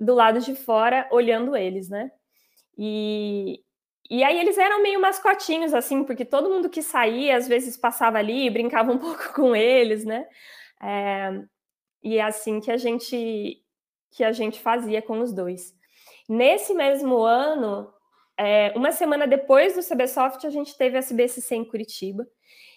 do 0.00 0.14
lado 0.14 0.40
de 0.40 0.54
fora 0.54 1.08
olhando 1.10 1.56
eles, 1.56 1.88
né? 1.88 2.10
E, 2.76 3.60
e 4.08 4.22
aí 4.22 4.38
eles 4.38 4.56
eram 4.56 4.82
meio 4.82 5.00
mascotinhos, 5.00 5.74
assim, 5.74 6.04
porque 6.04 6.24
todo 6.24 6.48
mundo 6.48 6.70
que 6.70 6.82
saía, 6.82 7.36
às 7.36 7.48
vezes 7.48 7.76
passava 7.76 8.18
ali 8.18 8.46
e 8.46 8.50
brincava 8.50 8.90
um 8.92 8.98
pouco 8.98 9.32
com 9.34 9.54
eles, 9.54 10.04
né? 10.04 10.26
É, 10.82 11.42
e 12.02 12.16
é 12.18 12.22
assim 12.22 12.60
que 12.60 12.70
a 12.70 12.76
gente 12.76 13.62
que 14.10 14.24
a 14.24 14.32
gente 14.32 14.58
fazia 14.58 15.02
com 15.02 15.20
os 15.20 15.34
dois. 15.34 15.74
Nesse 16.26 16.72
mesmo 16.72 17.18
ano, 17.22 17.92
é, 18.38 18.72
uma 18.74 18.90
semana 18.90 19.26
depois 19.26 19.74
do 19.74 19.82
CBSoft, 19.82 20.46
a 20.46 20.50
gente 20.50 20.76
teve 20.78 20.96
a 20.96 21.02
CBSC 21.02 21.54
em 21.54 21.64
Curitiba. 21.64 22.26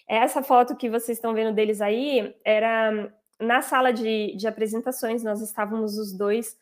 Essa 0.08 0.42
foto 0.42 0.76
que 0.76 0.90
vocês 0.90 1.18
estão 1.18 1.34
vendo 1.34 1.54
deles 1.54 1.80
aí 1.80 2.34
era 2.44 3.12
na 3.40 3.62
sala 3.62 3.92
de, 3.92 4.34
de 4.36 4.46
apresentações, 4.46 5.22
nós 5.22 5.40
estávamos 5.40 5.98
os 5.98 6.16
dois 6.16 6.56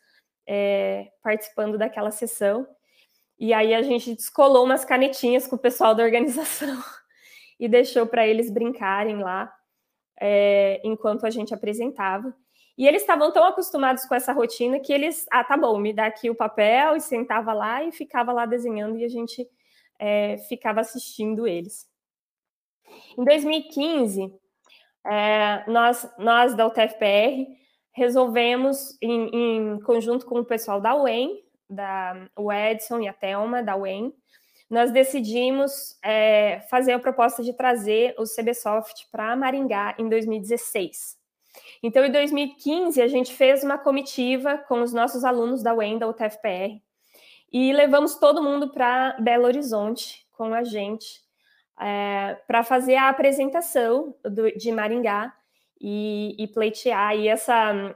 é, 0.47 1.11
participando 1.21 1.77
daquela 1.77 2.11
sessão. 2.11 2.67
E 3.39 3.53
aí 3.53 3.73
a 3.73 3.81
gente 3.81 4.15
descolou 4.15 4.65
umas 4.65 4.85
canetinhas 4.85 5.47
com 5.47 5.55
o 5.55 5.59
pessoal 5.59 5.95
da 5.95 6.03
organização 6.03 6.81
e 7.59 7.67
deixou 7.67 8.05
para 8.05 8.27
eles 8.27 8.51
brincarem 8.51 9.17
lá 9.17 9.51
é, 10.19 10.79
enquanto 10.83 11.25
a 11.25 11.29
gente 11.29 11.53
apresentava. 11.53 12.35
E 12.77 12.87
eles 12.87 13.01
estavam 13.01 13.31
tão 13.31 13.43
acostumados 13.43 14.05
com 14.05 14.15
essa 14.15 14.31
rotina 14.31 14.79
que 14.79 14.93
eles, 14.93 15.25
ah, 15.31 15.43
tá 15.43 15.57
bom, 15.57 15.77
me 15.77 15.93
dá 15.93 16.05
aqui 16.05 16.29
o 16.29 16.35
papel 16.35 16.95
e 16.95 17.01
sentava 17.01 17.53
lá 17.53 17.83
e 17.83 17.91
ficava 17.91 18.31
lá 18.31 18.45
desenhando 18.45 18.97
e 18.97 19.03
a 19.03 19.09
gente 19.09 19.47
é, 19.99 20.37
ficava 20.49 20.81
assistindo 20.81 21.45
eles. 21.45 21.90
Em 23.17 23.23
2015, 23.23 24.33
é, 25.05 25.63
nós, 25.67 26.09
nós 26.17 26.55
da 26.55 26.67
UTFPR 26.67 27.47
resolvemos, 27.93 28.97
em, 29.01 29.29
em, 29.33 29.79
conjunto 29.81 30.25
com 30.25 30.39
o 30.39 30.45
pessoal 30.45 30.79
da 30.79 30.95
UEM, 30.95 31.43
da, 31.69 32.27
o 32.35 32.51
Edson 32.51 32.99
e 33.01 33.07
a 33.07 33.13
Thelma, 33.13 33.63
da 33.63 33.75
UEM, 33.75 34.13
nós 34.69 34.91
decidimos 34.91 35.97
é, 36.01 36.61
fazer 36.69 36.93
a 36.93 36.99
proposta 36.99 37.43
de 37.43 37.51
trazer 37.51 38.15
o 38.17 38.23
CBSoft 38.23 39.09
para 39.11 39.35
Maringá 39.35 39.95
em 39.97 40.07
2016. 40.07 41.19
Então, 41.83 42.05
em 42.05 42.11
2015, 42.11 43.01
a 43.01 43.07
gente 43.07 43.33
fez 43.33 43.63
uma 43.63 43.77
comitiva 43.77 44.57
com 44.57 44.81
os 44.81 44.93
nossos 44.93 45.25
alunos 45.25 45.61
da 45.61 45.73
UEM, 45.73 45.97
da 45.97 46.07
UTFPR, 46.07 46.81
e 47.51 47.73
levamos 47.73 48.15
todo 48.15 48.41
mundo 48.41 48.69
para 48.69 49.17
Belo 49.19 49.45
Horizonte 49.45 50.25
com 50.31 50.53
a 50.53 50.63
gente 50.63 51.21
é, 51.81 52.37
para 52.47 52.63
fazer 52.63 52.95
a 52.95 53.09
apresentação 53.09 54.15
do, 54.23 54.51
de 54.51 54.71
Maringá 54.71 55.35
e, 55.79 56.35
e 56.37 56.47
pleitear 56.47 57.09
aí 57.09 57.27
essa, 57.27 57.95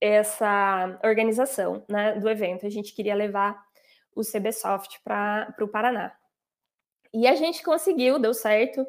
essa 0.00 0.98
organização 1.02 1.82
né, 1.88 2.20
do 2.20 2.28
evento. 2.28 2.66
A 2.66 2.70
gente 2.70 2.94
queria 2.94 3.14
levar 3.14 3.58
o 4.14 4.20
CBSoft 4.20 5.00
para 5.02 5.54
o 5.60 5.68
Paraná. 5.68 6.12
E 7.14 7.26
a 7.26 7.34
gente 7.34 7.62
conseguiu, 7.62 8.18
deu 8.18 8.34
certo. 8.34 8.86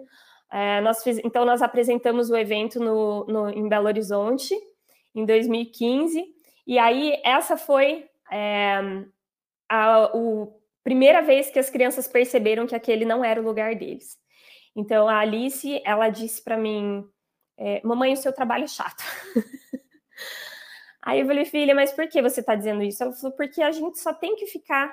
É, 0.51 0.81
nós 0.81 1.01
fiz, 1.01 1.19
então, 1.19 1.45
nós 1.45 1.61
apresentamos 1.61 2.29
o 2.29 2.35
evento 2.35 2.79
no, 2.79 3.25
no, 3.25 3.49
em 3.49 3.69
Belo 3.69 3.87
Horizonte, 3.87 4.53
em 5.15 5.25
2015, 5.25 6.25
e 6.67 6.77
aí 6.77 7.19
essa 7.23 7.55
foi 7.55 8.07
é, 8.31 8.79
a 9.69 10.11
o, 10.15 10.58
primeira 10.89 11.21
vez 11.21 11.51
que 11.51 11.59
as 11.59 11.69
crianças 11.69 12.07
perceberam 12.07 12.65
que 12.65 12.73
aquele 12.73 13.05
não 13.05 13.23
era 13.23 13.39
o 13.39 13.45
lugar 13.45 13.75
deles. 13.75 14.17
Então, 14.75 15.07
a 15.07 15.19
Alice, 15.19 15.79
ela 15.85 16.09
disse 16.09 16.43
para 16.43 16.57
mim, 16.57 17.07
é, 17.55 17.79
mamãe, 17.83 18.11
o 18.11 18.17
seu 18.17 18.33
trabalho 18.33 18.63
é 18.63 18.67
chato. 18.67 19.03
Aí 20.99 21.19
eu 21.19 21.27
falei, 21.27 21.45
filha, 21.45 21.75
mas 21.75 21.91
por 21.91 22.07
que 22.07 22.23
você 22.23 22.39
está 22.39 22.55
dizendo 22.55 22.81
isso? 22.81 23.03
Ela 23.03 23.13
falou, 23.13 23.37
porque 23.37 23.61
a 23.61 23.71
gente 23.71 23.99
só 23.99 24.11
tem 24.11 24.35
que 24.35 24.47
ficar 24.47 24.91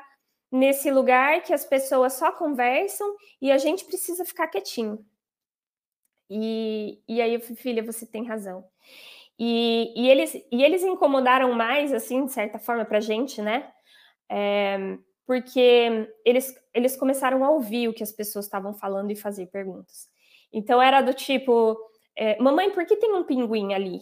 nesse 0.53 0.91
lugar 0.91 1.43
que 1.43 1.55
as 1.55 1.65
pessoas 1.65 2.13
só 2.13 2.31
conversam 2.31 3.17
e 3.41 3.51
a 3.51 3.57
gente 3.57 3.87
precisa 3.87 4.23
ficar 4.23 4.49
quietinho. 4.49 5.03
E, 6.29 7.01
e 7.09 7.23
aí 7.23 7.33
eu 7.33 7.41
falei, 7.41 7.57
filha, 7.57 7.83
você 7.83 8.05
tem 8.05 8.27
razão. 8.27 8.69
E, 9.39 9.95
e, 9.97 10.11
eles, 10.11 10.35
e 10.53 10.63
eles 10.63 10.83
incomodaram 10.83 11.55
mais, 11.55 11.91
assim, 11.91 12.27
de 12.27 12.33
certa 12.33 12.59
forma, 12.59 12.85
para 12.85 12.99
a 12.99 13.01
gente, 13.01 13.41
né? 13.41 13.73
É, 14.29 14.99
porque 15.27 16.09
eles, 16.25 16.55
eles 16.73 16.97
começaram 16.97 17.45
a 17.45 17.51
ouvir 17.51 17.89
o 17.89 17.93
que 17.93 18.03
as 18.03 18.13
pessoas 18.13 18.45
estavam 18.45 18.73
falando 18.73 19.11
e 19.11 19.17
fazer 19.17 19.47
perguntas. 19.47 20.09
Então 20.53 20.81
era 20.81 21.01
do 21.01 21.13
tipo, 21.13 21.77
é, 22.17 22.41
mamãe, 22.41 22.71
por 22.71 22.87
que 22.87 22.97
tem 22.97 23.13
um 23.13 23.25
pinguim 23.25 23.75
ali? 23.75 23.99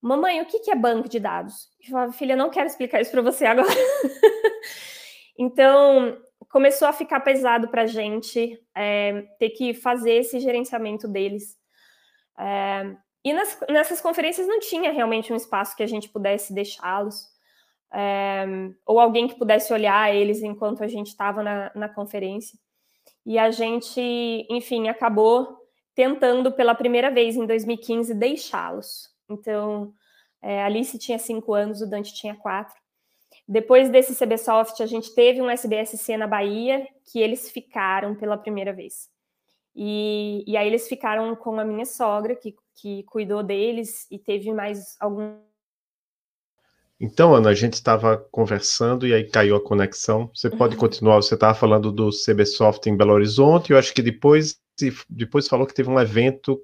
Mamãe, 0.00 0.40
o 0.40 0.46
que, 0.46 0.58
que 0.58 0.70
é 0.70 0.74
banco 0.74 1.08
de 1.08 1.20
dados? 1.20 1.68
Eu 1.80 1.90
falava, 1.90 2.12
filha, 2.12 2.34
não 2.34 2.50
quero 2.50 2.66
explicar 2.66 3.00
isso 3.00 3.12
para 3.12 3.22
você 3.22 3.44
agora. 3.44 3.68
então, 5.38 6.18
começou 6.48 6.88
a 6.88 6.92
ficar 6.92 7.20
pesado 7.20 7.68
para 7.68 7.82
a 7.82 7.86
gente 7.86 8.58
é, 8.74 9.22
ter 9.38 9.50
que 9.50 9.72
fazer 9.74 10.14
esse 10.14 10.40
gerenciamento 10.40 11.06
deles. 11.06 11.56
É, 12.36 12.96
e 13.24 13.32
nas, 13.32 13.58
nessas 13.68 14.00
conferências 14.00 14.48
não 14.48 14.58
tinha 14.58 14.90
realmente 14.90 15.32
um 15.32 15.36
espaço 15.36 15.76
que 15.76 15.82
a 15.82 15.86
gente 15.86 16.08
pudesse 16.08 16.52
deixá-los, 16.52 17.31
é, 17.92 18.44
ou 18.86 18.98
alguém 18.98 19.28
que 19.28 19.38
pudesse 19.38 19.72
olhar 19.72 20.14
eles 20.14 20.42
enquanto 20.42 20.82
a 20.82 20.88
gente 20.88 21.08
estava 21.08 21.42
na, 21.42 21.70
na 21.74 21.88
conferência. 21.88 22.58
E 23.24 23.38
a 23.38 23.50
gente, 23.50 24.00
enfim, 24.50 24.88
acabou 24.88 25.58
tentando 25.94 26.50
pela 26.52 26.74
primeira 26.74 27.10
vez 27.10 27.36
em 27.36 27.46
2015 27.46 28.14
deixá-los. 28.14 29.10
Então, 29.28 29.92
é, 30.40 30.62
Alice 30.62 30.98
tinha 30.98 31.18
cinco 31.18 31.54
anos, 31.54 31.80
o 31.80 31.88
Dante 31.88 32.14
tinha 32.14 32.34
quatro. 32.34 32.74
Depois 33.46 33.90
desse 33.90 34.14
CBSoft, 34.14 34.82
a 34.82 34.86
gente 34.86 35.14
teve 35.14 35.40
um 35.42 35.50
SBSC 35.50 36.16
na 36.16 36.26
Bahia, 36.26 36.86
que 37.04 37.20
eles 37.20 37.50
ficaram 37.50 38.14
pela 38.14 38.36
primeira 38.36 38.72
vez. 38.72 39.10
E, 39.74 40.44
e 40.46 40.56
aí 40.56 40.66
eles 40.66 40.88
ficaram 40.88 41.34
com 41.34 41.58
a 41.58 41.64
minha 41.64 41.86
sogra, 41.86 42.36
que, 42.36 42.54
que 42.74 43.02
cuidou 43.04 43.42
deles, 43.42 44.06
e 44.10 44.18
teve 44.18 44.52
mais 44.52 44.96
algum. 45.00 45.38
Então, 47.02 47.34
Ana, 47.34 47.50
a 47.50 47.54
gente 47.54 47.72
estava 47.74 48.16
conversando 48.30 49.04
e 49.08 49.12
aí 49.12 49.24
caiu 49.28 49.56
a 49.56 49.60
conexão. 49.60 50.30
Você 50.32 50.48
pode 50.48 50.76
uhum. 50.76 50.80
continuar, 50.80 51.16
você 51.16 51.34
estava 51.34 51.52
falando 51.52 51.90
do 51.90 52.10
CBSoft 52.10 52.88
em 52.88 52.96
Belo 52.96 53.12
Horizonte, 53.12 53.72
eu 53.72 53.78
acho 53.78 53.92
que 53.92 54.00
depois 54.00 54.62
depois 55.10 55.48
falou 55.48 55.66
que 55.66 55.74
teve 55.74 55.90
um 55.90 56.00
evento, 56.00 56.60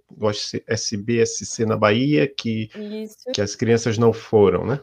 SBSC 0.66 1.66
na 1.66 1.76
Bahia, 1.76 2.26
que, 2.26 2.68
que 3.32 3.40
as 3.40 3.54
crianças 3.54 3.98
não 3.98 4.12
foram, 4.12 4.64
né? 4.64 4.80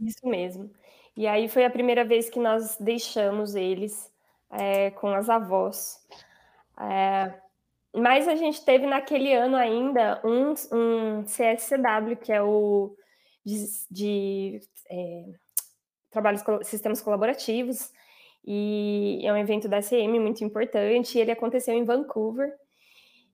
Isso 0.00 0.26
mesmo. 0.26 0.70
E 1.16 1.26
aí 1.26 1.48
foi 1.48 1.64
a 1.64 1.70
primeira 1.70 2.04
vez 2.04 2.30
que 2.30 2.40
nós 2.40 2.76
deixamos 2.80 3.54
eles 3.54 4.10
é, 4.50 4.90
com 4.90 5.08
as 5.08 5.28
avós. 5.28 5.98
É, 6.80 7.34
mas 7.94 8.26
a 8.26 8.34
gente 8.34 8.64
teve 8.64 8.86
naquele 8.86 9.32
ano 9.34 9.56
ainda 9.56 10.20
um, 10.24 10.54
um 10.72 11.24
CSCW, 11.24 12.16
que 12.16 12.32
é 12.32 12.42
o 12.42 12.96
de, 13.46 13.64
de 13.88 14.60
é, 14.90 15.24
trabalhos, 16.10 16.42
sistemas 16.64 17.00
colaborativos, 17.00 17.92
e 18.44 19.20
é 19.24 19.32
um 19.32 19.36
evento 19.36 19.68
da 19.68 19.80
SM 19.80 20.18
muito 20.20 20.42
importante. 20.44 21.18
ele 21.18 21.30
aconteceu 21.30 21.74
em 21.74 21.84
Vancouver. 21.84 22.52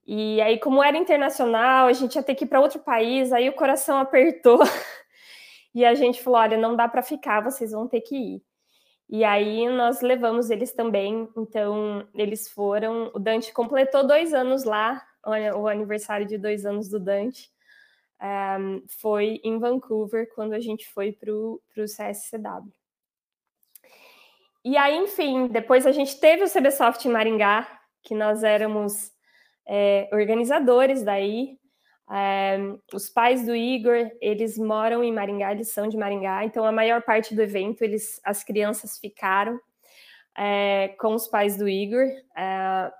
E 0.06 0.40
aí, 0.40 0.58
como 0.58 0.82
era 0.82 0.96
internacional, 0.96 1.86
a 1.86 1.92
gente 1.92 2.16
ia 2.16 2.22
ter 2.22 2.34
que 2.34 2.44
ir 2.44 2.48
para 2.48 2.60
outro 2.60 2.80
país, 2.80 3.32
aí 3.32 3.48
o 3.48 3.54
coração 3.54 3.98
apertou. 3.98 4.58
e 5.74 5.84
a 5.84 5.94
gente 5.94 6.22
falou: 6.22 6.40
olha, 6.40 6.58
não 6.58 6.76
dá 6.76 6.88
para 6.88 7.02
ficar, 7.02 7.40
vocês 7.40 7.72
vão 7.72 7.88
ter 7.88 8.00
que 8.00 8.16
ir. 8.16 8.42
E 9.08 9.24
aí 9.24 9.68
nós 9.68 10.00
levamos 10.00 10.50
eles 10.50 10.72
também. 10.72 11.28
Então, 11.36 12.06
eles 12.14 12.48
foram. 12.48 13.10
O 13.14 13.18
Dante 13.18 13.52
completou 13.52 14.06
dois 14.06 14.34
anos 14.34 14.64
lá, 14.64 15.02
o 15.54 15.68
aniversário 15.68 16.26
de 16.26 16.38
dois 16.38 16.66
anos 16.66 16.88
do 16.88 16.98
Dante. 16.98 17.50
Um, 18.22 18.84
foi 19.00 19.40
em 19.42 19.58
Vancouver, 19.58 20.32
quando 20.32 20.52
a 20.52 20.60
gente 20.60 20.88
foi 20.88 21.10
para 21.10 21.32
o 21.32 21.60
CSCW. 21.74 22.72
e 24.64 24.76
aí, 24.76 24.96
enfim, 24.96 25.48
depois 25.48 25.84
a 25.86 25.90
gente 25.90 26.20
teve 26.20 26.44
o 26.44 26.48
CBSoft 26.48 27.04
em 27.04 27.10
Maringá, 27.10 27.66
que 28.00 28.14
nós 28.14 28.44
éramos 28.44 29.10
é, 29.66 30.08
organizadores 30.12 31.02
daí. 31.02 31.58
É, 32.08 32.58
os 32.92 33.10
pais 33.10 33.44
do 33.44 33.56
Igor, 33.56 34.08
eles 34.20 34.56
moram 34.56 35.02
em 35.02 35.12
Maringá, 35.12 35.50
eles 35.50 35.70
são 35.70 35.88
de 35.88 35.96
Maringá, 35.96 36.44
então 36.44 36.64
a 36.64 36.70
maior 36.70 37.02
parte 37.02 37.34
do 37.34 37.42
evento, 37.42 37.82
eles, 37.82 38.20
as 38.22 38.44
crianças 38.44 38.98
ficaram 38.98 39.58
é, 40.38 40.94
com 41.00 41.14
os 41.14 41.26
pais 41.26 41.56
do 41.56 41.68
Igor, 41.68 42.06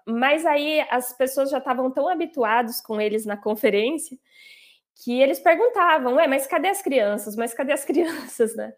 mas 0.07 0.45
aí 0.47 0.81
as 0.91 1.13
pessoas 1.17 1.51
já 1.51 1.59
estavam 1.59 1.91
tão 1.93 2.09
habituados 2.09 2.81
com 2.81 3.01
eles 3.01 3.25
na 3.25 3.37
conferência 3.39 4.19
que 4.97 5.21
eles 5.21 5.41
perguntavam, 5.41 6.15
ué, 6.15 6.27
mas 6.27 6.47
cadê 6.47 6.69
as 6.69 6.83
crianças? 6.83 7.37
Mas 7.37 7.55
cadê 7.55 7.73
as 7.73 7.85
crianças, 7.87 8.55
né? 8.57 8.73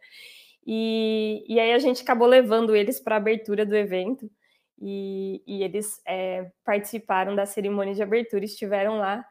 E, 0.66 1.44
e 1.46 1.60
aí 1.60 1.72
a 1.72 1.78
gente 1.78 2.02
acabou 2.02 2.26
levando 2.26 2.74
eles 2.74 2.98
para 2.98 3.16
a 3.16 3.18
abertura 3.18 3.66
do 3.66 3.76
evento 3.76 4.30
e, 4.80 5.42
e 5.46 5.62
eles 5.62 6.00
é, 6.06 6.50
participaram 6.64 7.34
da 7.34 7.46
cerimônia 7.46 7.94
de 7.94 8.02
abertura, 8.02 8.44
estiveram 8.44 8.96
lá 8.96 9.24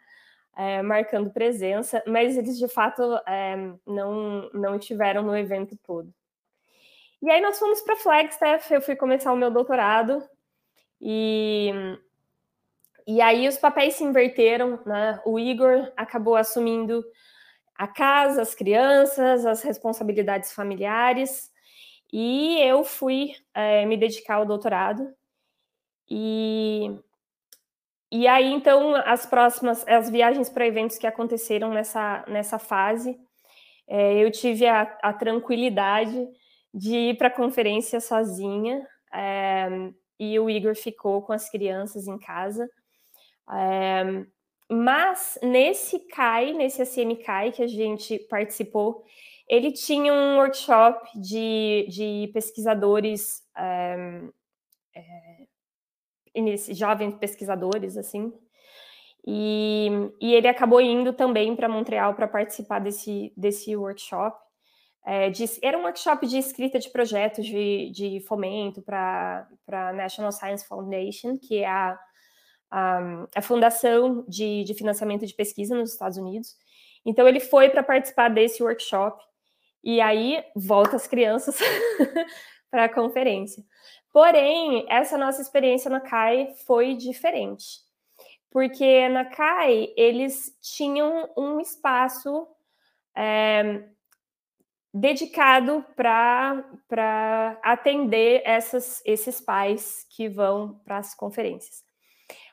é, 0.56 0.82
marcando 0.82 1.32
presença, 1.32 2.04
mas 2.08 2.38
eles 2.38 2.58
de 2.58 2.68
fato 2.68 3.02
é, 3.28 3.56
não, 3.86 4.50
não 4.54 4.76
estiveram 4.76 5.24
no 5.24 5.36
evento 5.36 5.76
todo. 5.84 6.14
E 7.22 7.32
aí 7.32 7.42
nós 7.42 7.58
fomos 7.58 7.82
para 7.82 7.96
Flagstaff, 7.96 8.72
eu 8.72 8.82
fui 8.82 8.96
começar 8.96 9.32
o 9.32 9.38
meu 9.38 9.50
doutorado 9.50 10.22
e, 11.02 11.72
e 13.08 13.22
aí 13.22 13.48
os 13.48 13.58
papéis 13.58 13.96
se 13.96 14.04
inverteram, 14.04 14.80
né? 14.86 15.20
O 15.26 15.40
Igor 15.40 15.92
acabou 15.96 16.36
assumindo 16.36 17.04
a 17.76 17.88
casa, 17.88 18.42
as 18.42 18.56
crianças, 18.56 19.46
as 19.46 19.62
responsabilidades 19.62 20.54
familiares, 20.54 21.52
e 22.12 22.60
eu 22.62 22.84
fui 22.84 23.34
é, 23.54 23.86
me 23.86 23.98
dedicar 23.98 24.36
ao 24.36 24.46
doutorado. 24.46 25.14
E, 26.10 26.92
e 28.12 28.28
aí, 28.28 28.54
então, 28.54 28.96
as 28.96 29.26
próximas, 29.26 29.84
as 29.88 30.10
viagens 30.10 30.50
para 30.50 30.68
eventos 30.68 30.98
que 30.98 31.08
aconteceram 31.08 31.74
nessa, 31.74 32.24
nessa 32.28 32.60
fase, 32.60 33.20
é, 33.88 34.24
eu 34.24 34.32
tive 34.32 34.68
a, 34.68 34.84
a, 35.02 35.12
tranquilidade 35.12 36.28
de 36.74 36.96
ir 36.96 37.18
para 37.18 37.28
a 37.30 37.32
conferência 37.32 38.00
sozinha, 38.00 38.88
é, 39.12 39.68
e 40.20 40.40
o 40.40 40.50
Igor 40.50 40.76
ficou 40.76 41.22
com 41.24 41.34
as 41.34 41.50
crianças 41.50 42.08
em 42.08 42.18
casa. 42.20 42.70
É, 43.52 44.26
mas 44.70 45.38
nesse 45.42 46.00
CAI, 46.08 46.54
nesse 46.54 46.82
ACM 46.82 47.16
CAI 47.24 47.52
que 47.52 47.64
a 47.64 47.68
gente 47.68 48.18
participou, 48.30 49.04
ele 49.48 49.72
tinha 49.72 50.14
um 50.14 50.38
workshop 50.38 51.20
de, 51.20 51.86
de 51.90 52.32
pesquisadores, 52.34 53.44
é, 53.56 54.22
é, 54.96 56.74
jovens 56.74 57.16
pesquisadores, 57.16 57.98
assim, 57.98 58.34
e, 59.26 59.90
e, 60.20 60.34
ele 60.34 60.48
acabou 60.48 60.82
indo 60.82 61.14
também 61.14 61.56
para 61.56 61.70
Montreal 61.70 62.14
para 62.14 62.28
participar 62.28 62.80
desse, 62.80 63.32
desse 63.38 63.76
workshop. 63.76 64.38
É, 65.06 65.30
de, 65.30 65.46
era 65.62 65.78
um 65.78 65.84
workshop 65.84 66.26
de 66.28 66.38
escrita 66.38 66.80
de 66.80 66.90
projetos 66.90 67.46
de, 67.46 67.90
de 67.92 68.20
fomento 68.22 68.82
para 68.82 69.48
a 69.68 69.94
National 69.94 70.32
Science 70.32 70.68
Foundation, 70.68 71.38
que 71.38 71.60
é 71.60 71.68
a 71.68 71.98
a, 72.74 73.28
a 73.36 73.42
fundação 73.42 74.26
de, 74.28 74.64
de 74.64 74.74
financiamento 74.74 75.28
de 75.28 75.34
pesquisa 75.36 75.76
nos 75.78 75.92
Estados 75.92 76.18
Unidos. 76.18 76.58
Então, 77.06 77.28
ele 77.28 77.40
foi 77.40 77.70
para 77.70 77.84
participar 77.84 78.30
desse 78.30 78.64
workshop 78.64 79.24
e 79.84 80.02
aí 80.02 80.44
volta 80.56 80.96
as 80.96 81.06
crianças 81.06 81.60
para 82.72 82.86
a 82.86 82.90
conferência. 82.90 83.64
Porém, 84.12 84.88
essa 84.90 85.20
nossa 85.20 85.40
experiência 85.40 85.90
na 85.90 86.00
CAI 86.00 86.56
foi 86.66 86.96
diferente, 86.96 87.82
porque 88.50 89.08
na 89.10 89.26
CAI 89.26 89.94
eles 89.96 90.58
tinham 90.60 91.30
um 91.38 91.60
espaço 91.60 92.48
é, 93.16 93.84
dedicado 94.92 95.86
para 95.96 97.60
atender 97.62 98.42
essas, 98.46 99.00
esses 99.06 99.40
pais 99.40 100.08
que 100.10 100.28
vão 100.28 100.80
para 100.84 100.98
as 100.98 101.14
conferências 101.14 101.84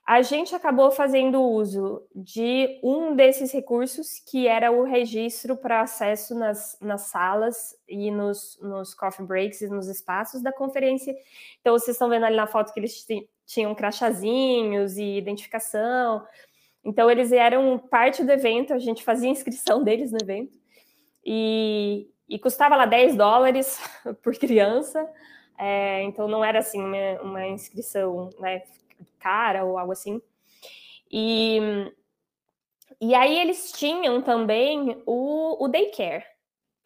a 0.06 0.22
gente 0.22 0.54
acabou 0.54 0.90
fazendo 0.90 1.40
uso 1.42 2.02
de 2.14 2.80
um 2.82 3.14
desses 3.14 3.52
recursos, 3.52 4.18
que 4.18 4.48
era 4.48 4.72
o 4.72 4.82
registro 4.82 5.56
para 5.56 5.82
acesso 5.82 6.34
nas, 6.34 6.76
nas 6.80 7.02
salas 7.02 7.76
e 7.88 8.10
nos, 8.10 8.58
nos 8.60 8.92
coffee 8.94 9.24
breaks 9.24 9.60
e 9.60 9.68
nos 9.68 9.88
espaços 9.88 10.42
da 10.42 10.52
conferência. 10.52 11.14
Então, 11.60 11.78
vocês 11.78 11.94
estão 11.94 12.08
vendo 12.08 12.24
ali 12.24 12.36
na 12.36 12.46
foto 12.46 12.72
que 12.72 12.80
eles 12.80 13.06
tinham 13.46 13.74
crachazinhos 13.74 14.96
e 14.96 15.18
identificação. 15.18 16.26
Então, 16.82 17.10
eles 17.10 17.30
eram 17.30 17.78
parte 17.78 18.24
do 18.24 18.32
evento, 18.32 18.72
a 18.72 18.78
gente 18.78 19.04
fazia 19.04 19.28
inscrição 19.28 19.82
deles 19.84 20.10
no 20.10 20.18
evento. 20.20 20.52
E, 21.24 22.10
e 22.28 22.38
custava 22.38 22.74
lá 22.74 22.86
10 22.86 23.14
dólares 23.14 23.80
por 24.22 24.34
criança. 24.34 25.08
É, 25.56 26.02
então, 26.02 26.26
não 26.26 26.44
era 26.44 26.58
assim 26.58 26.82
uma, 26.82 27.22
uma 27.22 27.46
inscrição 27.46 28.30
né, 28.40 28.62
cara 29.18 29.64
ou 29.64 29.78
algo 29.78 29.92
assim. 29.92 30.20
E, 31.10 31.60
e 33.00 33.14
aí 33.14 33.38
eles 33.38 33.72
tinham 33.72 34.22
também 34.22 35.02
o, 35.06 35.64
o 35.64 35.68
daycare. 35.68 36.24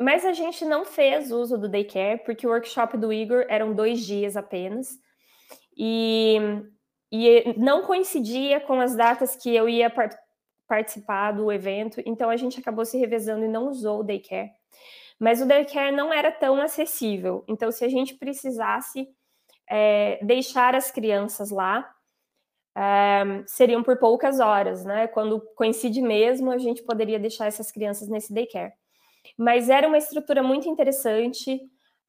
Mas 0.00 0.24
a 0.24 0.32
gente 0.32 0.64
não 0.64 0.84
fez 0.84 1.30
uso 1.30 1.56
do 1.56 1.68
daycare, 1.68 2.24
porque 2.24 2.46
o 2.46 2.50
workshop 2.50 2.96
do 2.96 3.12
Igor 3.12 3.46
eram 3.48 3.72
dois 3.72 4.04
dias 4.04 4.36
apenas. 4.36 4.98
E, 5.76 6.36
e 7.12 7.54
não 7.56 7.82
coincidia 7.82 8.60
com 8.60 8.80
as 8.80 8.96
datas 8.96 9.36
que 9.36 9.54
eu 9.54 9.68
ia 9.68 9.90
par 9.90 10.10
participar 10.66 11.32
do 11.32 11.52
evento, 11.52 12.02
então 12.06 12.30
a 12.30 12.36
gente 12.36 12.58
acabou 12.58 12.86
se 12.86 12.96
revezando 12.96 13.44
e 13.44 13.48
não 13.48 13.68
usou 13.68 14.00
o 14.00 14.02
daycare. 14.02 14.50
Mas 15.18 15.40
o 15.40 15.46
daycare 15.46 15.94
não 15.94 16.12
era 16.12 16.32
tão 16.32 16.60
acessível, 16.60 17.44
então 17.46 17.70
se 17.70 17.84
a 17.84 17.88
gente 17.88 18.14
precisasse 18.14 19.06
é, 19.68 20.18
deixar 20.24 20.74
as 20.74 20.90
crianças 20.90 21.50
lá, 21.50 21.93
seriam 23.46 23.82
por 23.82 23.96
poucas 23.98 24.40
horas, 24.40 24.84
né? 24.84 25.06
Quando 25.06 25.40
coincide 25.54 26.02
mesmo, 26.02 26.50
a 26.50 26.58
gente 26.58 26.82
poderia 26.82 27.18
deixar 27.18 27.46
essas 27.46 27.70
crianças 27.70 28.08
nesse 28.08 28.32
daycare. 28.32 28.72
Mas 29.36 29.68
era 29.68 29.86
uma 29.86 29.98
estrutura 29.98 30.42
muito 30.42 30.68
interessante, 30.68 31.60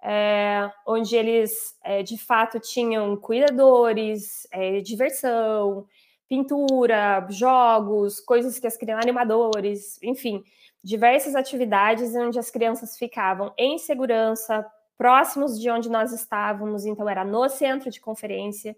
é, 0.04 0.70
onde 0.86 1.16
eles 1.16 1.76
é, 1.84 2.04
de 2.04 2.18
fato 2.18 2.60
tinham 2.60 3.16
cuidadores, 3.18 4.48
é, 4.52 4.82
diversão, 4.82 5.86
pintura, 6.28 7.26
jogos, 7.30 8.20
coisas 8.20 8.60
que 8.60 8.68
as 8.68 8.78
crianças, 8.78 9.04
animadores, 9.04 10.02
enfim, 10.04 10.44
diversas 10.84 11.36
atividades 11.36 12.16
onde 12.16 12.38
as 12.38 12.52
crianças 12.52 12.98
ficavam 12.98 13.54
em 13.58 13.78
segurança, 13.78 14.66
próximos 14.98 15.60
de 15.60 15.70
onde 15.70 15.90
nós 15.90 16.12
estávamos, 16.12 16.86
então 16.86 17.10
era 17.10 17.24
no 17.24 17.48
centro 17.50 17.90
de 17.90 18.00
conferência. 18.00 18.76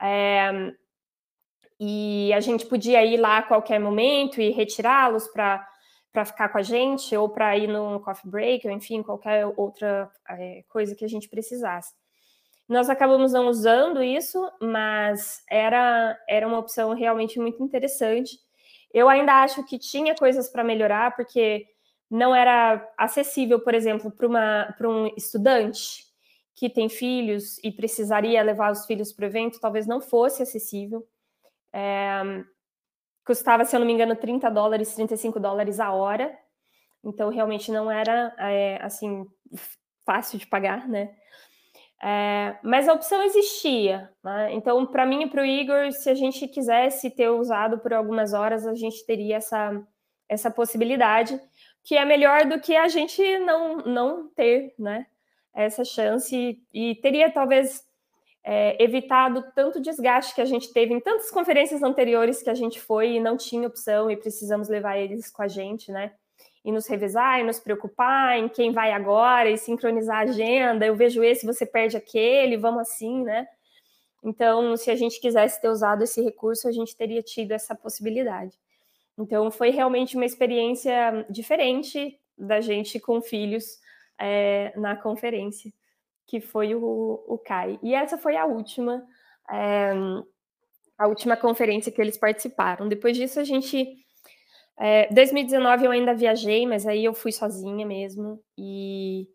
É, 0.00 0.72
e 1.84 2.32
a 2.32 2.38
gente 2.38 2.64
podia 2.64 3.04
ir 3.04 3.16
lá 3.16 3.38
a 3.38 3.42
qualquer 3.42 3.80
momento 3.80 4.40
e 4.40 4.50
retirá-los 4.50 5.26
para 5.26 5.68
para 6.12 6.26
ficar 6.26 6.50
com 6.50 6.58
a 6.58 6.62
gente 6.62 7.16
ou 7.16 7.26
para 7.26 7.56
ir 7.56 7.66
no 7.66 7.98
coffee 8.00 8.30
break, 8.30 8.68
ou 8.68 8.72
enfim, 8.74 9.02
qualquer 9.02 9.46
outra 9.56 10.10
é, 10.28 10.62
coisa 10.68 10.94
que 10.94 11.06
a 11.06 11.08
gente 11.08 11.26
precisasse. 11.26 11.94
Nós 12.68 12.90
acabamos 12.90 13.32
não 13.32 13.48
usando 13.48 14.02
isso, 14.02 14.38
mas 14.60 15.42
era, 15.50 16.14
era 16.28 16.46
uma 16.46 16.58
opção 16.58 16.92
realmente 16.92 17.40
muito 17.40 17.62
interessante. 17.62 18.38
Eu 18.92 19.08
ainda 19.08 19.42
acho 19.42 19.64
que 19.64 19.78
tinha 19.78 20.14
coisas 20.14 20.50
para 20.50 20.62
melhorar, 20.62 21.16
porque 21.16 21.64
não 22.10 22.34
era 22.34 22.86
acessível, 22.98 23.58
por 23.58 23.74
exemplo, 23.74 24.12
para 24.12 24.88
um 24.88 25.06
estudante 25.16 26.04
que 26.54 26.68
tem 26.68 26.90
filhos 26.90 27.56
e 27.64 27.72
precisaria 27.72 28.42
levar 28.42 28.70
os 28.70 28.84
filhos 28.84 29.14
para 29.14 29.24
o 29.24 29.28
evento, 29.28 29.58
talvez 29.58 29.86
não 29.86 30.02
fosse 30.02 30.42
acessível. 30.42 31.08
É, 31.72 32.44
custava, 33.24 33.64
se 33.64 33.74
eu 33.74 33.80
não 33.80 33.86
me 33.86 33.92
engano, 33.92 34.16
30 34.16 34.50
dólares, 34.50 34.94
35 34.94 35.40
dólares 35.40 35.80
a 35.80 35.92
hora. 35.92 36.36
Então, 37.04 37.30
realmente 37.30 37.70
não 37.72 37.90
era, 37.90 38.34
é, 38.38 38.78
assim, 38.82 39.26
fácil 40.04 40.38
de 40.38 40.46
pagar, 40.46 40.88
né? 40.88 41.14
É, 42.02 42.56
mas 42.64 42.88
a 42.88 42.94
opção 42.94 43.22
existia. 43.22 44.10
Né? 44.24 44.54
Então, 44.54 44.84
para 44.84 45.06
mim 45.06 45.22
e 45.22 45.30
para 45.30 45.42
o 45.42 45.44
Igor, 45.44 45.92
se 45.92 46.10
a 46.10 46.14
gente 46.14 46.48
quisesse 46.48 47.10
ter 47.10 47.28
usado 47.28 47.78
por 47.78 47.92
algumas 47.92 48.32
horas, 48.32 48.66
a 48.66 48.74
gente 48.74 49.06
teria 49.06 49.36
essa, 49.36 49.80
essa 50.28 50.50
possibilidade, 50.50 51.40
que 51.84 51.96
é 51.96 52.04
melhor 52.04 52.44
do 52.46 52.60
que 52.60 52.74
a 52.74 52.88
gente 52.88 53.38
não, 53.38 53.76
não 53.78 54.28
ter 54.30 54.74
né? 54.76 55.06
essa 55.54 55.84
chance. 55.84 56.60
E 56.72 56.94
teria 56.96 57.30
talvez 57.30 57.84
é, 58.44 58.82
evitado 58.82 59.44
tanto 59.54 59.80
desgaste 59.80 60.34
que 60.34 60.40
a 60.40 60.44
gente 60.44 60.72
teve 60.72 60.92
em 60.92 61.00
tantas 61.00 61.30
conferências 61.30 61.82
anteriores 61.82 62.42
que 62.42 62.50
a 62.50 62.54
gente 62.54 62.80
foi 62.80 63.12
e 63.12 63.20
não 63.20 63.36
tinha 63.36 63.68
opção 63.68 64.10
e 64.10 64.16
precisamos 64.16 64.68
levar 64.68 64.98
eles 64.98 65.30
com 65.30 65.42
a 65.42 65.48
gente, 65.48 65.92
né? 65.92 66.12
e 66.64 66.70
nos 66.70 66.86
revezar 66.86 67.40
e 67.40 67.42
nos 67.42 67.58
preocupar 67.58 68.38
em 68.38 68.48
quem 68.48 68.70
vai 68.70 68.92
agora 68.92 69.50
e 69.50 69.58
sincronizar 69.58 70.18
a 70.18 70.20
agenda. 70.20 70.86
Eu 70.86 70.94
vejo 70.94 71.22
esse, 71.22 71.44
você 71.44 71.66
perde 71.66 71.96
aquele, 71.96 72.56
vamos 72.56 72.82
assim, 72.82 73.24
né? 73.24 73.48
Então, 74.22 74.76
se 74.76 74.90
a 74.90 74.94
gente 74.94 75.20
quisesse 75.20 75.60
ter 75.60 75.68
usado 75.68 76.04
esse 76.04 76.22
recurso, 76.22 76.68
a 76.68 76.72
gente 76.72 76.94
teria 76.94 77.22
tido 77.22 77.50
essa 77.50 77.74
possibilidade. 77.74 78.56
Então, 79.18 79.50
foi 79.50 79.70
realmente 79.70 80.14
uma 80.14 80.24
experiência 80.24 81.26
diferente 81.28 82.18
da 82.38 82.60
gente 82.60 83.00
com 83.00 83.20
filhos 83.20 83.80
é, 84.16 84.72
na 84.76 84.94
conferência, 84.94 85.72
que 86.32 86.40
foi 86.40 86.74
o, 86.74 87.22
o 87.28 87.36
CAI. 87.36 87.78
E 87.82 87.94
essa 87.94 88.16
foi 88.16 88.38
a 88.38 88.46
última, 88.46 89.06
é, 89.50 89.92
a 90.96 91.06
última 91.06 91.36
conferência 91.36 91.92
que 91.92 92.00
eles 92.00 92.16
participaram. 92.16 92.88
Depois 92.88 93.14
disso, 93.18 93.38
a 93.38 93.44
gente. 93.44 93.86
É, 94.80 95.12
2019 95.12 95.84
eu 95.84 95.90
ainda 95.90 96.14
viajei, 96.14 96.66
mas 96.66 96.86
aí 96.86 97.04
eu 97.04 97.12
fui 97.12 97.30
sozinha 97.30 97.84
mesmo, 97.84 98.42
e, 98.56 99.28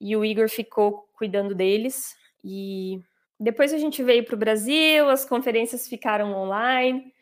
e 0.00 0.16
o 0.16 0.24
Igor 0.24 0.48
ficou 0.48 1.08
cuidando 1.18 1.52
deles. 1.52 2.14
E 2.44 3.00
depois 3.38 3.74
a 3.74 3.78
gente 3.78 4.00
veio 4.00 4.24
para 4.24 4.36
o 4.36 4.38
Brasil, 4.38 5.08
as 5.08 5.24
conferências 5.24 5.88
ficaram 5.88 6.32
online. 6.32 7.12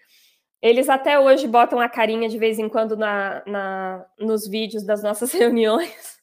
Eles 0.61 0.91
até 0.91 1.19
hoje 1.19 1.49
botam 1.49 1.81
a 1.81 1.89
carinha 1.89 2.29
de 2.29 2.37
vez 2.37 2.59
em 2.59 2.69
quando 2.69 2.95
na, 2.95 3.43
na 3.47 4.07
nos 4.19 4.47
vídeos 4.47 4.85
das 4.85 5.03
nossas 5.03 5.33
reuniões, 5.33 6.18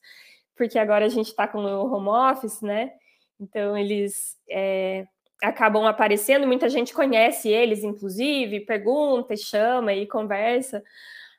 porque 0.55 0.79
agora 0.79 1.05
a 1.05 1.09
gente 1.09 1.27
está 1.27 1.47
com 1.47 1.59
o 1.59 1.93
home 1.93 2.09
office, 2.09 2.61
né? 2.61 2.93
Então 3.39 3.77
eles 3.77 4.37
é, 4.49 5.05
acabam 5.43 5.85
aparecendo, 5.85 6.47
muita 6.47 6.69
gente 6.69 6.93
conhece 6.93 7.49
eles, 7.49 7.83
inclusive, 7.83 8.61
pergunta 8.61 9.35
chama 9.35 9.93
e 9.93 10.07
conversa, 10.07 10.83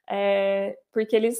é, 0.08 0.78
porque 0.92 1.16
eles 1.16 1.38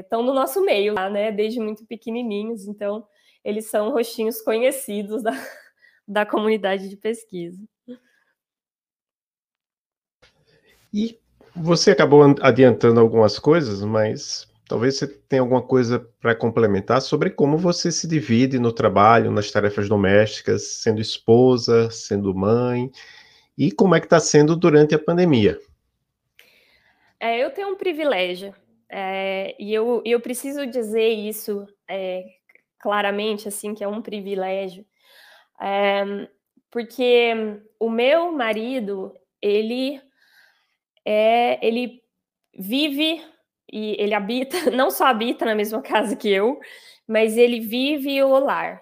estão 0.00 0.20
é, 0.20 0.24
no 0.24 0.34
nosso 0.34 0.60
meio, 0.64 0.94
né? 0.94 1.30
Desde 1.30 1.60
muito 1.60 1.86
pequenininhos, 1.86 2.66
então 2.66 3.06
eles 3.44 3.66
são 3.66 3.90
rostinhos 3.90 4.40
conhecidos 4.40 5.22
da, 5.22 5.32
da 6.06 6.26
comunidade 6.26 6.88
de 6.88 6.96
pesquisa. 6.96 7.62
E 10.92 11.18
você 11.54 11.90
acabou 11.90 12.22
adiantando 12.40 13.00
algumas 13.00 13.38
coisas, 13.38 13.82
mas 13.82 14.48
talvez 14.68 14.96
você 14.96 15.06
tenha 15.06 15.42
alguma 15.42 15.62
coisa 15.62 16.00
para 16.20 16.34
complementar 16.34 17.00
sobre 17.02 17.30
como 17.30 17.56
você 17.56 17.92
se 17.92 18.08
divide 18.08 18.58
no 18.58 18.72
trabalho, 18.72 19.30
nas 19.30 19.50
tarefas 19.50 19.88
domésticas, 19.88 20.82
sendo 20.82 21.00
esposa, 21.00 21.90
sendo 21.90 22.34
mãe, 22.34 22.90
e 23.56 23.70
como 23.70 23.94
é 23.94 24.00
que 24.00 24.06
está 24.06 24.18
sendo 24.18 24.56
durante 24.56 24.94
a 24.94 24.98
pandemia. 24.98 25.58
É, 27.20 27.38
eu 27.38 27.50
tenho 27.50 27.68
um 27.68 27.76
privilégio, 27.76 28.54
é, 28.88 29.54
e 29.58 29.72
eu, 29.72 30.02
eu 30.04 30.20
preciso 30.20 30.66
dizer 30.66 31.08
isso 31.08 31.66
é, 31.88 32.24
claramente, 32.78 33.48
assim, 33.48 33.74
que 33.74 33.84
é 33.84 33.88
um 33.88 34.02
privilégio, 34.02 34.84
é, 35.60 36.28
porque 36.70 37.60
o 37.78 37.88
meu 37.88 38.32
marido, 38.32 39.14
ele 39.40 40.00
é, 41.04 41.64
ele 41.64 42.02
vive 42.56 43.20
e 43.74 43.96
ele 43.98 44.14
habita, 44.14 44.56
não 44.70 44.88
só 44.88 45.06
habita 45.06 45.44
na 45.44 45.54
mesma 45.54 45.82
casa 45.82 46.14
que 46.14 46.30
eu, 46.30 46.60
mas 47.08 47.36
ele 47.36 47.58
vive 47.58 48.22
o 48.22 48.38
lar. 48.38 48.80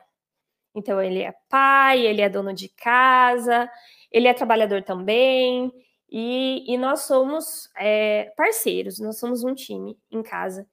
Então 0.74 1.00
ele 1.00 1.22
é 1.22 1.34
pai, 1.48 2.06
ele 2.06 2.20
é 2.20 2.28
dono 2.28 2.52
de 2.52 2.68
casa, 2.68 3.70
ele 4.10 4.28
é 4.28 4.34
trabalhador 4.34 4.82
também, 4.82 5.72
e, 6.10 6.70
e 6.70 6.76
nós 6.76 7.02
somos 7.02 7.70
é, 7.78 8.32
parceiros, 8.36 8.98
nós 9.00 9.18
somos 9.18 9.42
um 9.42 9.54
time 9.54 9.96
em 10.10 10.22
casa. 10.22 10.66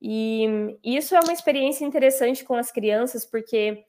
E, 0.00 0.46
isso 0.84 1.14
é 1.16 1.20
uma 1.20 1.32
experiência 1.32 1.86
interessante 1.86 2.44
com 2.44 2.54
as 2.54 2.70
crianças, 2.70 3.24
porque 3.24 3.84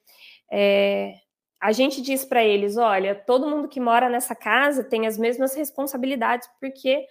é, 0.50 1.15
a 1.62 1.74
gente 1.74 2.02
diz 2.02 2.24
para 2.24 2.41
eles: 2.41 2.78
olha, 2.78 3.15
todo 3.15 3.50
mundo 3.50 3.67
que 3.67 3.82
mora 3.82 4.10
nessa 4.10 4.34
casa 4.34 4.82
tem 4.84 5.08
as 5.08 5.17
mesmas 5.17 5.56
responsabilidades, 5.56 6.48
porque, 6.62 7.06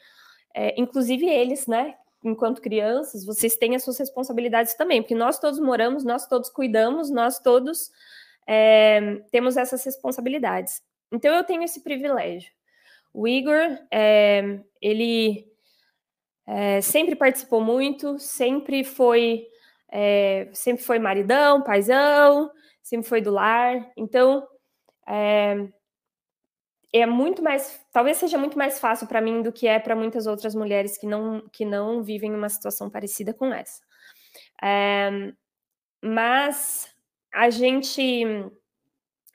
é, 0.55 0.81
inclusive 0.81 1.29
eles, 1.29 1.67
né, 1.67 1.95
enquanto 2.25 2.63
crianças, 2.63 3.25
vocês 3.25 3.57
têm 3.57 3.75
as 3.75 3.83
suas 3.83 3.99
responsabilidades 3.99 4.75
também, 4.75 5.03
porque 5.03 5.15
nós 5.15 5.39
todos 5.39 5.59
moramos, 5.59 6.05
nós 6.05 6.27
todos 6.27 6.49
cuidamos, 6.51 7.11
nós 7.11 7.39
todos 7.41 7.91
é, 8.47 9.21
temos 9.31 9.57
essas 9.57 9.85
responsabilidades. 9.85 10.83
Então 11.13 11.35
eu 11.35 11.45
tenho 11.45 11.63
esse 11.63 11.83
privilégio. 11.83 12.51
O 13.13 13.29
Igor, 13.29 13.79
é, 13.91 14.61
ele 14.81 15.47
é, 16.47 16.81
sempre 16.81 17.15
participou 17.15 17.61
muito, 17.61 18.19
sempre 18.19 18.85
foi, 18.85 19.47
é, 19.91 20.49
sempre 20.53 20.83
foi 20.83 20.99
maridão, 20.99 21.63
paizão, 21.63 22.51
sempre 22.83 23.07
foi 23.07 23.21
do 23.21 23.31
lar. 23.31 23.91
Então, 23.97 24.47
é, 26.93 27.07
muito 27.07 27.43
mais, 27.43 27.81
talvez 27.91 28.19
seja 28.19 28.37
muito 28.37 28.59
mais 28.59 28.79
fácil 28.79 29.07
para 29.07 29.21
mim 29.21 29.41
do 29.41 29.51
que 29.51 29.67
é 29.67 29.79
para 29.79 29.97
muitas 29.97 30.27
outras 30.27 30.55
mulheres 30.55 30.99
que 30.99 31.07
não, 31.07 31.49
que 31.51 31.65
não 31.65 32.03
vivem 32.03 32.35
uma 32.35 32.49
situação 32.49 32.91
parecida 32.91 33.33
com 33.33 33.53
essa. 33.53 33.81
É, 34.63 35.33
mas 36.03 36.95
a 37.33 37.49
gente, 37.49 38.25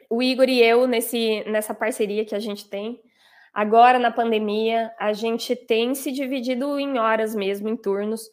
o 0.09 0.21
Igor 0.21 0.47
e 0.47 0.61
eu, 0.61 0.85
nesse, 0.87 1.43
nessa 1.45 1.73
parceria 1.73 2.25
que 2.25 2.35
a 2.35 2.39
gente 2.39 2.69
tem, 2.69 3.01
agora 3.51 3.97
na 3.97 4.11
pandemia, 4.11 4.93
a 4.99 5.11
gente 5.13 5.55
tem 5.55 5.95
se 5.95 6.11
dividido 6.11 6.79
em 6.79 6.99
horas 6.99 7.33
mesmo, 7.33 7.67
em 7.69 7.75
turnos, 7.75 8.29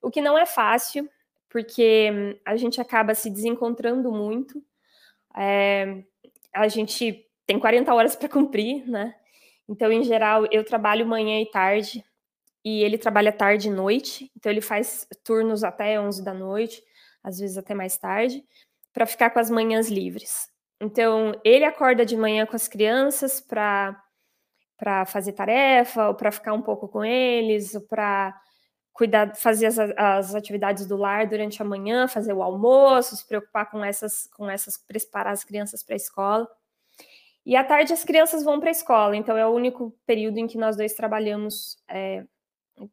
o 0.00 0.10
que 0.10 0.20
não 0.20 0.38
é 0.38 0.46
fácil, 0.46 1.08
porque 1.48 2.38
a 2.44 2.56
gente 2.56 2.80
acaba 2.80 3.14
se 3.14 3.28
desencontrando 3.28 4.12
muito. 4.12 4.62
É, 5.36 6.04
a 6.54 6.68
gente 6.68 7.27
tem 7.48 7.58
40 7.58 7.94
horas 7.94 8.14
para 8.14 8.28
cumprir, 8.28 8.86
né? 8.86 9.14
Então, 9.66 9.90
em 9.90 10.04
geral, 10.04 10.46
eu 10.52 10.62
trabalho 10.62 11.06
manhã 11.06 11.40
e 11.40 11.50
tarde, 11.50 12.04
e 12.62 12.84
ele 12.84 12.98
trabalha 12.98 13.32
tarde 13.32 13.68
e 13.68 13.70
noite, 13.70 14.30
então 14.36 14.52
ele 14.52 14.60
faz 14.60 15.08
turnos 15.24 15.64
até 15.64 15.98
11 15.98 16.22
da 16.22 16.34
noite, 16.34 16.82
às 17.24 17.38
vezes 17.38 17.56
até 17.56 17.74
mais 17.74 17.96
tarde, 17.96 18.44
para 18.92 19.06
ficar 19.06 19.30
com 19.30 19.38
as 19.38 19.48
manhãs 19.48 19.88
livres. 19.88 20.50
Então, 20.78 21.32
ele 21.42 21.64
acorda 21.64 22.04
de 22.04 22.18
manhã 22.18 22.44
com 22.44 22.54
as 22.54 22.68
crianças 22.68 23.40
para 23.40 23.98
para 24.76 25.04
fazer 25.04 25.32
tarefa, 25.32 26.06
ou 26.06 26.14
para 26.14 26.30
ficar 26.30 26.52
um 26.52 26.62
pouco 26.62 26.86
com 26.86 27.04
eles, 27.04 27.74
ou 27.74 27.80
para 27.80 28.32
cuidar, 28.92 29.34
fazer 29.34 29.66
as, 29.66 29.76
as, 29.76 30.36
atividades 30.36 30.86
do 30.86 30.96
lar 30.96 31.26
durante 31.26 31.60
a 31.60 31.64
manhã, 31.64 32.06
fazer 32.06 32.32
o 32.32 32.44
almoço, 32.44 33.16
se 33.16 33.26
preocupar 33.26 33.68
com 33.68 33.84
essas, 33.84 34.28
com 34.36 34.48
essas, 34.48 34.76
preparar 34.78 35.32
as 35.32 35.42
crianças 35.42 35.82
para 35.82 35.96
a 35.96 35.96
escola. 35.96 36.48
E 37.44 37.56
à 37.56 37.64
tarde 37.64 37.92
as 37.92 38.04
crianças 38.04 38.44
vão 38.44 38.60
para 38.60 38.68
a 38.68 38.72
escola, 38.72 39.16
então 39.16 39.36
é 39.36 39.46
o 39.46 39.50
único 39.50 39.96
período 40.06 40.38
em 40.38 40.46
que 40.46 40.58
nós 40.58 40.76
dois 40.76 40.92
trabalhamos 40.92 41.78
é, 41.88 42.24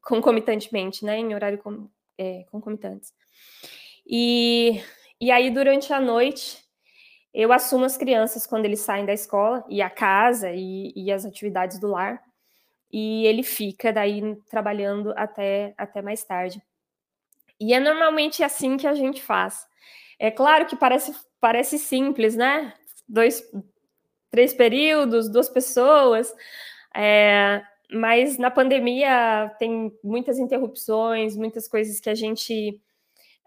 concomitantemente, 0.02 1.04
né, 1.04 1.18
em 1.18 1.34
horário 1.36 1.58
com, 1.58 1.90
é, 2.18 2.46
concomitantes. 2.50 3.14
E, 4.08 4.82
e 5.20 5.32
aí 5.32 5.50
durante 5.50 5.92
a 5.92 6.00
noite 6.00 6.64
eu 7.34 7.52
assumo 7.52 7.84
as 7.84 7.98
crianças 7.98 8.48
quando 8.48 8.66
eles 8.66 8.80
saem 8.80 9.06
da 9.06 9.14
escola 9.14 9.66
e 9.68 9.82
a 9.82 9.90
casa 9.90 10.52
e, 10.54 10.94
e 10.96 11.12
as 11.12 11.26
atividades 11.26 11.80
do 11.80 11.88
lar 11.88 12.24
e 12.92 13.26
ele 13.26 13.44
fica 13.44 13.92
daí 13.92 14.22
trabalhando 14.50 15.14
até, 15.18 15.74
até 15.78 16.02
mais 16.02 16.24
tarde. 16.24 16.62
E 17.60 17.74
é 17.74 17.80
normalmente 17.80 18.42
assim 18.42 18.78
que 18.78 18.88
a 18.88 18.94
gente 18.94 19.22
faz. 19.22 19.66
É 20.18 20.32
claro 20.32 20.66
que 20.66 20.78
parece, 20.78 21.14
parece 21.42 21.78
simples, 21.78 22.36
né? 22.38 22.74
Dois, 23.08 23.44
três 24.32 24.54
períodos, 24.54 25.30
duas 25.30 25.50
pessoas, 25.50 26.34
é, 26.96 27.62
mas 27.92 28.38
na 28.38 28.50
pandemia 28.52 29.54
tem 29.60 29.92
muitas 30.04 30.40
interrupções, 30.40 31.36
muitas 31.36 31.68
coisas 31.68 32.00
que 32.00 32.10
a 32.10 32.16
gente 32.16 32.82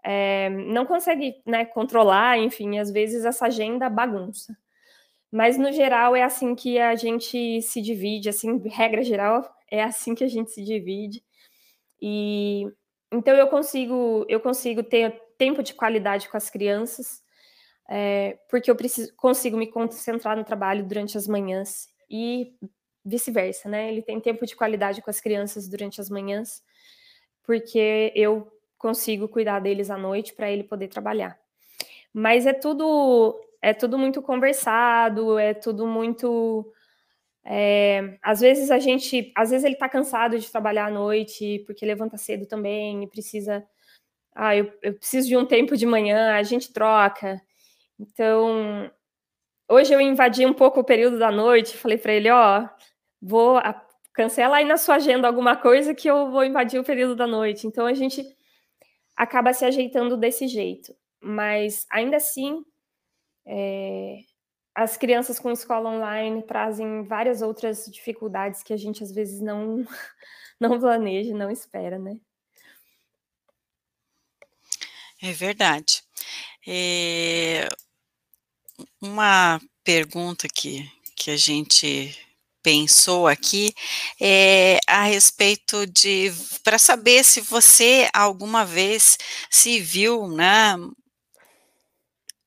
é, 0.03 0.49
não 0.49 0.85
consegue 0.85 1.41
né, 1.45 1.65
controlar, 1.65 2.37
enfim, 2.37 2.79
às 2.79 2.91
vezes 2.91 3.25
essa 3.25 3.47
agenda 3.47 3.89
bagunça. 3.89 4.57
Mas 5.31 5.57
no 5.57 5.71
geral 5.71 6.15
é 6.15 6.23
assim 6.23 6.55
que 6.55 6.79
a 6.79 6.95
gente 6.95 7.61
se 7.61 7.81
divide, 7.81 8.29
assim, 8.29 8.57
regra 8.67 9.03
geral, 9.03 9.47
é 9.69 9.83
assim 9.83 10.15
que 10.15 10.23
a 10.23 10.27
gente 10.27 10.51
se 10.51 10.63
divide. 10.63 11.23
E 12.01 12.65
então 13.11 13.35
eu 13.35 13.47
consigo 13.47 14.25
eu 14.29 14.39
consigo 14.39 14.83
ter 14.83 15.21
tempo 15.37 15.61
de 15.63 15.73
qualidade 15.73 16.29
com 16.29 16.37
as 16.37 16.49
crianças, 16.49 17.23
é, 17.89 18.37
porque 18.47 18.69
eu 18.69 18.75
preciso, 18.75 19.11
consigo 19.15 19.57
me 19.57 19.65
concentrar 19.65 20.37
no 20.37 20.43
trabalho 20.43 20.85
durante 20.85 21.17
as 21.17 21.27
manhãs 21.27 21.87
e 22.07 22.53
vice-versa, 23.03 23.67
né? 23.67 23.89
Ele 23.91 24.03
tem 24.03 24.19
tempo 24.19 24.45
de 24.45 24.55
qualidade 24.55 25.01
com 25.01 25.09
as 25.09 25.19
crianças 25.19 25.67
durante 25.67 25.99
as 25.99 26.07
manhãs, 26.07 26.61
porque 27.43 28.13
eu 28.15 28.47
consigo 28.77 29.27
cuidar 29.27 29.59
deles 29.59 29.89
à 29.89 29.97
noite 29.97 30.33
para 30.33 30.51
ele 30.51 30.63
poder 30.63 30.87
trabalhar. 30.87 31.37
Mas 32.13 32.45
é 32.45 32.53
tudo 32.53 33.39
é 33.61 33.73
tudo 33.73 33.97
muito 33.97 34.21
conversado, 34.21 35.39
é 35.39 35.53
tudo 35.53 35.87
muito. 35.87 36.71
É, 37.43 38.17
às 38.21 38.41
vezes 38.41 38.69
a 38.69 38.77
gente, 38.79 39.31
às 39.35 39.49
vezes 39.49 39.65
ele 39.65 39.73
está 39.73 39.89
cansado 39.89 40.37
de 40.37 40.51
trabalhar 40.51 40.87
à 40.87 40.91
noite 40.91 41.63
porque 41.65 41.85
levanta 41.85 42.17
cedo 42.17 42.45
também 42.45 43.03
e 43.03 43.07
precisa 43.07 43.65
ah, 44.35 44.55
eu, 44.55 44.71
eu 44.81 44.93
preciso 44.93 45.27
de 45.27 45.35
um 45.35 45.45
tempo 45.45 45.75
de 45.75 45.85
manhã, 45.85 46.35
a 46.35 46.43
gente 46.43 46.71
troca. 46.71 47.41
Então, 47.99 48.89
hoje 49.69 49.93
eu 49.93 49.99
invadi 49.99 50.45
um 50.45 50.53
pouco 50.53 50.79
o 50.79 50.83
período 50.83 51.19
da 51.19 51.31
noite, 51.31 51.77
falei 51.77 51.97
para 51.97 52.13
ele, 52.13 52.29
ó, 52.29 52.67
vou 53.21 53.59
cancela 54.13 54.57
aí 54.57 54.65
na 54.65 54.77
sua 54.77 54.95
agenda 54.95 55.27
alguma 55.27 55.55
coisa 55.55 55.93
que 55.95 56.09
eu 56.09 56.29
vou 56.31 56.43
invadir 56.43 56.79
o 56.79 56.83
período 56.83 57.15
da 57.15 57.27
noite. 57.27 57.67
Então 57.67 57.85
a 57.85 57.93
gente 57.93 58.25
acaba 59.15 59.53
se 59.53 59.65
ajeitando 59.65 60.17
desse 60.17 60.47
jeito. 60.47 60.95
Mas 61.21 61.85
ainda 61.89 62.17
assim, 62.17 62.63
é, 63.45 64.19
as 64.75 64.97
crianças 64.97 65.39
com 65.39 65.51
escola 65.51 65.89
online 65.89 66.43
trazem 66.43 67.03
várias 67.03 67.41
outras 67.41 67.85
dificuldades 67.85 68.63
que 68.63 68.73
a 68.73 68.77
gente 68.77 69.03
às 69.03 69.11
vezes 69.11 69.41
não 69.41 69.85
não 70.59 70.79
planeja, 70.79 71.33
não 71.33 71.49
espera, 71.49 71.97
né? 71.97 72.19
É 75.21 75.31
verdade. 75.33 76.01
É, 76.67 77.67
uma 79.01 79.59
pergunta 79.83 80.47
que, 80.47 80.89
que 81.15 81.31
a 81.31 81.37
gente 81.37 82.17
pensou 82.61 83.27
aqui 83.27 83.73
é 84.21 84.79
a 84.87 85.03
respeito 85.03 85.87
de 85.87 86.31
para 86.63 86.77
saber 86.77 87.23
se 87.23 87.41
você 87.41 88.09
alguma 88.13 88.65
vez 88.65 89.17
se 89.49 89.79
viu, 89.79 90.27
né, 90.27 90.75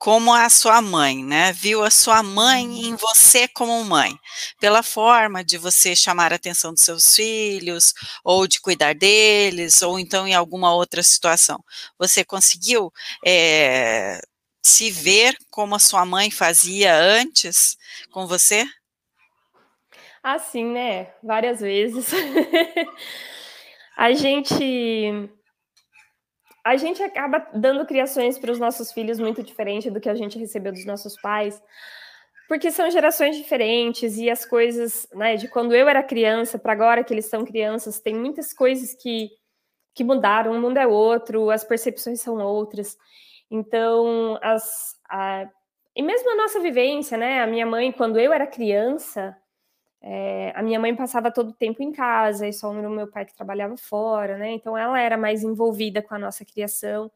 como 0.02 0.34
a 0.34 0.48
sua 0.48 0.82
mãe, 0.82 1.24
né? 1.24 1.52
Viu 1.52 1.84
a 1.84 1.88
sua 1.88 2.24
mãe 2.24 2.64
em 2.64 2.90
uhum. 2.90 2.96
você 2.96 3.46
como 3.46 3.84
mãe, 3.84 4.18
pela 4.58 4.82
forma 4.82 5.44
de 5.44 5.56
você 5.56 5.94
chamar 5.94 6.32
a 6.32 6.36
atenção 6.36 6.74
dos 6.74 6.82
seus 6.82 7.14
filhos, 7.14 7.94
ou 8.24 8.48
de 8.48 8.60
cuidar 8.60 8.96
deles, 8.96 9.80
ou 9.80 10.00
então 10.00 10.26
em 10.26 10.34
alguma 10.34 10.74
outra 10.74 11.04
situação. 11.04 11.62
Você 12.00 12.24
conseguiu 12.24 12.92
é, 13.24 14.20
se 14.62 14.90
ver 14.90 15.36
como 15.50 15.74
a 15.74 15.78
sua 15.78 16.04
mãe 16.06 16.30
fazia 16.30 16.94
antes 16.94 17.76
com 18.10 18.26
você? 18.26 18.64
Assim, 20.22 20.64
né? 20.64 21.12
Várias 21.22 21.60
vezes. 21.60 22.10
a 23.96 24.12
gente 24.12 25.28
a 26.64 26.76
gente 26.76 27.02
acaba 27.02 27.44
dando 27.52 27.84
criações 27.84 28.38
para 28.38 28.52
os 28.52 28.58
nossos 28.58 28.92
filhos 28.92 29.18
muito 29.18 29.42
diferente 29.42 29.90
do 29.90 30.00
que 30.00 30.08
a 30.08 30.14
gente 30.14 30.38
recebeu 30.38 30.70
dos 30.72 30.84
nossos 30.84 31.20
pais, 31.20 31.60
porque 32.48 32.70
são 32.70 32.88
gerações 32.88 33.36
diferentes 33.36 34.16
e 34.16 34.30
as 34.30 34.44
coisas, 34.44 35.08
né, 35.12 35.34
de 35.34 35.48
quando 35.48 35.74
eu 35.74 35.88
era 35.88 36.02
criança 36.04 36.58
para 36.58 36.72
agora 36.72 37.02
que 37.02 37.12
eles 37.12 37.26
são 37.26 37.44
crianças, 37.44 37.98
tem 37.98 38.14
muitas 38.14 38.52
coisas 38.52 38.94
que, 38.94 39.30
que 39.92 40.04
mudaram, 40.04 40.52
o 40.52 40.60
mundo 40.60 40.76
é 40.76 40.86
outro, 40.86 41.50
as 41.50 41.64
percepções 41.64 42.20
são 42.20 42.38
outras. 42.38 42.96
Então, 43.54 44.38
as, 44.40 44.98
a, 45.10 45.46
e 45.94 46.02
mesmo 46.02 46.30
a 46.30 46.36
nossa 46.36 46.58
vivência, 46.58 47.18
né, 47.18 47.42
a 47.42 47.46
minha 47.46 47.66
mãe, 47.66 47.92
quando 47.92 48.18
eu 48.18 48.32
era 48.32 48.46
criança, 48.46 49.36
é, 50.00 50.52
a 50.56 50.62
minha 50.62 50.80
mãe 50.80 50.96
passava 50.96 51.30
todo 51.30 51.50
o 51.50 51.54
tempo 51.54 51.82
em 51.82 51.92
casa, 51.92 52.48
e 52.48 52.52
só 52.52 52.70
o 52.70 52.90
meu 52.90 53.06
pai 53.08 53.26
que 53.26 53.36
trabalhava 53.36 53.76
fora, 53.76 54.38
né? 54.38 54.52
Então 54.52 54.76
ela 54.76 54.98
era 54.98 55.18
mais 55.18 55.44
envolvida 55.44 56.00
com 56.00 56.14
a 56.14 56.18
nossa 56.18 56.46
criação. 56.46 57.12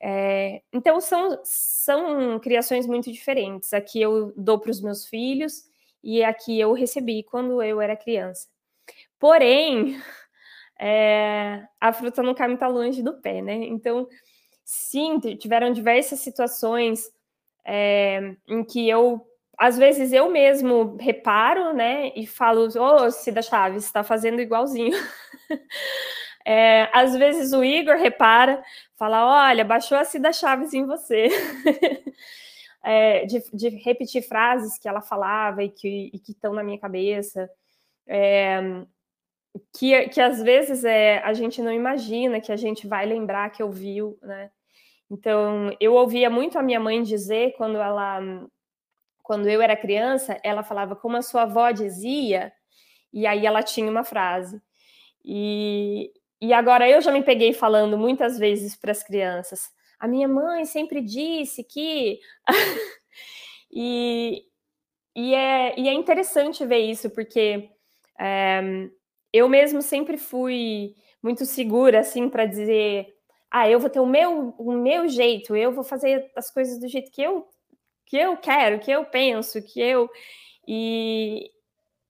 É, 0.00 0.62
então 0.72 1.00
são, 1.00 1.40
são 1.44 2.38
criações 2.38 2.86
muito 2.86 3.10
diferentes. 3.12 3.74
Aqui 3.74 4.00
eu 4.00 4.32
dou 4.36 4.58
para 4.60 4.70
os 4.70 4.80
meus 4.80 5.06
filhos 5.06 5.64
e 6.02 6.22
aqui 6.22 6.60
eu 6.60 6.72
recebi 6.72 7.24
quando 7.24 7.60
eu 7.60 7.80
era 7.80 7.96
criança. 7.96 8.48
Porém, 9.18 10.00
é, 10.80 11.66
a 11.80 11.92
fruta 11.92 12.22
não 12.22 12.34
cai 12.34 12.48
muito 12.48 12.64
longe 12.66 13.02
do 13.02 13.20
pé, 13.20 13.42
né? 13.42 13.54
Então, 13.54 14.08
sim, 14.70 15.18
tiveram 15.18 15.72
diversas 15.72 16.20
situações 16.20 17.10
é, 17.66 18.36
em 18.46 18.62
que 18.62 18.88
eu 18.88 19.26
às 19.58 19.76
vezes 19.76 20.12
eu 20.12 20.30
mesmo 20.30 20.96
reparo, 20.98 21.74
né, 21.74 22.12
e 22.16 22.26
falo, 22.26 22.68
ô, 22.78 23.04
oh, 23.04 23.10
Cida 23.10 23.42
Chaves, 23.42 23.84
está 23.84 24.02
fazendo 24.02 24.40
igualzinho. 24.40 24.96
é, 26.46 26.88
às 26.96 27.14
vezes 27.14 27.52
o 27.52 27.62
Igor 27.62 27.96
repara, 27.96 28.62
fala, 28.96 29.48
olha, 29.48 29.62
baixou 29.62 29.98
a 29.98 30.04
Cida 30.04 30.32
Chaves 30.32 30.72
em 30.72 30.86
você. 30.86 31.28
é, 32.82 33.26
de, 33.26 33.42
de, 33.52 33.68
repetir 33.70 34.22
frases 34.22 34.78
que 34.78 34.88
ela 34.88 35.02
falava 35.02 35.62
e 35.62 35.68
que 35.68 36.10
estão 36.28 36.54
na 36.54 36.62
minha 36.62 36.78
cabeça. 36.78 37.50
É, 38.06 38.62
que, 39.76 40.08
que 40.08 40.20
às 40.20 40.40
vezes 40.42 40.84
é, 40.84 41.18
a 41.18 41.34
gente 41.34 41.60
não 41.60 41.72
imagina 41.72 42.40
que 42.40 42.52
a 42.52 42.56
gente 42.56 42.86
vai 42.86 43.04
lembrar 43.04 43.50
que 43.50 43.62
ouviu, 43.62 44.18
né? 44.22 44.50
Então, 45.10 45.74
eu 45.80 45.94
ouvia 45.94 46.30
muito 46.30 46.58
a 46.58 46.62
minha 46.62 46.78
mãe 46.78 47.02
dizer 47.02 47.54
quando 47.56 47.78
ela 47.78 48.20
quando 49.22 49.48
eu 49.48 49.62
era 49.62 49.76
criança, 49.76 50.40
ela 50.42 50.64
falava 50.64 50.96
como 50.96 51.16
a 51.16 51.22
sua 51.22 51.42
avó 51.42 51.70
dizia, 51.70 52.52
e 53.12 53.28
aí 53.28 53.46
ela 53.46 53.62
tinha 53.62 53.88
uma 53.88 54.02
frase. 54.02 54.60
E, 55.24 56.12
e 56.40 56.52
agora 56.52 56.90
eu 56.90 57.00
já 57.00 57.12
me 57.12 57.22
peguei 57.22 57.52
falando 57.52 57.96
muitas 57.96 58.38
vezes 58.38 58.74
para 58.74 58.90
as 58.90 59.04
crianças. 59.04 59.70
A 60.00 60.08
minha 60.08 60.26
mãe 60.26 60.64
sempre 60.64 61.00
disse 61.00 61.62
que. 61.62 62.18
e, 63.70 64.44
e, 65.14 65.34
é, 65.34 65.78
e 65.78 65.88
é 65.88 65.92
interessante 65.92 66.66
ver 66.66 66.78
isso, 66.78 67.10
porque 67.10 67.70
é, 68.18 68.88
eu 69.32 69.48
mesmo 69.48 69.80
sempre 69.80 70.16
fui 70.16 70.96
muito 71.22 71.46
segura, 71.46 72.00
assim, 72.00 72.28
para 72.28 72.46
dizer: 72.46 73.14
ah, 73.50 73.68
eu 73.68 73.80
vou 73.80 73.90
ter 73.90 74.00
o 74.00 74.06
meu, 74.06 74.54
o 74.58 74.72
meu 74.72 75.08
jeito, 75.08 75.56
eu 75.56 75.72
vou 75.72 75.84
fazer 75.84 76.30
as 76.36 76.50
coisas 76.50 76.78
do 76.78 76.88
jeito 76.88 77.10
que 77.10 77.22
eu 77.22 77.46
que 78.10 78.16
eu 78.16 78.36
quero, 78.36 78.80
que 78.80 78.90
eu 78.90 79.04
penso, 79.04 79.62
que 79.62 79.80
eu. 79.80 80.10
E, 80.66 81.48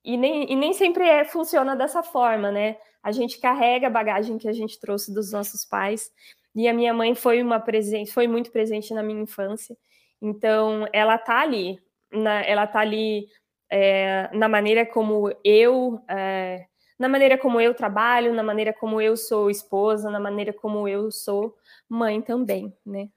e, 0.02 0.16
nem, 0.16 0.50
e 0.50 0.56
nem 0.56 0.72
sempre 0.72 1.04
é, 1.04 1.26
funciona 1.26 1.76
dessa 1.76 2.02
forma, 2.02 2.50
né? 2.50 2.78
A 3.02 3.12
gente 3.12 3.38
carrega 3.38 3.86
a 3.86 3.90
bagagem 3.90 4.38
que 4.38 4.48
a 4.48 4.52
gente 4.52 4.80
trouxe 4.80 5.12
dos 5.12 5.30
nossos 5.30 5.62
pais. 5.62 6.10
E 6.54 6.66
a 6.66 6.72
minha 6.72 6.94
mãe 6.94 7.14
foi 7.14 7.42
uma 7.42 7.60
presente, 7.60 8.12
foi 8.12 8.26
muito 8.26 8.50
presente 8.50 8.94
na 8.94 9.02
minha 9.02 9.22
infância. 9.22 9.76
Então, 10.22 10.88
ela 10.90 11.18
tá 11.18 11.40
ali, 11.40 11.78
na, 12.10 12.42
ela 12.44 12.66
tá 12.66 12.80
ali 12.80 13.28
é, 13.70 14.30
na 14.32 14.48
maneira 14.48 14.86
como 14.86 15.30
eu, 15.44 16.02
é, 16.08 16.66
na 17.00 17.08
maneira 17.08 17.38
como 17.38 17.58
eu 17.58 17.72
trabalho, 17.72 18.34
na 18.34 18.42
maneira 18.42 18.74
como 18.74 19.00
eu 19.00 19.16
sou 19.16 19.48
esposa, 19.50 20.10
na 20.10 20.20
maneira 20.20 20.52
como 20.52 20.86
eu 20.86 21.10
sou 21.10 21.56
mãe 21.88 22.20
também, 22.20 22.70
né? 22.84 23.08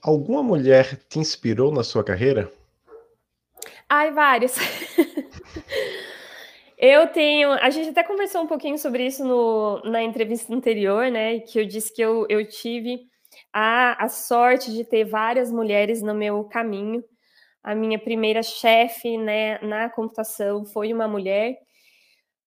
Alguma 0.00 0.44
mulher 0.44 0.96
te 1.08 1.18
inspirou 1.18 1.72
na 1.72 1.82
sua 1.82 2.04
carreira? 2.04 2.48
Ai, 3.88 4.12
várias. 4.12 4.54
eu 6.78 7.08
tenho. 7.08 7.50
A 7.50 7.68
gente 7.68 7.88
até 7.88 8.04
conversou 8.04 8.42
um 8.42 8.46
pouquinho 8.46 8.78
sobre 8.78 9.04
isso 9.04 9.24
no, 9.24 9.82
na 9.82 10.00
entrevista 10.00 10.54
anterior, 10.54 11.10
né? 11.10 11.40
Que 11.40 11.58
eu 11.58 11.66
disse 11.66 11.92
que 11.92 12.00
eu, 12.00 12.26
eu 12.28 12.46
tive 12.46 13.08
a, 13.52 14.04
a 14.04 14.08
sorte 14.08 14.72
de 14.72 14.84
ter 14.84 15.04
várias 15.04 15.50
mulheres 15.50 16.00
no 16.00 16.14
meu 16.14 16.44
caminho. 16.44 17.02
A 17.68 17.74
minha 17.74 17.98
primeira 17.98 18.42
chefe 18.42 19.18
né, 19.18 19.58
na 19.58 19.90
computação 19.90 20.64
foi 20.64 20.90
uma 20.90 21.06
mulher. 21.06 21.58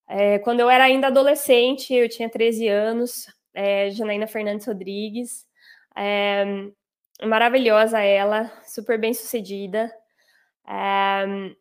É, 0.10 0.40
quando 0.40 0.62
eu 0.62 0.68
era 0.68 0.86
ainda 0.86 1.06
adolescente, 1.06 1.94
eu 1.94 2.10
tinha 2.10 2.28
13 2.28 2.68
anos, 2.68 3.28
é, 3.54 3.92
Janaína 3.92 4.26
Fernandes 4.26 4.66
Rodrigues. 4.66 5.46
É, 5.96 6.44
maravilhosa 7.24 8.00
ela, 8.00 8.52
super 8.66 9.00
bem 9.00 9.14
sucedida. 9.14 9.94
Um, 10.68 11.56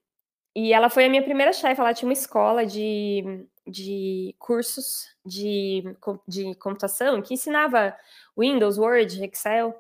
e 0.57 0.73
ela 0.73 0.89
foi 0.89 1.05
a 1.05 1.11
minha 1.11 1.23
primeira 1.23 1.53
chefe, 1.53 1.83
ela 1.83 1.93
tinha 1.93 2.09
uma 2.09 2.15
escola 2.15 2.65
de, 2.65 3.47
de 3.67 4.35
cursos 4.39 5.05
de, 5.23 5.85
de 6.27 6.55
computação 6.55 7.21
que 7.21 7.35
ensinava 7.35 7.95
Windows, 8.39 8.79
Word, 8.79 9.23
Excel, 9.23 9.79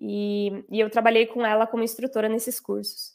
e, 0.00 0.64
e 0.70 0.80
eu 0.80 0.90
trabalhei 0.90 1.26
com 1.26 1.44
ela 1.44 1.66
como 1.66 1.82
instrutora 1.82 2.28
nesses 2.28 2.60
cursos. 2.60 3.12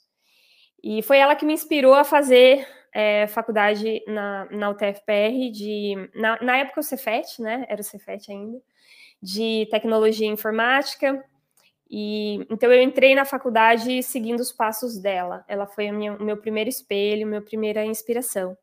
E 0.83 1.01
foi 1.01 1.17
ela 1.17 1.35
que 1.35 1.45
me 1.45 1.53
inspirou 1.53 1.93
a 1.93 2.03
fazer 2.03 2.67
é, 2.93 3.25
faculdade 3.27 4.03
na, 4.07 4.47
na 4.51 4.69
UTFPR, 4.69 5.51
de, 5.51 5.95
na, 6.13 6.41
na 6.41 6.57
época 6.57 6.81
o 6.81 6.83
Cefet, 6.83 7.41
né, 7.41 7.65
era 7.69 7.81
o 7.81 7.83
Cefet 7.83 8.31
ainda, 8.31 8.61
de 9.21 9.67
tecnologia 9.71 10.27
informática, 10.27 11.23
e 11.89 12.45
então 12.49 12.71
eu 12.71 12.81
entrei 12.81 13.13
na 13.15 13.23
faculdade 13.23 14.01
seguindo 14.01 14.39
os 14.39 14.51
passos 14.51 14.99
dela. 14.99 15.45
Ela 15.47 15.67
foi 15.67 15.91
o 15.91 16.23
meu 16.23 16.37
primeiro 16.37 16.69
espelho, 16.69 17.27
minha 17.27 17.41
primeira 17.41 17.85
inspiração. 17.85 18.57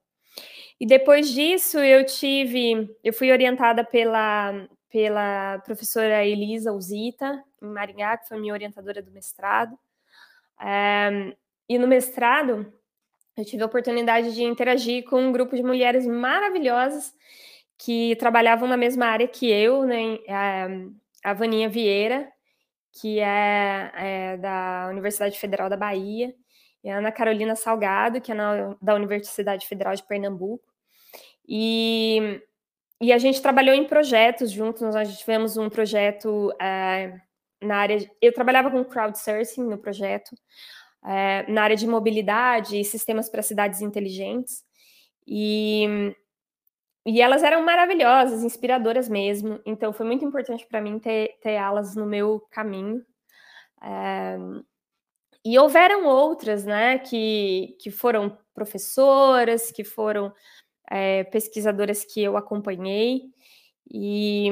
E 0.80 0.86
depois 0.86 1.30
disso 1.30 1.78
eu 1.78 2.04
tive, 2.04 2.90
eu 3.04 3.12
fui 3.12 3.30
orientada 3.30 3.84
pela 3.84 4.66
pela 4.90 5.60
professora 5.60 6.26
Elisa 6.26 6.72
Uzita, 6.72 7.42
em 7.62 7.66
Maringá, 7.66 8.16
que 8.16 8.28
foi 8.28 8.38
minha 8.38 8.52
orientadora 8.52 9.02
do 9.02 9.10
mestrado. 9.10 9.78
Um, 10.60 11.34
e 11.68 11.78
no 11.78 11.86
mestrado 11.86 12.72
eu 13.36 13.44
tive 13.44 13.62
a 13.62 13.66
oportunidade 13.66 14.34
de 14.34 14.42
interagir 14.42 15.04
com 15.04 15.20
um 15.20 15.32
grupo 15.32 15.56
de 15.56 15.62
mulheres 15.62 16.06
maravilhosas 16.06 17.14
que 17.78 18.14
trabalhavam 18.16 18.68
na 18.68 18.76
mesma 18.76 19.06
área 19.06 19.26
que 19.26 19.50
eu, 19.50 19.84
né? 19.84 20.18
A, 20.28 21.30
a 21.30 21.32
Vaninha 21.32 21.68
Vieira, 21.68 22.30
que 22.92 23.20
é, 23.20 23.92
é, 23.94 24.36
da 24.36 24.88
Universidade 24.90 25.38
Federal 25.38 25.70
da 25.70 25.76
Bahia, 25.76 26.34
e 26.82 26.90
a 26.90 26.98
Ana 26.98 27.12
Carolina 27.12 27.56
Salgado, 27.56 28.20
que 28.20 28.32
é 28.32 28.34
na, 28.34 28.76
da 28.80 28.94
Universidade 28.94 29.66
Federal 29.66 29.94
de 29.94 30.02
Pernambuco. 30.02 30.64
E, 31.48 32.42
e 33.00 33.12
a 33.12 33.18
gente 33.18 33.40
trabalhou 33.40 33.74
em 33.74 33.86
projetos 33.86 34.50
juntos, 34.50 34.82
nós 34.82 35.18
tivemos 35.18 35.56
um 35.56 35.70
projeto 35.70 36.52
é, 36.60 37.20
na 37.62 37.76
área. 37.76 38.10
Eu 38.20 38.32
trabalhava 38.32 38.70
com 38.70 38.84
crowdsourcing 38.84 39.64
no 39.64 39.78
projeto, 39.78 40.36
é, 41.04 41.50
na 41.50 41.62
área 41.62 41.76
de 41.76 41.86
mobilidade 41.86 42.78
e 42.78 42.84
sistemas 42.84 43.28
para 43.28 43.42
cidades 43.42 43.80
inteligentes. 43.80 44.64
E, 45.26 46.14
e 47.06 47.20
elas 47.20 47.42
eram 47.42 47.62
maravilhosas, 47.62 48.42
inspiradoras 48.42 49.08
mesmo. 49.08 49.60
Então 49.64 49.92
foi 49.92 50.06
muito 50.06 50.24
importante 50.24 50.66
para 50.66 50.80
mim 50.80 50.98
ter, 50.98 51.38
ter 51.40 51.52
elas 51.52 51.94
no 51.94 52.06
meu 52.06 52.40
caminho. 52.50 53.04
É, 53.82 54.36
e 55.44 55.58
houveram 55.58 56.06
outras, 56.06 56.64
né, 56.64 56.98
que, 56.98 57.76
que 57.80 57.90
foram 57.90 58.36
professoras, 58.54 59.70
que 59.72 59.82
foram 59.82 60.32
é, 60.90 61.24
pesquisadoras 61.24 62.04
que 62.04 62.22
eu 62.22 62.36
acompanhei. 62.36 63.22
E, 63.90 64.50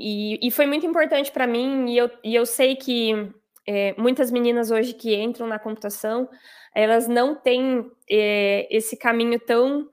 e, 0.00 0.48
e 0.48 0.50
foi 0.50 0.66
muito 0.66 0.86
importante 0.86 1.30
para 1.30 1.46
mim, 1.46 1.90
e 1.90 1.98
eu, 1.98 2.10
e 2.24 2.34
eu 2.34 2.46
sei 2.46 2.76
que 2.76 3.30
é, 3.66 3.94
muitas 3.98 4.30
meninas 4.30 4.70
hoje 4.70 4.94
que 4.94 5.14
entram 5.14 5.46
na 5.46 5.58
computação, 5.58 6.28
elas 6.74 7.06
não 7.06 7.34
têm 7.34 7.90
é, 8.08 8.66
esse 8.70 8.96
caminho 8.96 9.38
tão 9.38 9.88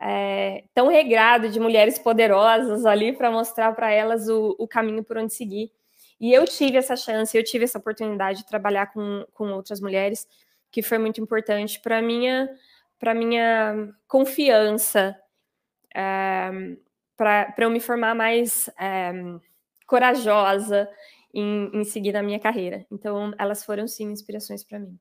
é, 0.00 0.64
tão 0.74 0.88
regrado 0.88 1.48
de 1.48 1.60
mulheres 1.60 1.98
poderosas 1.98 2.84
ali 2.84 3.12
para 3.12 3.30
mostrar 3.30 3.72
para 3.72 3.92
elas 3.92 4.28
o, 4.28 4.56
o, 4.58 4.66
caminho 4.66 5.04
por 5.04 5.16
onde 5.16 5.32
seguir. 5.32 5.70
E 6.20 6.32
eu 6.32 6.44
tive 6.44 6.76
essa 6.76 6.96
chance, 6.96 7.36
eu 7.36 7.44
tive 7.44 7.64
essa 7.64 7.78
oportunidade 7.78 8.38
de 8.38 8.46
trabalhar 8.46 8.86
com, 8.92 9.24
com 9.32 9.52
outras 9.52 9.80
mulheres, 9.80 10.26
que 10.72 10.82
foi 10.82 10.98
muito 10.98 11.20
importante 11.20 11.80
para 11.80 12.02
minha 12.02 12.48
para 12.98 13.14
minha 13.14 13.88
confiança, 14.06 15.16
é, 15.94 16.50
para 17.16 17.54
eu 17.58 17.70
me 17.70 17.80
formar 17.80 18.14
mais 18.14 18.68
é, 18.78 19.12
corajosa 19.92 20.88
em, 21.34 21.70
em 21.74 21.84
seguir 21.84 22.16
a 22.16 22.22
minha 22.22 22.40
carreira. 22.40 22.86
Então, 22.90 23.34
elas 23.38 23.62
foram 23.62 23.86
sim 23.86 24.10
inspirações 24.10 24.64
para 24.64 24.78
mim. 24.78 24.98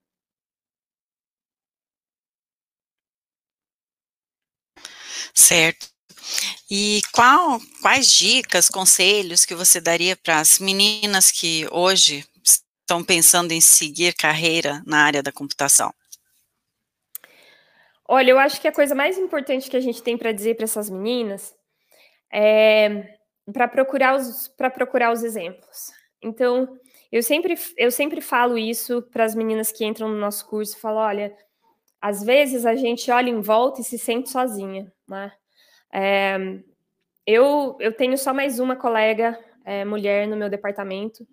Certo. 5.33 5.87
E 6.69 7.01
qual, 7.13 7.57
quais 7.81 8.11
dicas, 8.11 8.67
conselhos 8.67 9.45
que 9.45 9.55
você 9.55 9.79
daria 9.79 10.17
para 10.17 10.41
as 10.41 10.59
meninas 10.59 11.31
que 11.31 11.65
hoje 11.71 12.25
estão 12.43 13.01
pensando 13.01 13.53
em 13.53 13.61
seguir 13.61 14.13
carreira 14.13 14.83
na 14.85 15.05
área 15.05 15.23
da 15.23 15.31
computação? 15.31 15.93
Olha, 18.05 18.31
eu 18.31 18.39
acho 18.39 18.59
que 18.59 18.67
a 18.67 18.73
coisa 18.73 18.93
mais 18.93 19.17
importante 19.17 19.69
que 19.69 19.77
a 19.77 19.81
gente 19.81 20.03
tem 20.03 20.17
para 20.17 20.33
dizer 20.33 20.55
para 20.55 20.65
essas 20.65 20.89
meninas 20.89 21.55
é 22.29 23.20
para 23.53 23.67
procurar 23.67 24.15
os 24.15 24.47
para 24.47 24.69
procurar 24.69 25.11
os 25.11 25.23
exemplos. 25.23 25.91
Então, 26.21 26.77
eu 27.11 27.23
sempre 27.23 27.55
eu 27.77 27.91
sempre 27.91 28.21
falo 28.21 28.57
isso 28.57 29.01
para 29.11 29.23
as 29.23 29.35
meninas 29.35 29.71
que 29.71 29.85
entram 29.85 30.09
no 30.09 30.17
nosso 30.17 30.47
curso, 30.47 30.79
falo, 30.79 30.97
olha, 30.97 31.35
às 32.01 32.23
vezes 32.23 32.65
a 32.65 32.75
gente 32.75 33.11
olha 33.11 33.29
em 33.29 33.41
volta 33.41 33.81
e 33.81 33.83
se 33.83 33.97
sente 33.97 34.29
sozinha, 34.29 34.91
né? 35.07 35.31
É, 35.93 36.37
eu, 37.25 37.77
eu 37.79 37.93
tenho 37.93 38.17
só 38.17 38.33
mais 38.33 38.59
uma 38.59 38.75
colega 38.75 39.37
é, 39.63 39.85
mulher 39.85 40.27
no 40.27 40.35
meu 40.35 40.49
departamento 40.49 41.27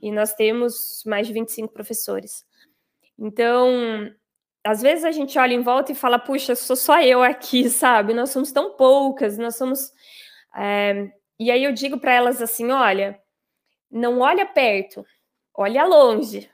e 0.00 0.10
nós 0.12 0.34
temos 0.34 1.02
mais 1.06 1.26
de 1.26 1.32
25 1.32 1.72
professores. 1.72 2.44
Então, 3.18 4.10
às 4.64 4.80
vezes 4.80 5.04
a 5.04 5.10
gente 5.10 5.38
olha 5.38 5.54
em 5.54 5.62
volta 5.62 5.92
e 5.92 5.94
fala, 5.94 6.18
puxa, 6.18 6.54
sou 6.54 6.76
só 6.76 7.00
eu 7.02 7.22
aqui, 7.22 7.68
sabe? 7.70 8.14
Nós 8.14 8.30
somos 8.30 8.52
tão 8.52 8.76
poucas, 8.76 9.38
nós 9.38 9.56
somos. 9.56 9.92
É, 10.56 11.10
e 11.44 11.50
aí 11.50 11.64
eu 11.64 11.72
digo 11.72 11.98
para 11.98 12.14
elas 12.14 12.40
assim: 12.40 12.70
olha, 12.70 13.20
não 13.90 14.20
olha 14.20 14.46
perto, 14.46 15.04
olha 15.54 15.84
longe, 15.84 16.50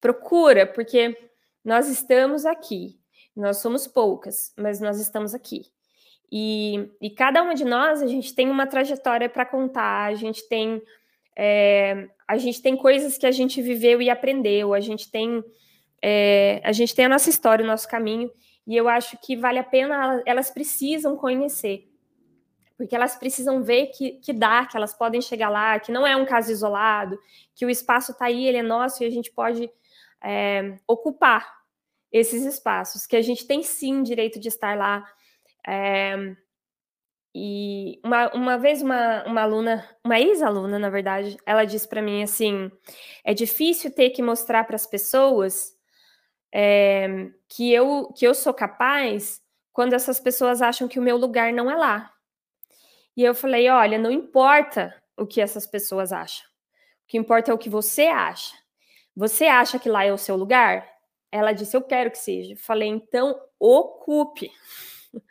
procura, 0.00 0.66
porque 0.66 1.16
nós 1.64 1.88
estamos 1.88 2.44
aqui. 2.44 2.98
Nós 3.34 3.58
somos 3.58 3.86
poucas, 3.86 4.52
mas 4.58 4.78
nós 4.80 5.00
estamos 5.00 5.34
aqui. 5.34 5.62
E, 6.30 6.90
e 7.00 7.10
cada 7.10 7.42
uma 7.42 7.54
de 7.54 7.64
nós, 7.64 8.02
a 8.02 8.06
gente 8.06 8.34
tem 8.34 8.50
uma 8.50 8.66
trajetória 8.66 9.28
para 9.28 9.46
contar, 9.46 10.06
a 10.06 10.14
gente 10.14 10.46
tem 10.48 10.82
é, 11.36 12.08
a 12.28 12.36
gente 12.36 12.60
tem 12.60 12.76
coisas 12.76 13.16
que 13.16 13.26
a 13.26 13.30
gente 13.30 13.62
viveu 13.62 14.02
e 14.02 14.10
aprendeu, 14.10 14.74
a 14.74 14.80
gente 14.80 15.10
tem 15.10 15.42
é, 16.02 16.60
a 16.64 16.72
gente 16.72 16.94
tem 16.94 17.04
a 17.04 17.08
nossa 17.08 17.30
história, 17.30 17.64
o 17.64 17.68
nosso 17.68 17.88
caminho, 17.88 18.30
e 18.66 18.76
eu 18.76 18.88
acho 18.88 19.16
que 19.18 19.36
vale 19.36 19.58
a 19.58 19.64
pena, 19.64 20.22
elas 20.26 20.50
precisam 20.50 21.16
conhecer, 21.16 21.88
porque 22.82 22.96
elas 22.96 23.14
precisam 23.14 23.62
ver 23.62 23.86
que, 23.86 24.14
que 24.14 24.32
dá, 24.32 24.66
que 24.66 24.76
elas 24.76 24.92
podem 24.92 25.22
chegar 25.22 25.48
lá, 25.48 25.78
que 25.78 25.92
não 25.92 26.04
é 26.04 26.16
um 26.16 26.26
caso 26.26 26.50
isolado, 26.50 27.16
que 27.54 27.64
o 27.64 27.70
espaço 27.70 28.10
está 28.10 28.24
aí, 28.24 28.44
ele 28.44 28.58
é 28.58 28.62
nosso 28.62 29.04
e 29.04 29.06
a 29.06 29.10
gente 29.10 29.30
pode 29.30 29.70
é, 30.20 30.74
ocupar 30.84 31.48
esses 32.10 32.44
espaços, 32.44 33.06
que 33.06 33.14
a 33.14 33.22
gente 33.22 33.46
tem 33.46 33.62
sim 33.62 34.02
direito 34.02 34.40
de 34.40 34.48
estar 34.48 34.76
lá. 34.76 35.08
É, 35.64 36.34
e 37.32 38.00
uma, 38.04 38.34
uma 38.34 38.58
vez 38.58 38.82
uma, 38.82 39.22
uma 39.26 39.42
aluna, 39.42 39.88
uma 40.04 40.18
ex-aluna, 40.18 40.76
na 40.76 40.90
verdade, 40.90 41.36
ela 41.46 41.64
disse 41.64 41.86
para 41.86 42.02
mim 42.02 42.20
assim: 42.20 42.68
é 43.22 43.32
difícil 43.32 43.94
ter 43.94 44.10
que 44.10 44.20
mostrar 44.20 44.64
para 44.64 44.74
as 44.74 44.88
pessoas 44.88 45.72
é, 46.52 47.30
que, 47.48 47.72
eu, 47.72 48.12
que 48.12 48.26
eu 48.26 48.34
sou 48.34 48.52
capaz 48.52 49.40
quando 49.72 49.92
essas 49.92 50.18
pessoas 50.18 50.60
acham 50.60 50.88
que 50.88 50.98
o 50.98 51.02
meu 51.02 51.16
lugar 51.16 51.52
não 51.52 51.70
é 51.70 51.76
lá. 51.76 52.12
E 53.16 53.22
eu 53.22 53.34
falei: 53.34 53.68
olha, 53.68 53.98
não 53.98 54.10
importa 54.10 54.94
o 55.16 55.26
que 55.26 55.40
essas 55.40 55.66
pessoas 55.66 56.12
acham, 56.12 56.46
o 56.46 57.08
que 57.08 57.18
importa 57.18 57.50
é 57.50 57.54
o 57.54 57.58
que 57.58 57.68
você 57.68 58.06
acha. 58.06 58.54
Você 59.14 59.44
acha 59.44 59.78
que 59.78 59.88
lá 59.88 60.04
é 60.04 60.12
o 60.12 60.18
seu 60.18 60.36
lugar? 60.36 60.88
Ela 61.30 61.52
disse: 61.52 61.76
Eu 61.76 61.82
quero 61.82 62.10
que 62.10 62.18
seja. 62.18 62.56
Falei: 62.56 62.88
então 62.88 63.38
ocupe. 63.58 64.50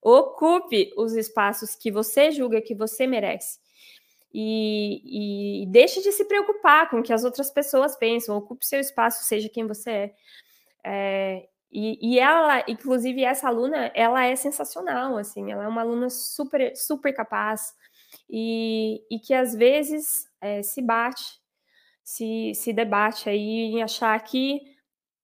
ocupe 0.00 0.92
os 0.96 1.14
espaços 1.14 1.74
que 1.74 1.90
você 1.90 2.30
julga 2.30 2.62
que 2.62 2.74
você 2.74 3.06
merece. 3.06 3.58
E, 4.36 5.62
e, 5.62 5.66
deixe 5.66 6.02
de 6.02 6.10
se 6.10 6.24
preocupar 6.24 6.90
com 6.90 6.98
o 6.98 7.02
que 7.02 7.12
as 7.12 7.22
outras 7.22 7.50
pessoas 7.52 7.96
pensam. 7.96 8.36
Ocupe 8.36 8.66
seu 8.66 8.80
espaço, 8.80 9.24
seja 9.24 9.48
quem 9.48 9.64
você 9.64 9.90
é. 9.90 10.14
é 10.84 11.48
e, 11.74 11.98
e, 12.00 12.20
ela, 12.20 12.62
inclusive, 12.68 13.24
essa 13.24 13.48
aluna, 13.48 13.90
ela 13.94 14.24
é 14.24 14.36
sensacional, 14.36 15.18
assim, 15.18 15.50
ela 15.50 15.64
é 15.64 15.68
uma 15.68 15.80
aluna 15.80 16.08
super, 16.08 16.72
super 16.76 17.12
capaz 17.12 17.74
e, 18.30 19.02
e 19.10 19.18
que 19.18 19.34
às 19.34 19.56
vezes 19.56 20.28
é, 20.40 20.62
se 20.62 20.80
bate, 20.80 21.24
se, 22.04 22.52
se 22.54 22.72
debate 22.72 23.28
aí 23.28 23.72
em 23.72 23.82
achar 23.82 24.16
que 24.22 24.60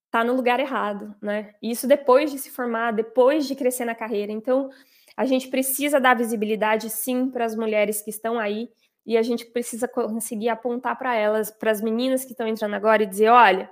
está 0.07 0.25
no 0.25 0.35
lugar 0.35 0.59
errado, 0.59 1.15
né? 1.23 1.55
Isso 1.63 1.87
depois 1.87 2.33
de 2.33 2.39
se 2.39 2.51
formar, 2.51 2.93
depois 2.93 3.47
de 3.47 3.55
crescer 3.55 3.85
na 3.85 3.95
carreira. 3.95 4.33
Então, 4.33 4.71
a 5.17 5.25
gente 5.25 5.47
precisa 5.49 6.01
dar 6.01 6.17
visibilidade, 6.17 6.91
sim, 6.91 7.31
para 7.31 7.45
as 7.45 7.55
mulheres 7.55 8.03
que 8.03 8.11
estão 8.11 8.41
aí 8.41 8.69
e 9.07 9.17
a 9.17 9.23
gente 9.23 9.47
precisa 9.47 9.87
conseguir 9.87 10.49
apontar 10.49 10.99
para 10.99 11.15
elas, 11.15 11.49
para 11.51 11.71
as 11.71 11.81
meninas 11.81 12.25
que 12.25 12.33
estão 12.33 12.49
entrando 12.49 12.75
agora 12.75 13.05
e 13.05 13.07
dizer: 13.07 13.29
olha, 13.29 13.71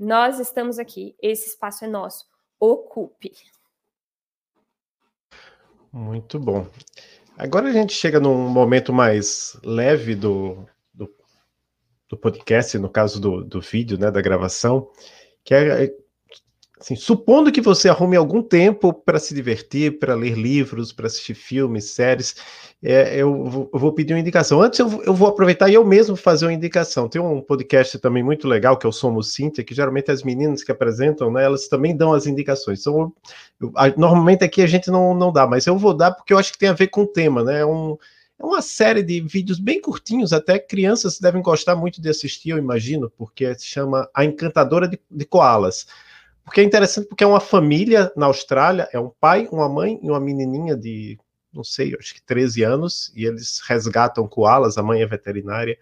nós 0.00 0.40
estamos 0.40 0.78
aqui, 0.78 1.14
esse 1.20 1.50
espaço 1.50 1.84
é 1.84 1.88
nosso, 1.88 2.24
ocupe. 2.58 3.32
Muito 5.92 6.40
bom. 6.40 6.66
Agora 7.36 7.68
a 7.68 7.72
gente 7.72 7.92
chega 7.92 8.18
num 8.18 8.48
momento 8.48 8.92
mais 8.92 9.58
leve 9.62 10.14
do, 10.14 10.66
do, 10.92 11.12
do 12.08 12.16
podcast, 12.16 12.78
no 12.78 12.88
caso 12.88 13.20
do, 13.20 13.44
do 13.44 13.60
vídeo, 13.60 13.98
né, 13.98 14.10
da 14.10 14.22
gravação 14.22 14.90
que 15.44 15.54
é 15.54 15.94
assim, 16.80 16.96
supondo 16.96 17.52
que 17.52 17.60
você 17.60 17.88
arrume 17.88 18.16
algum 18.16 18.42
tempo 18.42 18.92
para 18.92 19.18
se 19.18 19.34
divertir, 19.34 19.98
para 19.98 20.14
ler 20.14 20.34
livros, 20.34 20.92
para 20.92 21.06
assistir 21.06 21.34
filmes, 21.34 21.90
séries, 21.90 22.34
é, 22.82 23.20
eu, 23.20 23.44
vou, 23.44 23.70
eu, 23.74 23.78
vou, 23.78 23.92
pedir 23.92 24.14
uma 24.14 24.20
indicação. 24.20 24.62
Antes 24.62 24.80
eu, 24.80 25.02
eu, 25.02 25.12
vou 25.12 25.28
aproveitar 25.28 25.68
e 25.68 25.74
eu 25.74 25.84
mesmo 25.84 26.16
fazer 26.16 26.46
uma 26.46 26.52
indicação. 26.54 27.08
Tem 27.08 27.20
um 27.20 27.42
podcast 27.42 27.98
também 27.98 28.22
muito 28.22 28.48
legal 28.48 28.78
que 28.78 28.86
é 28.86 28.88
o 28.88 28.92
Somos 28.92 29.34
Cíntia, 29.34 29.62
que 29.62 29.74
geralmente 29.74 30.10
as 30.10 30.22
meninas 30.22 30.64
que 30.64 30.72
apresentam, 30.72 31.30
né, 31.30 31.44
elas 31.44 31.68
também 31.68 31.94
dão 31.94 32.14
as 32.14 32.26
indicações. 32.26 32.80
Então, 32.80 33.12
eu, 33.60 33.72
normalmente 33.98 34.42
aqui 34.42 34.62
a 34.62 34.66
gente 34.66 34.90
não, 34.90 35.14
não 35.14 35.30
dá, 35.30 35.46
mas 35.46 35.66
eu 35.66 35.76
vou 35.76 35.92
dar 35.92 36.12
porque 36.12 36.32
eu 36.32 36.38
acho 36.38 36.52
que 36.52 36.58
tem 36.58 36.70
a 36.70 36.74
ver 36.74 36.86
com 36.86 37.02
o 37.02 37.06
tema, 37.06 37.44
né? 37.44 37.60
É 37.60 37.66
um, 37.66 37.98
é 38.38 38.44
uma 38.44 38.62
série 38.62 39.02
de 39.02 39.20
vídeos 39.20 39.58
bem 39.58 39.82
curtinhos, 39.82 40.32
até 40.32 40.58
crianças 40.58 41.20
devem 41.20 41.42
gostar 41.42 41.76
muito 41.76 42.00
de 42.00 42.08
assistir, 42.08 42.50
eu 42.50 42.58
imagino, 42.58 43.12
porque 43.18 43.54
se 43.58 43.66
chama 43.66 44.08
A 44.14 44.24
Encantadora 44.24 44.88
de, 44.88 44.98
de 45.10 45.26
Koalas. 45.26 45.86
Porque 46.44 46.60
é 46.60 46.64
interessante 46.64 47.06
porque 47.06 47.24
é 47.24 47.26
uma 47.26 47.40
família 47.40 48.12
na 48.16 48.26
Austrália, 48.26 48.88
é 48.92 48.98
um 48.98 49.10
pai, 49.20 49.48
uma 49.52 49.68
mãe 49.68 50.00
e 50.02 50.08
uma 50.08 50.20
menininha 50.20 50.76
de 50.76 51.18
não 51.52 51.64
sei, 51.64 51.96
acho 51.98 52.14
que 52.14 52.22
13 52.22 52.62
anos, 52.62 53.12
e 53.14 53.24
eles 53.24 53.60
resgatam 53.66 54.26
koalas, 54.28 54.78
a 54.78 54.82
mãe 54.82 55.02
é 55.02 55.06
veterinária, 55.06 55.76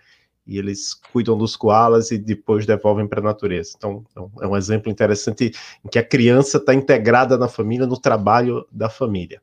e 0.47 0.59
eles 0.59 0.95
cuidam 0.95 1.37
dos 1.37 1.55
koalas 1.57 2.11
e 2.11 2.17
depois 2.17 2.65
devolvem 2.65 3.07
para 3.07 3.21
a 3.21 3.23
natureza. 3.23 3.75
Então, 3.77 4.03
é 4.41 4.47
um 4.47 4.57
exemplo 4.57 4.91
interessante 4.91 5.53
em 5.85 5.89
que 5.89 5.99
a 5.99 6.05
criança 6.05 6.57
está 6.57 6.75
integrada 6.75 7.37
na 7.37 7.49
família, 7.49 7.87
no 7.87 8.01
trabalho 8.01 8.67
da 8.73 8.89
família. 8.89 9.43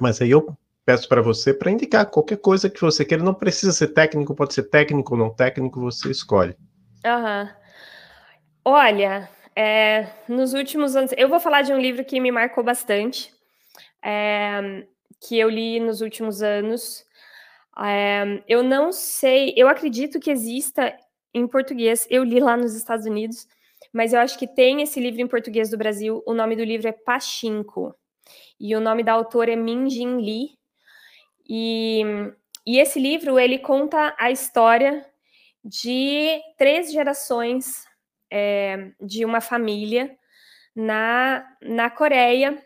Mas 0.00 0.20
aí 0.22 0.30
eu 0.30 0.56
peço 0.82 1.06
para 1.06 1.20
você 1.20 1.52
para 1.52 1.70
indicar 1.70 2.06
qualquer 2.06 2.38
coisa 2.38 2.70
que 2.70 2.80
você 2.80 3.04
queira, 3.04 3.22
não 3.22 3.34
precisa 3.34 3.70
ser 3.70 3.88
técnico, 3.88 4.34
pode 4.34 4.54
ser 4.54 4.62
técnico 4.62 5.12
ou 5.12 5.18
não 5.18 5.28
técnico, 5.28 5.78
você 5.78 6.10
escolhe. 6.10 6.56
Uhum. 7.04 7.48
Olha, 8.64 9.28
é, 9.56 10.08
nos 10.28 10.54
últimos 10.54 10.96
anos, 10.96 11.12
eu 11.16 11.28
vou 11.28 11.40
falar 11.40 11.62
de 11.62 11.72
um 11.72 11.78
livro 11.78 12.04
que 12.04 12.20
me 12.20 12.30
marcou 12.30 12.62
bastante, 12.64 13.32
é, 14.02 14.86
que 15.20 15.38
eu 15.38 15.48
li 15.48 15.80
nos 15.80 16.00
últimos 16.00 16.42
anos, 16.42 17.04
é, 17.78 18.42
eu 18.48 18.62
não 18.62 18.92
sei, 18.92 19.54
eu 19.56 19.68
acredito 19.68 20.20
que 20.20 20.30
exista 20.30 20.96
em 21.32 21.46
português. 21.46 22.06
Eu 22.10 22.24
li 22.24 22.40
lá 22.40 22.56
nos 22.56 22.74
Estados 22.74 23.06
Unidos, 23.06 23.46
mas 23.92 24.12
eu 24.12 24.20
acho 24.20 24.38
que 24.38 24.46
tem 24.46 24.82
esse 24.82 25.00
livro 25.00 25.20
em 25.20 25.26
português 25.26 25.70
do 25.70 25.78
Brasil. 25.78 26.22
O 26.26 26.34
nome 26.34 26.56
do 26.56 26.64
livro 26.64 26.88
é 26.88 26.92
Pachinko 26.92 27.94
e 28.58 28.74
o 28.74 28.80
nome 28.80 29.02
da 29.02 29.12
autora 29.12 29.52
é 29.52 29.56
Min 29.56 29.88
Jin 29.88 30.16
Lee. 30.16 30.50
E, 31.48 32.02
e 32.66 32.78
esse 32.78 33.00
livro 33.00 33.38
ele 33.38 33.58
conta 33.58 34.14
a 34.18 34.30
história 34.30 35.04
de 35.64 36.40
três 36.56 36.92
gerações 36.92 37.84
é, 38.30 38.92
de 39.00 39.24
uma 39.24 39.40
família 39.40 40.16
na, 40.74 41.44
na 41.60 41.90
Coreia 41.90 42.62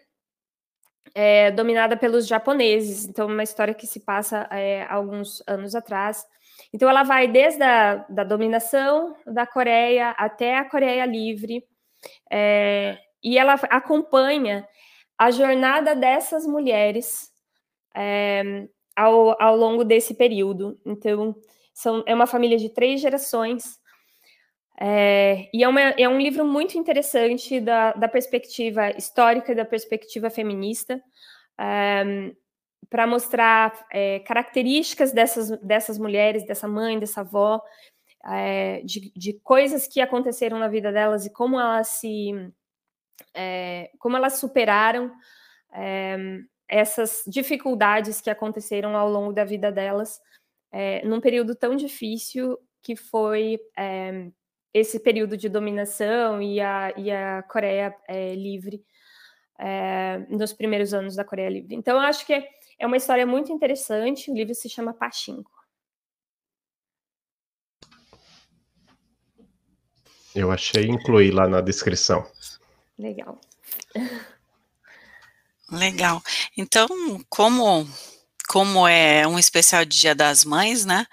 é, 1.14 1.50
dominada 1.50 1.96
pelos 1.96 2.26
japoneses. 2.26 3.04
Então, 3.06 3.26
uma 3.26 3.42
história 3.42 3.74
que 3.74 3.86
se 3.86 4.00
passa 4.00 4.48
é, 4.50 4.84
alguns 4.88 5.42
anos 5.46 5.74
atrás. 5.74 6.26
Então, 6.72 6.88
ela 6.88 7.02
vai 7.02 7.28
desde 7.28 7.62
a 7.62 8.04
da 8.08 8.24
dominação 8.24 9.16
da 9.26 9.46
Coreia 9.46 10.10
até 10.10 10.58
a 10.58 10.64
Coreia 10.64 11.06
Livre, 11.06 11.64
é, 12.30 12.98
e 13.22 13.38
ela 13.38 13.54
acompanha 13.70 14.66
a 15.16 15.30
jornada 15.30 15.94
dessas 15.94 16.46
mulheres 16.46 17.32
ao, 18.96 19.40
ao 19.40 19.56
longo 19.56 19.84
desse 19.84 20.14
período. 20.14 20.78
Então, 20.84 21.34
são, 21.72 22.02
é 22.06 22.14
uma 22.14 22.26
família 22.26 22.58
de 22.58 22.68
três 22.68 23.00
gerações. 23.00 23.78
É, 24.80 25.48
e 25.52 25.62
é, 25.62 25.68
uma, 25.68 25.80
é, 25.80 26.08
um 26.08 26.18
livro 26.18 26.44
muito 26.44 26.76
interessante 26.76 27.60
da, 27.60 27.92
da 27.92 28.08
perspectiva 28.08 28.90
histórica 28.90 29.52
e 29.52 29.54
da 29.54 29.64
perspectiva 29.64 30.30
feminista, 30.30 31.00
é, 31.58 32.32
para 32.90 33.06
mostrar 33.06 33.86
é, 33.92 34.20
características 34.20 35.12
dessas, 35.12 35.50
dessas 35.60 35.98
mulheres, 35.98 36.44
dessa 36.44 36.66
mãe, 36.66 36.98
dessa 36.98 37.20
avó, 37.20 37.62
é, 38.26 38.82
de, 38.82 39.12
de, 39.14 39.34
coisas 39.40 39.86
que 39.86 40.00
aconteceram 40.00 40.58
na 40.58 40.68
vida 40.68 40.90
delas 40.90 41.26
e 41.26 41.30
como 41.30 41.60
elas 41.60 41.88
se 41.88 42.32
é, 43.34 43.90
como 43.98 44.16
elas 44.16 44.38
superaram 44.38 45.12
é, 45.72 46.16
essas 46.66 47.22
dificuldades 47.26 48.20
que 48.20 48.30
aconteceram 48.30 48.96
ao 48.96 49.10
longo 49.10 49.32
da 49.32 49.44
vida 49.44 49.70
delas 49.70 50.20
num 51.04 51.20
período 51.20 51.54
tão 51.54 51.76
difícil 51.76 52.58
que 52.82 52.96
foi 52.96 53.60
esse 54.74 54.98
período 54.98 55.36
de 55.36 55.48
dominação 55.48 56.42
e 56.42 56.60
a, 56.60 56.92
e 56.96 57.10
a 57.10 57.44
Coreia 57.44 57.96
é, 58.08 58.34
livre 58.34 58.84
é, 59.56 60.18
nos 60.28 60.52
primeiros 60.52 60.92
anos 60.92 61.14
da 61.14 61.24
Coreia 61.24 61.48
livre. 61.48 61.76
Então, 61.76 61.94
eu 61.96 62.02
acho 62.02 62.26
que 62.26 62.32
é 62.78 62.86
uma 62.86 62.96
história 62.96 63.24
muito 63.24 63.52
interessante. 63.52 64.30
O 64.30 64.34
livro 64.34 64.52
se 64.52 64.68
chama 64.68 64.92
Pachinko. 64.92 65.50
Eu 70.34 70.50
achei 70.50 70.86
incluir 70.86 71.30
lá 71.30 71.46
na 71.46 71.60
descrição. 71.60 72.26
Legal. 72.98 73.38
Legal. 75.70 76.20
Então, 76.56 76.88
como 77.28 77.86
como 78.48 78.86
é 78.86 79.26
um 79.26 79.38
especial 79.38 79.84
de 79.84 79.98
Dia 79.98 80.14
das 80.14 80.44
Mães, 80.44 80.84
né? 80.84 81.06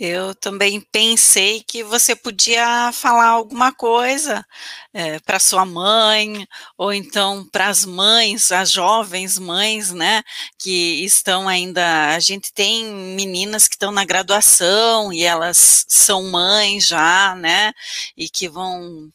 Eu 0.00 0.32
também 0.32 0.80
pensei 0.80 1.60
que 1.64 1.82
você 1.82 2.14
podia 2.14 2.92
falar 2.92 3.30
alguma 3.30 3.72
coisa 3.72 4.46
é, 4.94 5.16
eh, 5.16 5.20
para 5.20 5.40
sua 5.40 5.64
mãe, 5.64 6.46
ou 6.76 6.92
então 6.92 7.44
para 7.50 7.66
as 7.68 7.84
mães, 7.84 8.52
as 8.52 8.70
jovens 8.70 9.38
mães, 9.40 9.90
né, 9.92 10.22
que 10.56 11.04
estão 11.04 11.48
ainda. 11.48 12.14
A 12.14 12.20
gente 12.20 12.52
tem 12.52 12.84
meninas 12.86 13.66
que 13.66 13.74
estão 13.74 13.90
na 13.90 14.04
graduação 14.04 15.12
e 15.12 15.24
elas 15.24 15.84
são 15.88 16.22
mães 16.30 16.86
já, 16.86 17.34
né, 17.34 17.72
e 18.16 18.28
que 18.28 18.48
vão, 18.48 19.10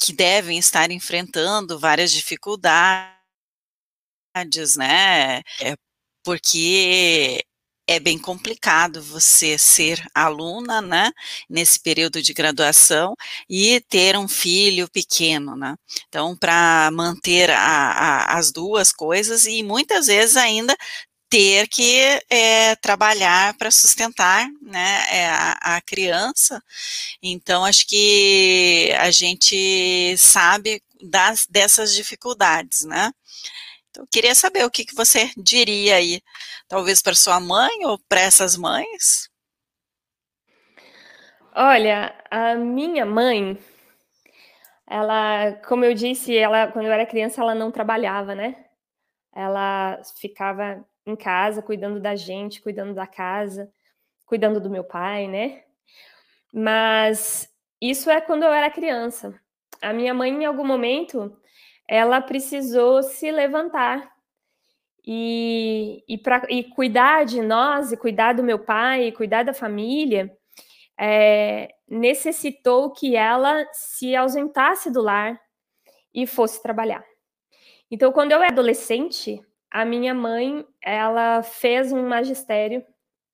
que 0.00 0.12
devem 0.12 0.58
estar 0.58 0.90
enfrentando 0.92 1.78
várias 1.80 2.12
dificuldades, 2.12 3.16
né, 4.76 5.42
é, 5.60 5.76
porque 6.22 7.44
é 7.88 7.98
bem 7.98 8.18
complicado 8.18 9.02
você 9.02 9.56
ser 9.58 10.06
aluna, 10.14 10.82
né, 10.82 11.10
nesse 11.48 11.80
período 11.80 12.22
de 12.22 12.34
graduação 12.34 13.16
e 13.48 13.80
ter 13.88 14.16
um 14.16 14.28
filho 14.28 14.88
pequeno, 14.90 15.56
né? 15.56 15.74
Então, 16.06 16.36
para 16.36 16.90
manter 16.92 17.50
a, 17.50 17.58
a, 17.58 18.38
as 18.38 18.52
duas 18.52 18.92
coisas 18.92 19.46
e 19.46 19.62
muitas 19.62 20.06
vezes 20.08 20.36
ainda 20.36 20.76
ter 21.30 21.68
que 21.68 22.00
é, 22.30 22.76
trabalhar 22.76 23.54
para 23.56 23.70
sustentar 23.70 24.46
né, 24.62 25.04
é, 25.10 25.26
a, 25.28 25.76
a, 25.76 25.80
criança. 25.80 26.62
Então, 27.22 27.64
acho 27.64 27.86
que 27.86 28.94
a 28.98 29.10
gente 29.10 30.16
sabe 30.18 30.82
das, 31.02 31.46
dessas 31.46 31.94
dificuldades, 31.94 32.84
né? 32.84 33.12
Eu 33.98 34.06
queria 34.06 34.32
saber 34.32 34.64
o 34.64 34.70
que, 34.70 34.84
que 34.84 34.94
você 34.94 35.32
diria 35.36 35.96
aí, 35.96 36.22
talvez 36.68 37.02
para 37.02 37.16
sua 37.16 37.40
mãe 37.40 37.84
ou 37.84 37.98
para 38.08 38.20
essas 38.20 38.56
mães? 38.56 39.28
Olha, 41.52 42.14
a 42.30 42.54
minha 42.54 43.04
mãe, 43.04 43.58
ela, 44.86 45.52
como 45.66 45.84
eu 45.84 45.94
disse, 45.94 46.36
ela, 46.36 46.68
quando 46.68 46.86
eu 46.86 46.92
era 46.92 47.04
criança, 47.04 47.40
ela 47.40 47.56
não 47.56 47.72
trabalhava, 47.72 48.36
né? 48.36 48.66
Ela 49.34 50.00
ficava 50.20 50.86
em 51.04 51.16
casa, 51.16 51.60
cuidando 51.60 51.98
da 51.98 52.14
gente, 52.14 52.62
cuidando 52.62 52.94
da 52.94 53.06
casa, 53.06 53.68
cuidando 54.24 54.60
do 54.60 54.70
meu 54.70 54.84
pai, 54.84 55.26
né? 55.26 55.64
Mas 56.52 57.52
isso 57.80 58.08
é 58.08 58.20
quando 58.20 58.44
eu 58.44 58.52
era 58.52 58.70
criança. 58.70 59.34
A 59.82 59.92
minha 59.92 60.14
mãe, 60.14 60.30
em 60.30 60.44
algum 60.44 60.64
momento, 60.64 61.36
ela 61.88 62.20
precisou 62.20 63.02
se 63.02 63.30
levantar 63.32 64.12
e, 65.10 66.04
e, 66.06 66.18
pra, 66.18 66.42
e 66.50 66.64
cuidar 66.64 67.24
de 67.24 67.40
nós, 67.40 67.90
e 67.90 67.96
cuidar 67.96 68.34
do 68.34 68.42
meu 68.42 68.58
pai, 68.58 69.04
e 69.04 69.12
cuidar 69.12 69.42
da 69.42 69.54
família, 69.54 70.30
é, 71.00 71.70
necessitou 71.88 72.92
que 72.92 73.16
ela 73.16 73.66
se 73.72 74.14
ausentasse 74.14 74.90
do 74.90 75.00
lar 75.00 75.40
e 76.12 76.26
fosse 76.26 76.62
trabalhar. 76.62 77.02
Então, 77.90 78.12
quando 78.12 78.32
eu 78.32 78.42
era 78.42 78.52
adolescente, 78.52 79.40
a 79.70 79.82
minha 79.84 80.12
mãe, 80.12 80.66
ela 80.82 81.42
fez 81.42 81.90
um 81.90 82.06
magistério 82.06 82.84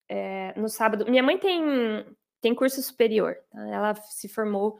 é, 0.08 0.52
no 0.56 0.68
sábado. 0.68 1.06
Minha 1.10 1.24
mãe 1.24 1.38
tem, 1.38 2.06
tem 2.40 2.54
curso 2.54 2.80
superior, 2.82 3.36
tá? 3.50 3.68
ela 3.68 3.94
se 3.94 4.28
formou 4.28 4.78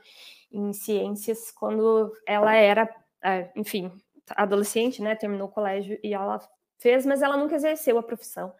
em 0.52 0.72
ciências 0.72 1.50
quando 1.50 2.12
ela 2.24 2.54
era 2.54 2.88
é, 3.24 3.50
enfim, 3.56 3.90
adolescente, 4.30 5.00
né? 5.00 5.14
Terminou 5.16 5.48
o 5.48 5.50
colégio 5.50 5.98
e 6.02 6.12
ela 6.12 6.38
fez, 6.78 7.06
mas 7.06 7.22
ela 7.22 7.36
nunca 7.36 7.54
exerceu 7.54 7.98
a 7.98 8.02
profissão. 8.02 8.52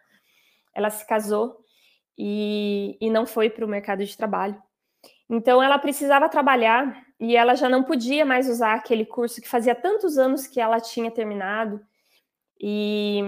Ela 0.73 0.89
se 0.89 1.05
casou 1.05 1.63
e, 2.17 2.97
e 2.99 3.09
não 3.09 3.25
foi 3.25 3.49
para 3.49 3.63
o 3.63 3.67
mercado 3.67 4.03
de 4.03 4.17
trabalho. 4.17 4.61
Então 5.29 5.61
ela 5.61 5.77
precisava 5.77 6.29
trabalhar 6.29 7.05
e 7.19 7.35
ela 7.35 7.55
já 7.55 7.69
não 7.69 7.83
podia 7.83 8.25
mais 8.25 8.49
usar 8.49 8.73
aquele 8.73 9.05
curso 9.05 9.41
que 9.41 9.47
fazia 9.47 9.75
tantos 9.75 10.17
anos 10.17 10.47
que 10.47 10.59
ela 10.59 10.79
tinha 10.79 11.11
terminado 11.11 11.79
e, 12.59 13.21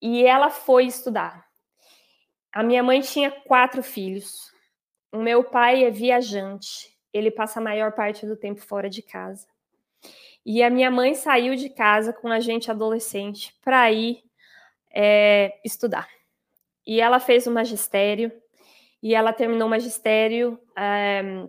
e 0.00 0.24
ela 0.24 0.50
foi 0.50 0.86
estudar. 0.86 1.46
A 2.52 2.62
minha 2.62 2.82
mãe 2.82 3.00
tinha 3.00 3.30
quatro 3.30 3.82
filhos. 3.82 4.52
O 5.12 5.18
meu 5.18 5.44
pai 5.44 5.84
é 5.84 5.90
viajante. 5.90 6.88
Ele 7.12 7.30
passa 7.30 7.60
a 7.60 7.62
maior 7.62 7.92
parte 7.92 8.26
do 8.26 8.36
tempo 8.36 8.60
fora 8.60 8.88
de 8.88 9.02
casa. 9.02 9.46
E 10.44 10.62
a 10.62 10.68
minha 10.68 10.90
mãe 10.90 11.14
saiu 11.14 11.54
de 11.54 11.68
casa 11.70 12.12
com 12.12 12.28
a 12.28 12.40
gente 12.40 12.70
adolescente 12.70 13.54
para 13.62 13.90
ir 13.90 14.22
é, 14.94 15.58
estudar. 15.64 16.08
E 16.86 17.00
ela 17.00 17.18
fez 17.18 17.46
o 17.46 17.50
magistério, 17.50 18.30
e 19.02 19.14
ela 19.14 19.32
terminou 19.32 19.66
o 19.66 19.70
magistério, 19.70 20.58
é, 20.76 21.46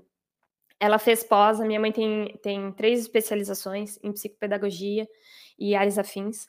ela 0.79 0.97
fez 0.97 1.23
pós, 1.23 1.59
a 1.59 1.65
minha 1.65 1.79
mãe 1.79 1.91
tem, 1.91 2.39
tem 2.41 2.71
três 2.71 2.99
especializações 2.99 3.97
em 4.03 4.11
psicopedagogia 4.11 5.07
e 5.57 5.75
áreas 5.75 5.97
afins. 5.97 6.47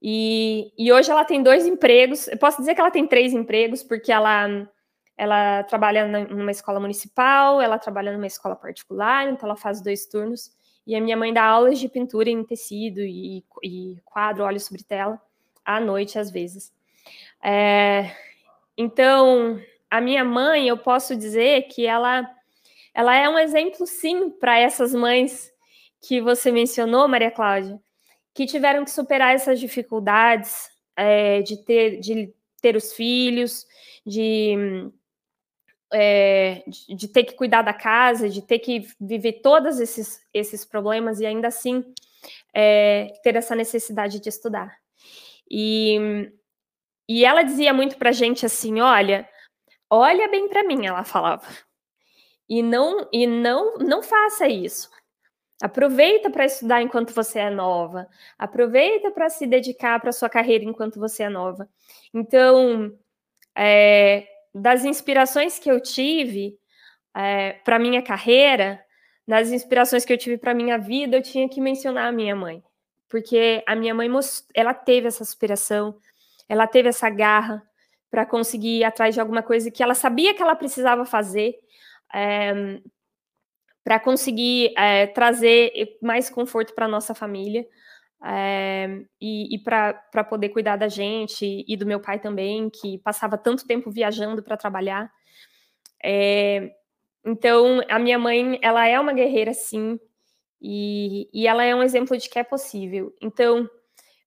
E, 0.00 0.72
e 0.78 0.92
hoje 0.92 1.10
ela 1.10 1.24
tem 1.24 1.42
dois 1.42 1.66
empregos. 1.66 2.28
Eu 2.28 2.38
posso 2.38 2.58
dizer 2.58 2.74
que 2.74 2.80
ela 2.80 2.90
tem 2.90 3.06
três 3.06 3.32
empregos, 3.32 3.82
porque 3.82 4.12
ela, 4.12 4.68
ela 5.16 5.64
trabalha 5.64 6.06
numa 6.26 6.50
escola 6.50 6.78
municipal, 6.78 7.60
ela 7.60 7.78
trabalha 7.78 8.12
numa 8.12 8.26
escola 8.26 8.54
particular, 8.54 9.28
então 9.28 9.48
ela 9.48 9.56
faz 9.56 9.80
dois 9.80 10.06
turnos. 10.06 10.50
E 10.88 10.96
a 10.96 11.02
minha 11.02 11.18
mãe 11.18 11.34
dá 11.34 11.44
aulas 11.44 11.78
de 11.78 11.86
pintura 11.86 12.30
em 12.30 12.42
tecido 12.42 13.02
e, 13.02 13.44
e 13.62 13.98
quadro, 14.06 14.44
óleo 14.44 14.58
sobre 14.58 14.82
tela, 14.82 15.20
à 15.62 15.78
noite, 15.78 16.18
às 16.18 16.30
vezes. 16.30 16.72
É, 17.44 18.10
então, 18.74 19.60
a 19.90 20.00
minha 20.00 20.24
mãe, 20.24 20.66
eu 20.66 20.78
posso 20.78 21.14
dizer 21.14 21.64
que 21.64 21.86
ela, 21.86 22.26
ela 22.94 23.14
é 23.14 23.28
um 23.28 23.38
exemplo, 23.38 23.86
sim, 23.86 24.30
para 24.30 24.58
essas 24.58 24.94
mães 24.94 25.52
que 26.00 26.22
você 26.22 26.50
mencionou, 26.50 27.06
Maria 27.06 27.30
Cláudia, 27.30 27.78
que 28.32 28.46
tiveram 28.46 28.82
que 28.82 28.90
superar 28.90 29.34
essas 29.34 29.60
dificuldades 29.60 30.70
é, 30.96 31.42
de, 31.42 31.62
ter, 31.66 32.00
de 32.00 32.32
ter 32.62 32.76
os 32.76 32.94
filhos, 32.94 33.66
de, 34.06 34.90
é, 35.92 36.62
de, 36.66 36.94
de, 36.94 37.08
ter 37.08 37.24
que 37.24 37.34
cuidar 37.34 37.62
da 37.62 37.72
casa, 37.72 38.28
de 38.28 38.42
ter 38.42 38.58
que 38.58 38.86
viver 39.00 39.40
todos 39.40 39.80
esses, 39.80 40.20
esses 40.32 40.64
problemas 40.64 41.20
e 41.20 41.26
ainda 41.26 41.48
assim 41.48 41.84
é, 42.54 43.12
ter 43.22 43.36
essa 43.36 43.54
necessidade 43.54 44.20
de 44.20 44.28
estudar. 44.28 44.76
E, 45.50 46.30
e 47.08 47.24
ela 47.24 47.42
dizia 47.42 47.72
muito 47.72 47.96
para 47.96 48.10
a 48.10 48.12
gente 48.12 48.44
assim: 48.44 48.80
olha, 48.80 49.28
olha 49.88 50.28
bem 50.28 50.48
para 50.48 50.64
mim, 50.64 50.86
ela 50.86 51.04
falava, 51.04 51.46
e 52.48 52.62
não 52.62 53.08
e 53.12 53.26
não 53.26 53.78
não 53.78 54.02
faça 54.02 54.48
isso. 54.48 54.90
Aproveita 55.60 56.30
para 56.30 56.44
estudar 56.44 56.82
enquanto 56.82 57.12
você 57.12 57.40
é 57.40 57.50
nova. 57.50 58.08
Aproveita 58.38 59.10
para 59.10 59.28
se 59.28 59.44
dedicar 59.46 60.00
para 60.00 60.12
sua 60.12 60.28
carreira 60.28 60.64
enquanto 60.64 61.00
você 61.00 61.24
é 61.24 61.28
nova. 61.28 61.68
Então, 62.14 62.96
é, 63.56 64.28
das 64.54 64.84
inspirações 64.84 65.58
que 65.58 65.70
eu 65.70 65.80
tive 65.80 66.58
é, 67.14 67.52
para 67.64 67.78
minha 67.78 68.02
carreira, 68.02 68.82
das 69.26 69.50
inspirações 69.50 70.04
que 70.04 70.12
eu 70.12 70.18
tive 70.18 70.38
para 70.38 70.54
minha 70.54 70.78
vida, 70.78 71.16
eu 71.16 71.22
tinha 71.22 71.48
que 71.48 71.60
mencionar 71.60 72.08
a 72.08 72.12
minha 72.12 72.34
mãe, 72.34 72.62
porque 73.08 73.62
a 73.66 73.74
minha 73.74 73.94
mãe 73.94 74.08
ela 74.54 74.72
teve 74.72 75.08
essa 75.08 75.22
inspiração, 75.22 75.96
ela 76.48 76.66
teve 76.66 76.88
essa 76.88 77.10
garra 77.10 77.62
para 78.10 78.24
conseguir 78.24 78.78
ir 78.78 78.84
atrás 78.84 79.14
de 79.14 79.20
alguma 79.20 79.42
coisa 79.42 79.70
que 79.70 79.82
ela 79.82 79.94
sabia 79.94 80.34
que 80.34 80.42
ela 80.42 80.56
precisava 80.56 81.04
fazer. 81.04 81.54
É, 82.14 82.80
para 83.88 83.98
conseguir 83.98 84.74
é, 84.76 85.06
trazer 85.06 85.96
mais 86.02 86.28
conforto 86.28 86.74
para 86.74 86.86
nossa 86.86 87.14
família 87.14 87.66
é, 88.24 89.04
e, 89.20 89.54
e 89.54 89.58
para 89.58 90.24
poder 90.28 90.48
cuidar 90.50 90.76
da 90.76 90.88
gente 90.88 91.64
e 91.66 91.76
do 91.76 91.86
meu 91.86 92.00
pai 92.00 92.18
também, 92.18 92.70
que 92.70 92.98
passava 92.98 93.38
tanto 93.38 93.66
tempo 93.66 93.90
viajando 93.90 94.42
para 94.42 94.56
trabalhar. 94.56 95.10
É, 96.02 96.72
então, 97.24 97.80
a 97.88 97.98
minha 97.98 98.18
mãe, 98.18 98.58
ela 98.62 98.86
é 98.86 98.98
uma 98.98 99.12
guerreira, 99.12 99.52
sim, 99.52 99.98
e, 100.60 101.28
e 101.32 101.46
ela 101.46 101.64
é 101.64 101.74
um 101.74 101.82
exemplo 101.82 102.16
de 102.16 102.28
que 102.28 102.38
é 102.38 102.44
possível. 102.44 103.14
Então, 103.20 103.68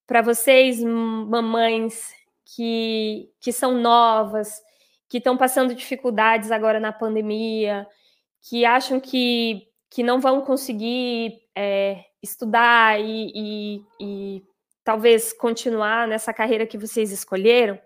para 0.08 0.22
vocês, 0.22 0.82
mamães 0.84 2.14
que, 2.56 3.30
que 3.40 3.52
são 3.52 3.80
novas, 3.80 4.62
que 5.10 5.18
estão 5.18 5.38
passando 5.38 5.76
dificuldades 5.76 6.52
agora 6.52 6.80
na 6.80 6.92
pandemia, 6.92 7.88
que 8.42 8.66
acham 8.66 9.00
que, 9.00 9.68
que 9.90 10.04
não 10.04 10.20
vão 10.20 10.42
conseguir 10.42 11.42
é, 11.56 12.06
estudar 12.22 13.00
e, 13.00 13.32
e, 13.36 13.86
e, 14.00 14.44
talvez 14.84 15.34
continuar 15.34 16.08
nessa 16.08 16.34
carreira 16.34 16.68
que 16.68 16.78
vocês 16.78 17.12
escolheram, 17.12 17.80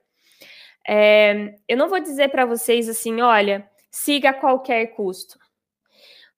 é, 0.87 1.55
eu 1.67 1.77
não 1.77 1.89
vou 1.89 1.99
dizer 1.99 2.29
para 2.29 2.45
vocês 2.45 2.87
assim, 2.87 3.21
olha, 3.21 3.69
siga 3.89 4.29
a 4.29 4.33
qualquer 4.33 4.87
custo, 4.87 5.39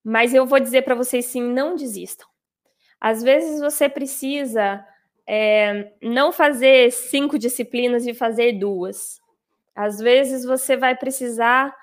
mas 0.03 0.33
eu 0.33 0.45
vou 0.45 0.59
dizer 0.59 0.83
para 0.83 0.95
vocês 0.95 1.25
sim, 1.25 1.41
não 1.41 1.75
desistam. 1.75 2.27
Às 2.99 3.21
vezes 3.21 3.59
você 3.59 3.89
precisa 3.89 4.85
é, 5.27 5.91
não 6.01 6.31
fazer 6.31 6.91
cinco 6.91 7.37
disciplinas 7.37 8.07
e 8.07 8.13
fazer 8.13 8.53
duas. 8.53 9.19
Às 9.75 9.99
vezes 9.99 10.45
você 10.45 10.77
vai 10.77 10.95
precisar 10.95 11.75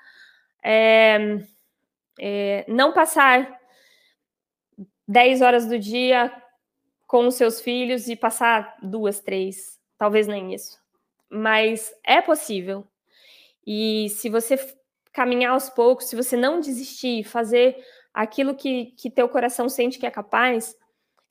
é, 0.63 1.37
é, 2.19 2.65
não 2.67 2.91
passar 2.91 3.59
10 5.07 5.41
horas 5.41 5.65
do 5.67 5.77
dia 5.77 6.31
com 7.07 7.27
os 7.27 7.35
seus 7.35 7.61
filhos 7.61 8.07
e 8.07 8.15
passar 8.15 8.77
duas, 8.81 9.19
três, 9.19 9.79
talvez 9.97 10.27
nem 10.27 10.53
isso. 10.53 10.79
Mas 11.29 11.93
é 12.03 12.21
possível. 12.21 12.85
E 13.65 14.09
se 14.09 14.29
você 14.29 14.57
caminhar 15.13 15.53
aos 15.53 15.69
poucos, 15.69 16.07
se 16.07 16.15
você 16.15 16.35
não 16.35 16.59
desistir, 16.59 17.23
fazer 17.23 17.77
aquilo 18.13 18.55
que, 18.55 18.87
que 18.97 19.09
teu 19.09 19.29
coração 19.29 19.69
sente 19.69 19.99
que 19.99 20.05
é 20.05 20.11
capaz, 20.11 20.75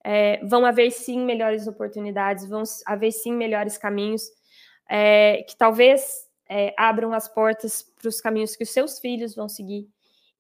é, 0.03 0.45
vão 0.45 0.65
haver 0.67 0.91
sim 0.91 1.25
melhores 1.25 1.67
oportunidades, 1.67 2.49
vão 2.49 2.63
haver 2.87 3.11
sim 3.11 3.33
melhores 3.33 3.79
caminhos, 3.79 4.23
é, 4.89 5.43
que 5.49 5.57
talvez 5.57 6.29
é, 6.49 6.75
abram 6.77 7.13
as 7.13 7.27
portas 7.27 7.83
para 7.83 8.09
os 8.09 8.21
caminhos 8.21 8.55
que 8.55 8.65
os 8.65 8.71
seus 8.71 8.99
filhos 8.99 9.35
vão 9.35 9.49
seguir. 9.49 9.89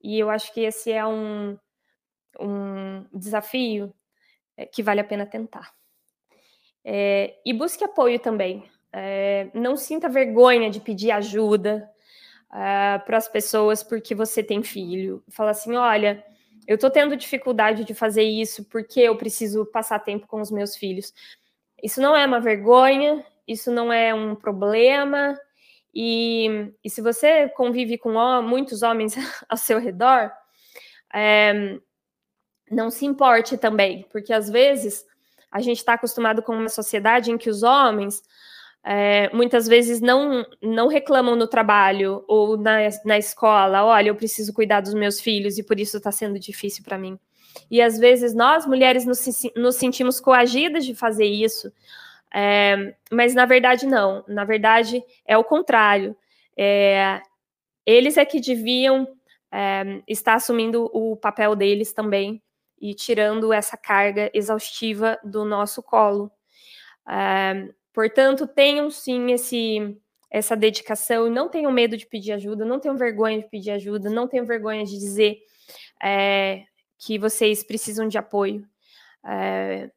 E 0.02 0.18
eu 0.18 0.28
acho 0.28 0.52
que 0.52 0.60
esse 0.60 0.92
é 0.92 1.04
um, 1.06 1.58
um 2.40 3.04
desafio 3.12 3.94
é, 4.56 4.66
que 4.66 4.82
vale 4.82 5.00
a 5.00 5.04
pena 5.04 5.26
tentar. 5.26 5.72
É, 6.84 7.34
e 7.44 7.52
busque 7.52 7.84
apoio 7.84 8.18
também. 8.18 8.68
É, 8.92 9.48
não 9.54 9.76
sinta 9.76 10.08
vergonha 10.08 10.70
de 10.70 10.80
pedir 10.80 11.10
ajuda 11.10 11.90
é, 12.52 12.98
para 12.98 13.16
as 13.16 13.28
pessoas 13.28 13.82
porque 13.82 14.14
você 14.14 14.42
tem 14.42 14.62
filho. 14.62 15.22
Fala 15.28 15.50
assim: 15.50 15.74
olha, 15.74 16.24
eu 16.66 16.76
estou 16.76 16.90
tendo 16.90 17.16
dificuldade 17.16 17.84
de 17.84 17.94
fazer 17.94 18.22
isso 18.22 18.64
porque 18.66 19.00
eu 19.00 19.16
preciso 19.16 19.66
passar 19.66 19.98
tempo 19.98 20.26
com 20.26 20.40
os 20.40 20.50
meus 20.50 20.76
filhos. 20.76 21.12
Isso 21.82 22.00
não 22.00 22.16
é 22.16 22.24
uma 22.24 22.40
vergonha, 22.40 23.24
isso 23.46 23.70
não 23.70 23.92
é 23.92 24.14
um 24.14 24.34
problema, 24.34 25.38
e, 25.94 26.72
e 26.82 26.90
se 26.90 27.00
você 27.00 27.48
convive 27.50 27.96
com 27.96 28.12
muitos 28.42 28.82
homens 28.82 29.14
ao 29.48 29.56
seu 29.56 29.78
redor, 29.78 30.32
é, 31.14 31.78
não 32.70 32.90
se 32.90 33.04
importe 33.04 33.56
também, 33.56 34.06
porque 34.10 34.32
às 34.32 34.48
vezes 34.48 35.04
a 35.50 35.60
gente 35.60 35.78
está 35.78 35.94
acostumado 35.94 36.42
com 36.42 36.52
uma 36.52 36.68
sociedade 36.68 37.30
em 37.30 37.38
que 37.38 37.48
os 37.48 37.62
homens 37.62 38.22
é, 38.82 39.30
muitas 39.32 39.66
vezes 39.66 40.00
não, 40.00 40.44
não 40.60 40.88
reclamam 40.88 41.34
no 41.34 41.46
trabalho 41.46 42.22
ou 42.28 42.56
na, 42.56 42.78
na 43.04 43.16
escola, 43.16 43.84
olha, 43.84 44.08
eu 44.08 44.14
preciso 44.14 44.52
cuidar 44.52 44.80
dos 44.80 44.92
meus 44.92 45.20
filhos 45.20 45.56
e 45.56 45.62
por 45.62 45.80
isso 45.80 45.96
está 45.96 46.12
sendo 46.12 46.38
difícil 46.38 46.84
para 46.84 46.98
mim. 46.98 47.18
E 47.70 47.80
às 47.80 47.98
vezes 47.98 48.34
nós, 48.34 48.66
mulheres, 48.66 49.06
nos, 49.06 49.24
nos 49.56 49.76
sentimos 49.76 50.20
coagidas 50.20 50.84
de 50.84 50.94
fazer 50.94 51.24
isso, 51.24 51.72
é, 52.32 52.94
mas 53.10 53.34
na 53.34 53.46
verdade 53.46 53.86
não, 53.86 54.22
na 54.28 54.44
verdade 54.44 55.02
é 55.24 55.38
o 55.38 55.44
contrário. 55.44 56.14
É, 56.56 57.22
eles 57.86 58.16
é 58.16 58.24
que 58.24 58.40
deviam 58.40 59.08
é, 59.50 60.02
estar 60.06 60.34
assumindo 60.34 60.90
o 60.92 61.16
papel 61.16 61.56
deles 61.56 61.92
também 61.92 62.42
e 62.80 62.94
tirando 62.94 63.52
essa 63.52 63.76
carga 63.76 64.30
exaustiva 64.34 65.18
do 65.24 65.44
nosso 65.44 65.82
colo. 65.82 66.30
É, 67.08 67.68
portanto, 67.92 68.46
tenham 68.46 68.90
sim 68.90 69.32
esse, 69.32 69.96
essa 70.30 70.56
dedicação 70.56 71.30
não 71.30 71.48
tenham 71.48 71.70
medo 71.70 71.96
de 71.96 72.06
pedir 72.06 72.32
ajuda, 72.32 72.64
não 72.64 72.80
tenham 72.80 72.96
vergonha 72.96 73.38
de 73.38 73.48
pedir 73.48 73.70
ajuda, 73.70 74.10
não 74.10 74.26
tenham 74.26 74.44
vergonha 74.44 74.84
de 74.84 74.98
dizer 74.98 75.38
é, 76.02 76.64
que 76.98 77.18
vocês 77.18 77.62
precisam 77.62 78.08
de 78.08 78.18
apoio. 78.18 78.66
É, 79.24 79.90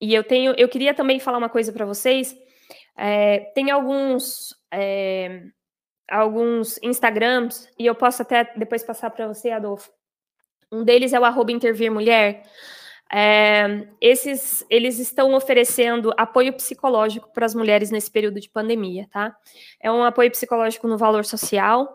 e 0.00 0.12
eu 0.14 0.22
tenho, 0.22 0.54
eu 0.58 0.68
queria 0.68 0.94
também 0.94 1.18
falar 1.18 1.38
uma 1.38 1.48
coisa 1.48 1.72
para 1.72 1.86
vocês. 1.86 2.36
É, 2.96 3.40
tem 3.54 3.70
alguns 3.70 4.54
é, 4.70 5.42
alguns 6.08 6.78
Instagrams 6.82 7.68
e 7.78 7.86
eu 7.86 7.94
posso 7.94 8.22
até 8.22 8.52
depois 8.56 8.82
passar 8.82 9.10
para 9.10 9.26
você, 9.26 9.50
Adolfo. 9.50 9.90
Um 10.70 10.84
deles 10.84 11.12
é 11.12 11.20
o 11.20 11.24
arroba 11.24 11.52
intervir 11.52 11.90
mulher. 11.90 12.42
É, 13.12 13.86
esses 14.00 14.64
eles 14.68 14.98
estão 14.98 15.34
oferecendo 15.34 16.12
apoio 16.16 16.52
psicológico 16.52 17.30
para 17.32 17.46
as 17.46 17.54
mulheres 17.54 17.90
nesse 17.90 18.10
período 18.10 18.40
de 18.40 18.48
pandemia, 18.48 19.06
tá? 19.12 19.36
É 19.80 19.90
um 19.92 20.02
apoio 20.02 20.30
psicológico 20.30 20.88
no 20.88 20.98
valor 20.98 21.24
social 21.24 21.94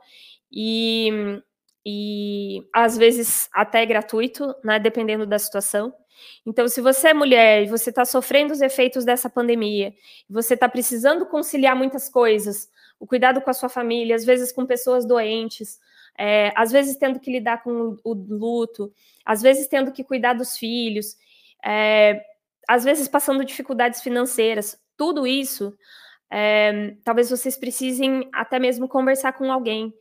e, 0.52 1.42
e 1.86 2.64
às 2.74 2.98
vezes 2.98 3.50
até 3.54 3.86
gratuito, 3.86 4.56
né? 4.64 4.80
Dependendo 4.80 5.26
da 5.26 5.40
situação. 5.40 5.94
Então, 6.46 6.68
se 6.68 6.82
você 6.82 7.10
é 7.10 7.14
mulher 7.14 7.64
e 7.64 7.68
você 7.68 7.90
está 7.90 8.06
sofrendo 8.06 8.54
os 8.54 8.62
efeitos 8.62 9.06
dessa 9.06 9.30
pandemia, 9.30 9.94
você 10.30 10.54
está 10.54 10.68
precisando 10.68 11.26
conciliar 11.26 11.76
muitas 11.76 12.10
coisas, 12.10 12.70
o 13.00 13.08
cuidado 13.08 13.42
com 13.42 13.50
a 13.50 13.54
sua 13.54 13.70
família, 13.70 14.16
às 14.16 14.26
vezes 14.26 14.52
com 14.52 14.66
pessoas 14.66 15.06
doentes, 15.06 15.80
é, 16.20 16.52
às 16.54 16.70
vezes 16.70 16.98
tendo 16.98 17.18
que 17.18 17.32
lidar 17.32 17.64
com 17.64 17.98
o, 18.04 18.14
luto, 18.14 18.92
às 19.26 19.42
vezes 19.42 19.68
tendo 19.68 19.90
que 19.94 20.04
cuidar 20.04 20.34
dos 20.34 20.58
filhos, 20.58 21.16
é, 21.66 22.22
às 22.68 22.84
vezes 22.84 23.08
passando 23.08 23.46
dificuldades 23.46 24.02
financeiras, 24.02 24.78
tudo 24.98 25.26
isso, 25.26 25.74
é, 26.30 26.94
talvez 27.06 27.30
vocês 27.30 27.58
precisem 27.58 28.30
até 28.34 28.60
mesmo 28.60 28.86
conversar 28.86 29.32
com 29.32 29.50
alguém, 29.50 29.94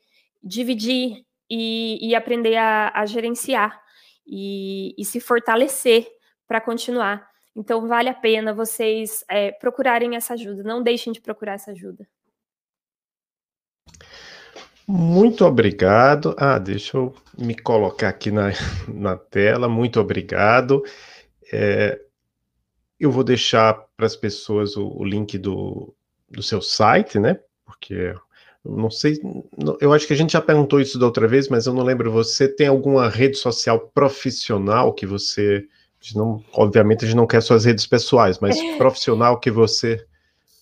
dividir 0.43 1.25
e, 1.49 1.99
e 2.03 2.17
aprender 2.17 2.57
a, 2.57 2.91
a 2.93 3.07
gerenciar 3.07 3.81
e, 4.27 4.97
e, 4.99 5.05
se 5.05 5.21
fortalecer 5.21 6.07
para 6.49 6.61
continuar. 6.61 7.29
Então, 7.55 7.87
vale 7.87 8.09
a 8.09 8.15
pena 8.15 8.53
vocês 8.53 9.25
é, 9.31 9.53
procurarem 9.53 10.17
essa 10.17 10.35
ajuda, 10.35 10.65
não 10.65 10.83
deixem 10.83 11.13
de 11.13 11.21
procurar 11.21 11.55
essa 11.55 11.71
ajuda. 11.71 12.07
Muito 14.91 15.45
obrigado. 15.45 16.35
Ah, 16.39 16.59
deixa 16.59 16.97
eu 16.97 17.15
me 17.37 17.55
colocar 17.55 18.09
aqui 18.09 18.31
na, 18.31 18.53
na 18.89 19.19
tela. 19.19 19.69
Muito 19.69 20.01
obrigado. 20.01 20.83
É, 21.53 22.01
eu 22.99 23.11
vou 23.11 23.23
deixar 23.23 23.75
para 23.95 24.07
as 24.07 24.17
pessoas 24.17 24.79
o, 24.79 24.89
o 24.89 25.05
link 25.05 25.37
do, 25.37 25.95
do 26.31 26.43
seu 26.43 26.63
site, 26.63 27.19
né? 27.19 27.39
Porque 27.67 28.15
não 28.65 28.91
sei, 28.91 29.21
eu 29.79 29.93
acho 29.93 30.07
que 30.07 30.15
a 30.15 30.17
gente 30.17 30.33
já 30.33 30.41
perguntou 30.41 30.81
isso 30.81 30.99
da 30.99 31.05
outra 31.05 31.29
vez, 31.29 31.51
mas 31.51 31.67
eu 31.67 31.75
não 31.75 31.85
lembro. 31.85 32.11
Você 32.11 32.49
tem 32.49 32.67
alguma 32.67 33.11
rede 33.11 33.37
social 33.37 33.91
profissional 33.95 34.95
que 34.95 35.05
você, 35.05 35.67
não, 36.15 36.43
obviamente 36.55 37.05
a 37.05 37.09
gente 37.09 37.17
não 37.17 37.27
quer 37.27 37.43
suas 37.43 37.67
redes 37.67 37.87
pessoais, 37.87 38.39
mas 38.39 38.59
profissional 38.79 39.39
que 39.39 39.51
você 39.51 40.03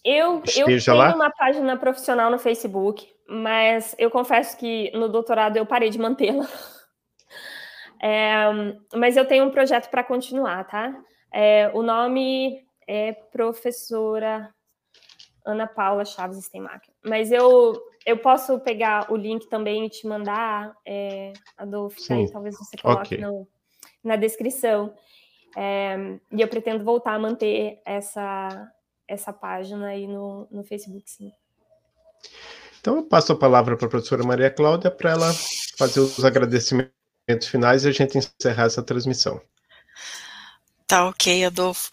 eu, 0.07 0.43
eu 0.57 0.67
tenho 0.67 0.97
lá? 0.97 1.13
uma 1.15 1.31
página 1.31 1.77
profissional 1.77 2.31
no 2.31 2.39
Facebook, 2.39 3.07
mas 3.29 3.95
eu 3.99 4.09
confesso 4.09 4.57
que 4.57 4.91
no 4.97 5.09
doutorado 5.09 5.57
eu 5.57 5.67
parei 5.67 5.91
de 5.91 5.99
mantê-la. 5.99 6.47
É, 7.99 8.45
mas 8.95 9.17
eu 9.17 9.25
tenho 9.27 9.47
um 9.47 9.51
projeto 9.51 9.89
para 9.89 10.05
continuar, 10.05 10.65
tá? 10.65 10.95
É, 11.33 11.71
o 11.73 11.83
nome 11.83 12.63
é 12.87 13.15
professora 13.33 14.55
Ana 15.47 15.67
Paula 15.67 16.05
Chaves 16.05 16.45
Steinmacher. 16.45 16.93
Mas 17.03 17.33
eu, 17.33 17.75
eu 18.05 18.19
posso 18.19 18.61
pegar 18.61 19.11
o 19.11 19.17
link 19.17 19.49
também 19.49 19.87
e 19.87 19.89
te 19.89 20.07
mandar, 20.07 20.77
é, 20.85 21.33
Adolfo, 21.57 21.97
aí, 22.13 22.31
talvez 22.31 22.59
você 22.59 22.77
coloque 22.77 23.15
okay. 23.15 23.19
no, 23.19 23.49
na 24.05 24.17
descrição. 24.17 24.93
É, 25.57 26.19
e 26.33 26.43
eu 26.43 26.49
pretendo 26.49 26.85
voltar 26.85 27.15
a 27.15 27.19
manter 27.19 27.81
essa, 27.85 28.71
essa 29.09 29.33
página 29.33 29.89
aí 29.89 30.07
no, 30.07 30.47
no 30.51 30.65
Facebook, 30.65 31.11
sim. 31.11 31.33
Então, 32.81 32.97
eu 32.97 33.03
passo 33.03 33.33
a 33.33 33.39
palavra 33.39 33.77
para 33.77 33.87
a 33.87 33.91
professora 33.91 34.23
Maria 34.23 34.51
Cláudia 34.51 34.91
para 34.91 35.11
ela 35.11 35.35
fazer 35.77 36.01
os 36.01 36.25
agradecimentos 36.25 36.93
finais 37.49 37.85
e 37.85 37.89
a 37.89 37.93
gente 37.93 38.17
encerrar 38.17 38.67
essa 38.67 38.83
transmissão. 38.83 39.41
Tá 40.87 41.09
ok, 41.09 41.45
Adolfo. 41.45 41.91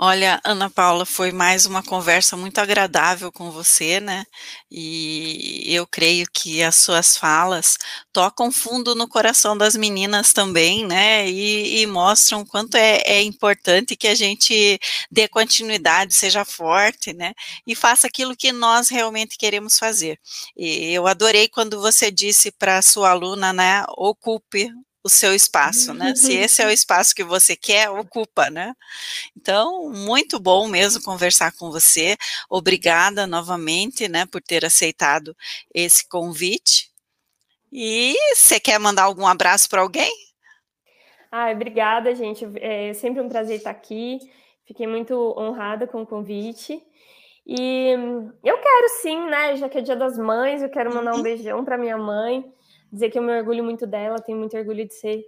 Olha, 0.00 0.40
Ana 0.44 0.70
Paula, 0.70 1.04
foi 1.04 1.32
mais 1.32 1.66
uma 1.66 1.82
conversa 1.82 2.36
muito 2.36 2.58
agradável 2.60 3.32
com 3.32 3.50
você, 3.50 3.98
né? 3.98 4.24
E 4.70 5.64
eu 5.74 5.88
creio 5.88 6.24
que 6.32 6.62
as 6.62 6.76
suas 6.76 7.16
falas 7.16 7.76
tocam 8.12 8.52
fundo 8.52 8.94
no 8.94 9.08
coração 9.08 9.56
das 9.58 9.74
meninas 9.74 10.32
também, 10.32 10.86
né? 10.86 11.28
E, 11.28 11.80
e 11.82 11.86
mostram 11.86 12.44
quanto 12.46 12.76
é, 12.76 12.98
é, 13.06 13.22
importante 13.22 13.96
que 13.96 14.06
a 14.06 14.14
gente 14.14 14.78
dê 15.10 15.26
continuidade, 15.26 16.14
seja 16.14 16.44
forte, 16.44 17.12
né? 17.12 17.32
E 17.66 17.74
faça 17.74 18.06
aquilo 18.06 18.36
que 18.36 18.52
nós 18.52 18.88
realmente 18.88 19.36
queremos 19.36 19.78
fazer. 19.80 20.16
E 20.56 20.92
eu 20.94 21.08
adorei 21.08 21.48
quando 21.48 21.80
você 21.80 22.08
disse 22.08 22.52
para 22.52 22.78
a 22.78 22.82
sua 22.82 23.10
aluna, 23.10 23.52
né? 23.52 23.84
Ocupe 23.96 24.70
o 25.08 25.10
seu 25.10 25.34
espaço, 25.34 25.94
né? 25.94 26.14
Se 26.14 26.34
esse 26.34 26.62
é 26.62 26.66
o 26.66 26.70
espaço 26.70 27.14
que 27.14 27.24
você 27.24 27.56
quer, 27.56 27.88
ocupa, 27.88 28.50
né? 28.50 28.74
Então, 29.34 29.90
muito 29.90 30.38
bom 30.38 30.68
mesmo 30.68 31.02
conversar 31.02 31.52
com 31.52 31.70
você. 31.70 32.14
Obrigada 32.48 33.26
novamente, 33.26 34.06
né, 34.06 34.26
por 34.26 34.42
ter 34.42 34.66
aceitado 34.66 35.34
esse 35.74 36.06
convite. 36.06 36.90
E 37.72 38.14
você 38.34 38.60
quer 38.60 38.78
mandar 38.78 39.04
algum 39.04 39.26
abraço 39.26 39.68
para 39.68 39.80
alguém? 39.80 40.12
Ah, 41.32 41.50
obrigada, 41.50 42.14
gente. 42.14 42.46
É 42.56 42.92
sempre 42.92 43.22
um 43.22 43.28
prazer 43.28 43.56
estar 43.56 43.70
aqui. 43.70 44.18
Fiquei 44.66 44.86
muito 44.86 45.14
honrada 45.38 45.86
com 45.86 46.02
o 46.02 46.06
convite. 46.06 46.82
E 47.46 47.92
eu 48.44 48.58
quero 48.58 48.88
sim, 49.00 49.26
né? 49.26 49.56
Já 49.56 49.70
que 49.70 49.78
é 49.78 49.80
Dia 49.80 49.96
das 49.96 50.18
Mães, 50.18 50.60
eu 50.60 50.68
quero 50.68 50.94
mandar 50.94 51.14
um 51.14 51.16
uhum. 51.16 51.22
beijão 51.22 51.64
para 51.64 51.78
minha 51.78 51.96
mãe 51.96 52.44
dizer 52.92 53.10
que 53.10 53.18
eu 53.18 53.22
me 53.22 53.36
orgulho 53.36 53.64
muito 53.64 53.86
dela, 53.86 54.20
tenho 54.20 54.38
muito 54.38 54.56
orgulho 54.56 54.86
de 54.86 54.94
ser, 54.94 55.24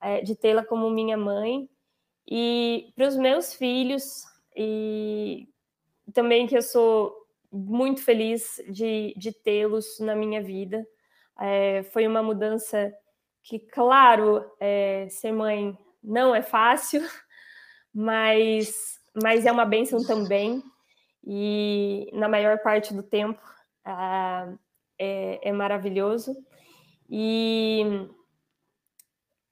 é, 0.00 0.20
de 0.22 0.34
tê-la 0.34 0.64
como 0.64 0.90
minha 0.90 1.16
mãe. 1.16 1.68
E 2.28 2.92
para 2.94 3.08
os 3.08 3.16
meus 3.16 3.54
filhos, 3.54 4.24
e 4.56 5.48
também 6.12 6.46
que 6.46 6.56
eu 6.56 6.62
sou 6.62 7.20
muito 7.52 8.02
feliz 8.02 8.62
de, 8.68 9.14
de 9.16 9.32
tê-los 9.32 9.98
na 9.98 10.14
minha 10.14 10.42
vida. 10.42 10.86
É, 11.38 11.82
foi 11.84 12.06
uma 12.06 12.22
mudança 12.22 12.92
que, 13.42 13.58
claro, 13.58 14.44
é, 14.60 15.08
ser 15.08 15.32
mãe 15.32 15.76
não 16.02 16.34
é 16.34 16.42
fácil, 16.42 17.02
mas, 17.92 19.00
mas 19.20 19.46
é 19.46 19.52
uma 19.52 19.64
bênção 19.64 20.04
também. 20.04 20.62
E 21.26 22.08
na 22.12 22.28
maior 22.28 22.58
parte 22.58 22.94
do 22.94 23.02
tempo 23.02 23.42
ah, 23.84 24.52
é, 24.98 25.48
é 25.48 25.52
maravilhoso. 25.52 26.36
E, 27.10 28.08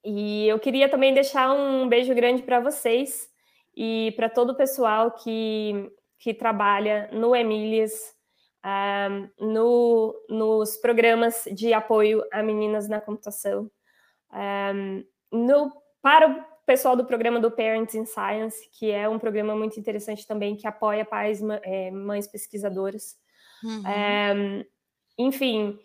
e 0.05 0.47
eu 0.47 0.59
queria 0.61 0.89
também 0.89 1.13
deixar 1.13 1.53
um 1.53 1.89
beijo 1.89 2.15
grande 2.15 2.43
para 2.43 2.61
vocês 2.61 3.29
e 3.77 4.13
para 4.17 4.29
todo 4.29 4.51
o 4.51 4.57
pessoal 4.57 5.11
que, 5.11 5.91
que 6.19 6.33
trabalha 6.33 7.11
no 7.13 7.35
Emílias, 7.35 8.15
um, 8.65 9.47
no, 9.53 10.15
nos 10.29 10.77
programas 10.77 11.49
de 11.53 11.73
apoio 11.73 12.25
a 12.33 12.43
meninas 12.43 12.89
na 12.89 13.01
computação. 13.01 13.71
Um, 14.33 15.05
no, 15.33 15.73
para 16.01 16.29
o 16.29 16.45
pessoal 16.65 16.95
do 16.95 17.05
programa 17.05 17.41
do 17.41 17.51
Parents 17.51 17.95
in 17.95 18.05
Science, 18.05 18.69
que 18.73 18.91
é 18.91 19.09
um 19.09 19.19
programa 19.19 19.57
muito 19.57 19.81
interessante 19.81 20.27
também, 20.27 20.55
que 20.55 20.67
apoia 20.67 21.05
pais, 21.05 21.41
é, 21.63 21.91
mães 21.91 22.27
pesquisadoras. 22.29 23.17
Uhum. 23.65 23.83
Um, 23.83 24.65
enfim, 25.19 25.79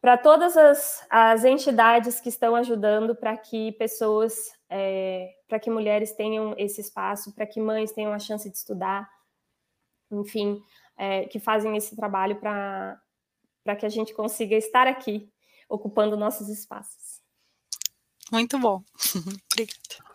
para 0.00 0.16
todas 0.16 0.56
as, 0.56 1.06
as 1.10 1.44
entidades 1.44 2.20
que 2.20 2.28
estão 2.28 2.54
ajudando 2.54 3.16
para 3.16 3.36
que 3.36 3.72
pessoas, 3.72 4.52
é, 4.68 5.34
para 5.48 5.58
que 5.58 5.70
mulheres 5.70 6.12
tenham 6.12 6.54
esse 6.56 6.80
espaço, 6.80 7.34
para 7.34 7.46
que 7.46 7.60
mães 7.60 7.92
tenham 7.92 8.12
a 8.12 8.18
chance 8.18 8.48
de 8.48 8.56
estudar, 8.56 9.08
enfim, 10.10 10.62
é, 10.96 11.24
que 11.24 11.40
fazem 11.40 11.76
esse 11.76 11.96
trabalho 11.96 12.36
para 12.40 13.76
que 13.78 13.86
a 13.86 13.88
gente 13.88 14.14
consiga 14.14 14.56
estar 14.56 14.86
aqui, 14.86 15.30
ocupando 15.68 16.16
nossos 16.16 16.48
espaços. 16.48 17.20
Muito 18.30 18.58
bom. 18.58 18.82
Obrigada. 19.52 20.08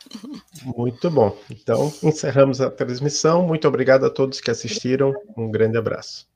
Muito 0.78 1.10
bom. 1.10 1.38
Então, 1.50 1.92
encerramos 2.04 2.62
a 2.62 2.70
transmissão. 2.70 3.46
Muito 3.48 3.68
obrigado 3.68 4.06
a 4.06 4.10
todos 4.10 4.42
que 4.42 4.52
assistiram. 4.52 5.14
Um 5.36 5.50
grande 5.50 5.78
abraço. 5.78 6.33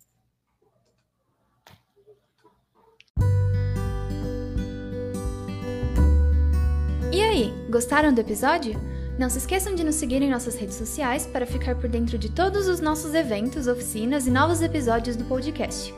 Gostaram 7.70 8.13
do 8.13 8.22
episódio? 8.22 8.80
Não 9.18 9.30
se 9.30 9.39
esqueçam 9.39 9.76
de 9.76 9.84
nos 9.84 9.95
seguir 9.95 10.22
em 10.22 10.30
nossas 10.30 10.55
redes 10.55 10.76
sociais 10.76 11.26
para 11.26 11.45
ficar 11.45 11.76
por 11.76 11.89
dentro 11.89 12.18
de 12.18 12.30
todos 12.30 12.68
os 12.68 12.80
nossos 12.80 13.13
eventos, 13.13 13.68
oficinas 13.68 14.28
e 14.28 14.32
novos 14.32 14.61
episódios 14.61 15.15
do 15.15 15.26
podcast. 15.26 15.93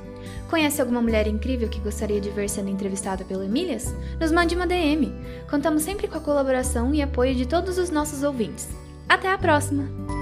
Conhece 0.49 0.81
alguma 0.81 1.01
mulher 1.01 1.27
incrível 1.27 1.69
que 1.69 1.79
gostaria 1.79 2.19
de 2.19 2.29
ver 2.29 2.49
sendo 2.49 2.69
entrevistada 2.69 3.23
pelo 3.23 3.43
Emílias? 3.43 3.93
Nos 4.19 4.31
mande 4.31 4.55
uma 4.55 4.65
DM. 4.65 5.13
Contamos 5.49 5.83
sempre 5.83 6.07
com 6.07 6.17
a 6.17 6.21
colaboração 6.21 6.93
e 6.93 7.01
apoio 7.01 7.35
de 7.35 7.45
todos 7.45 7.77
os 7.77 7.89
nossos 7.89 8.23
ouvintes. 8.23 8.67
Até 9.07 9.31
a 9.31 9.37
próxima! 9.37 10.18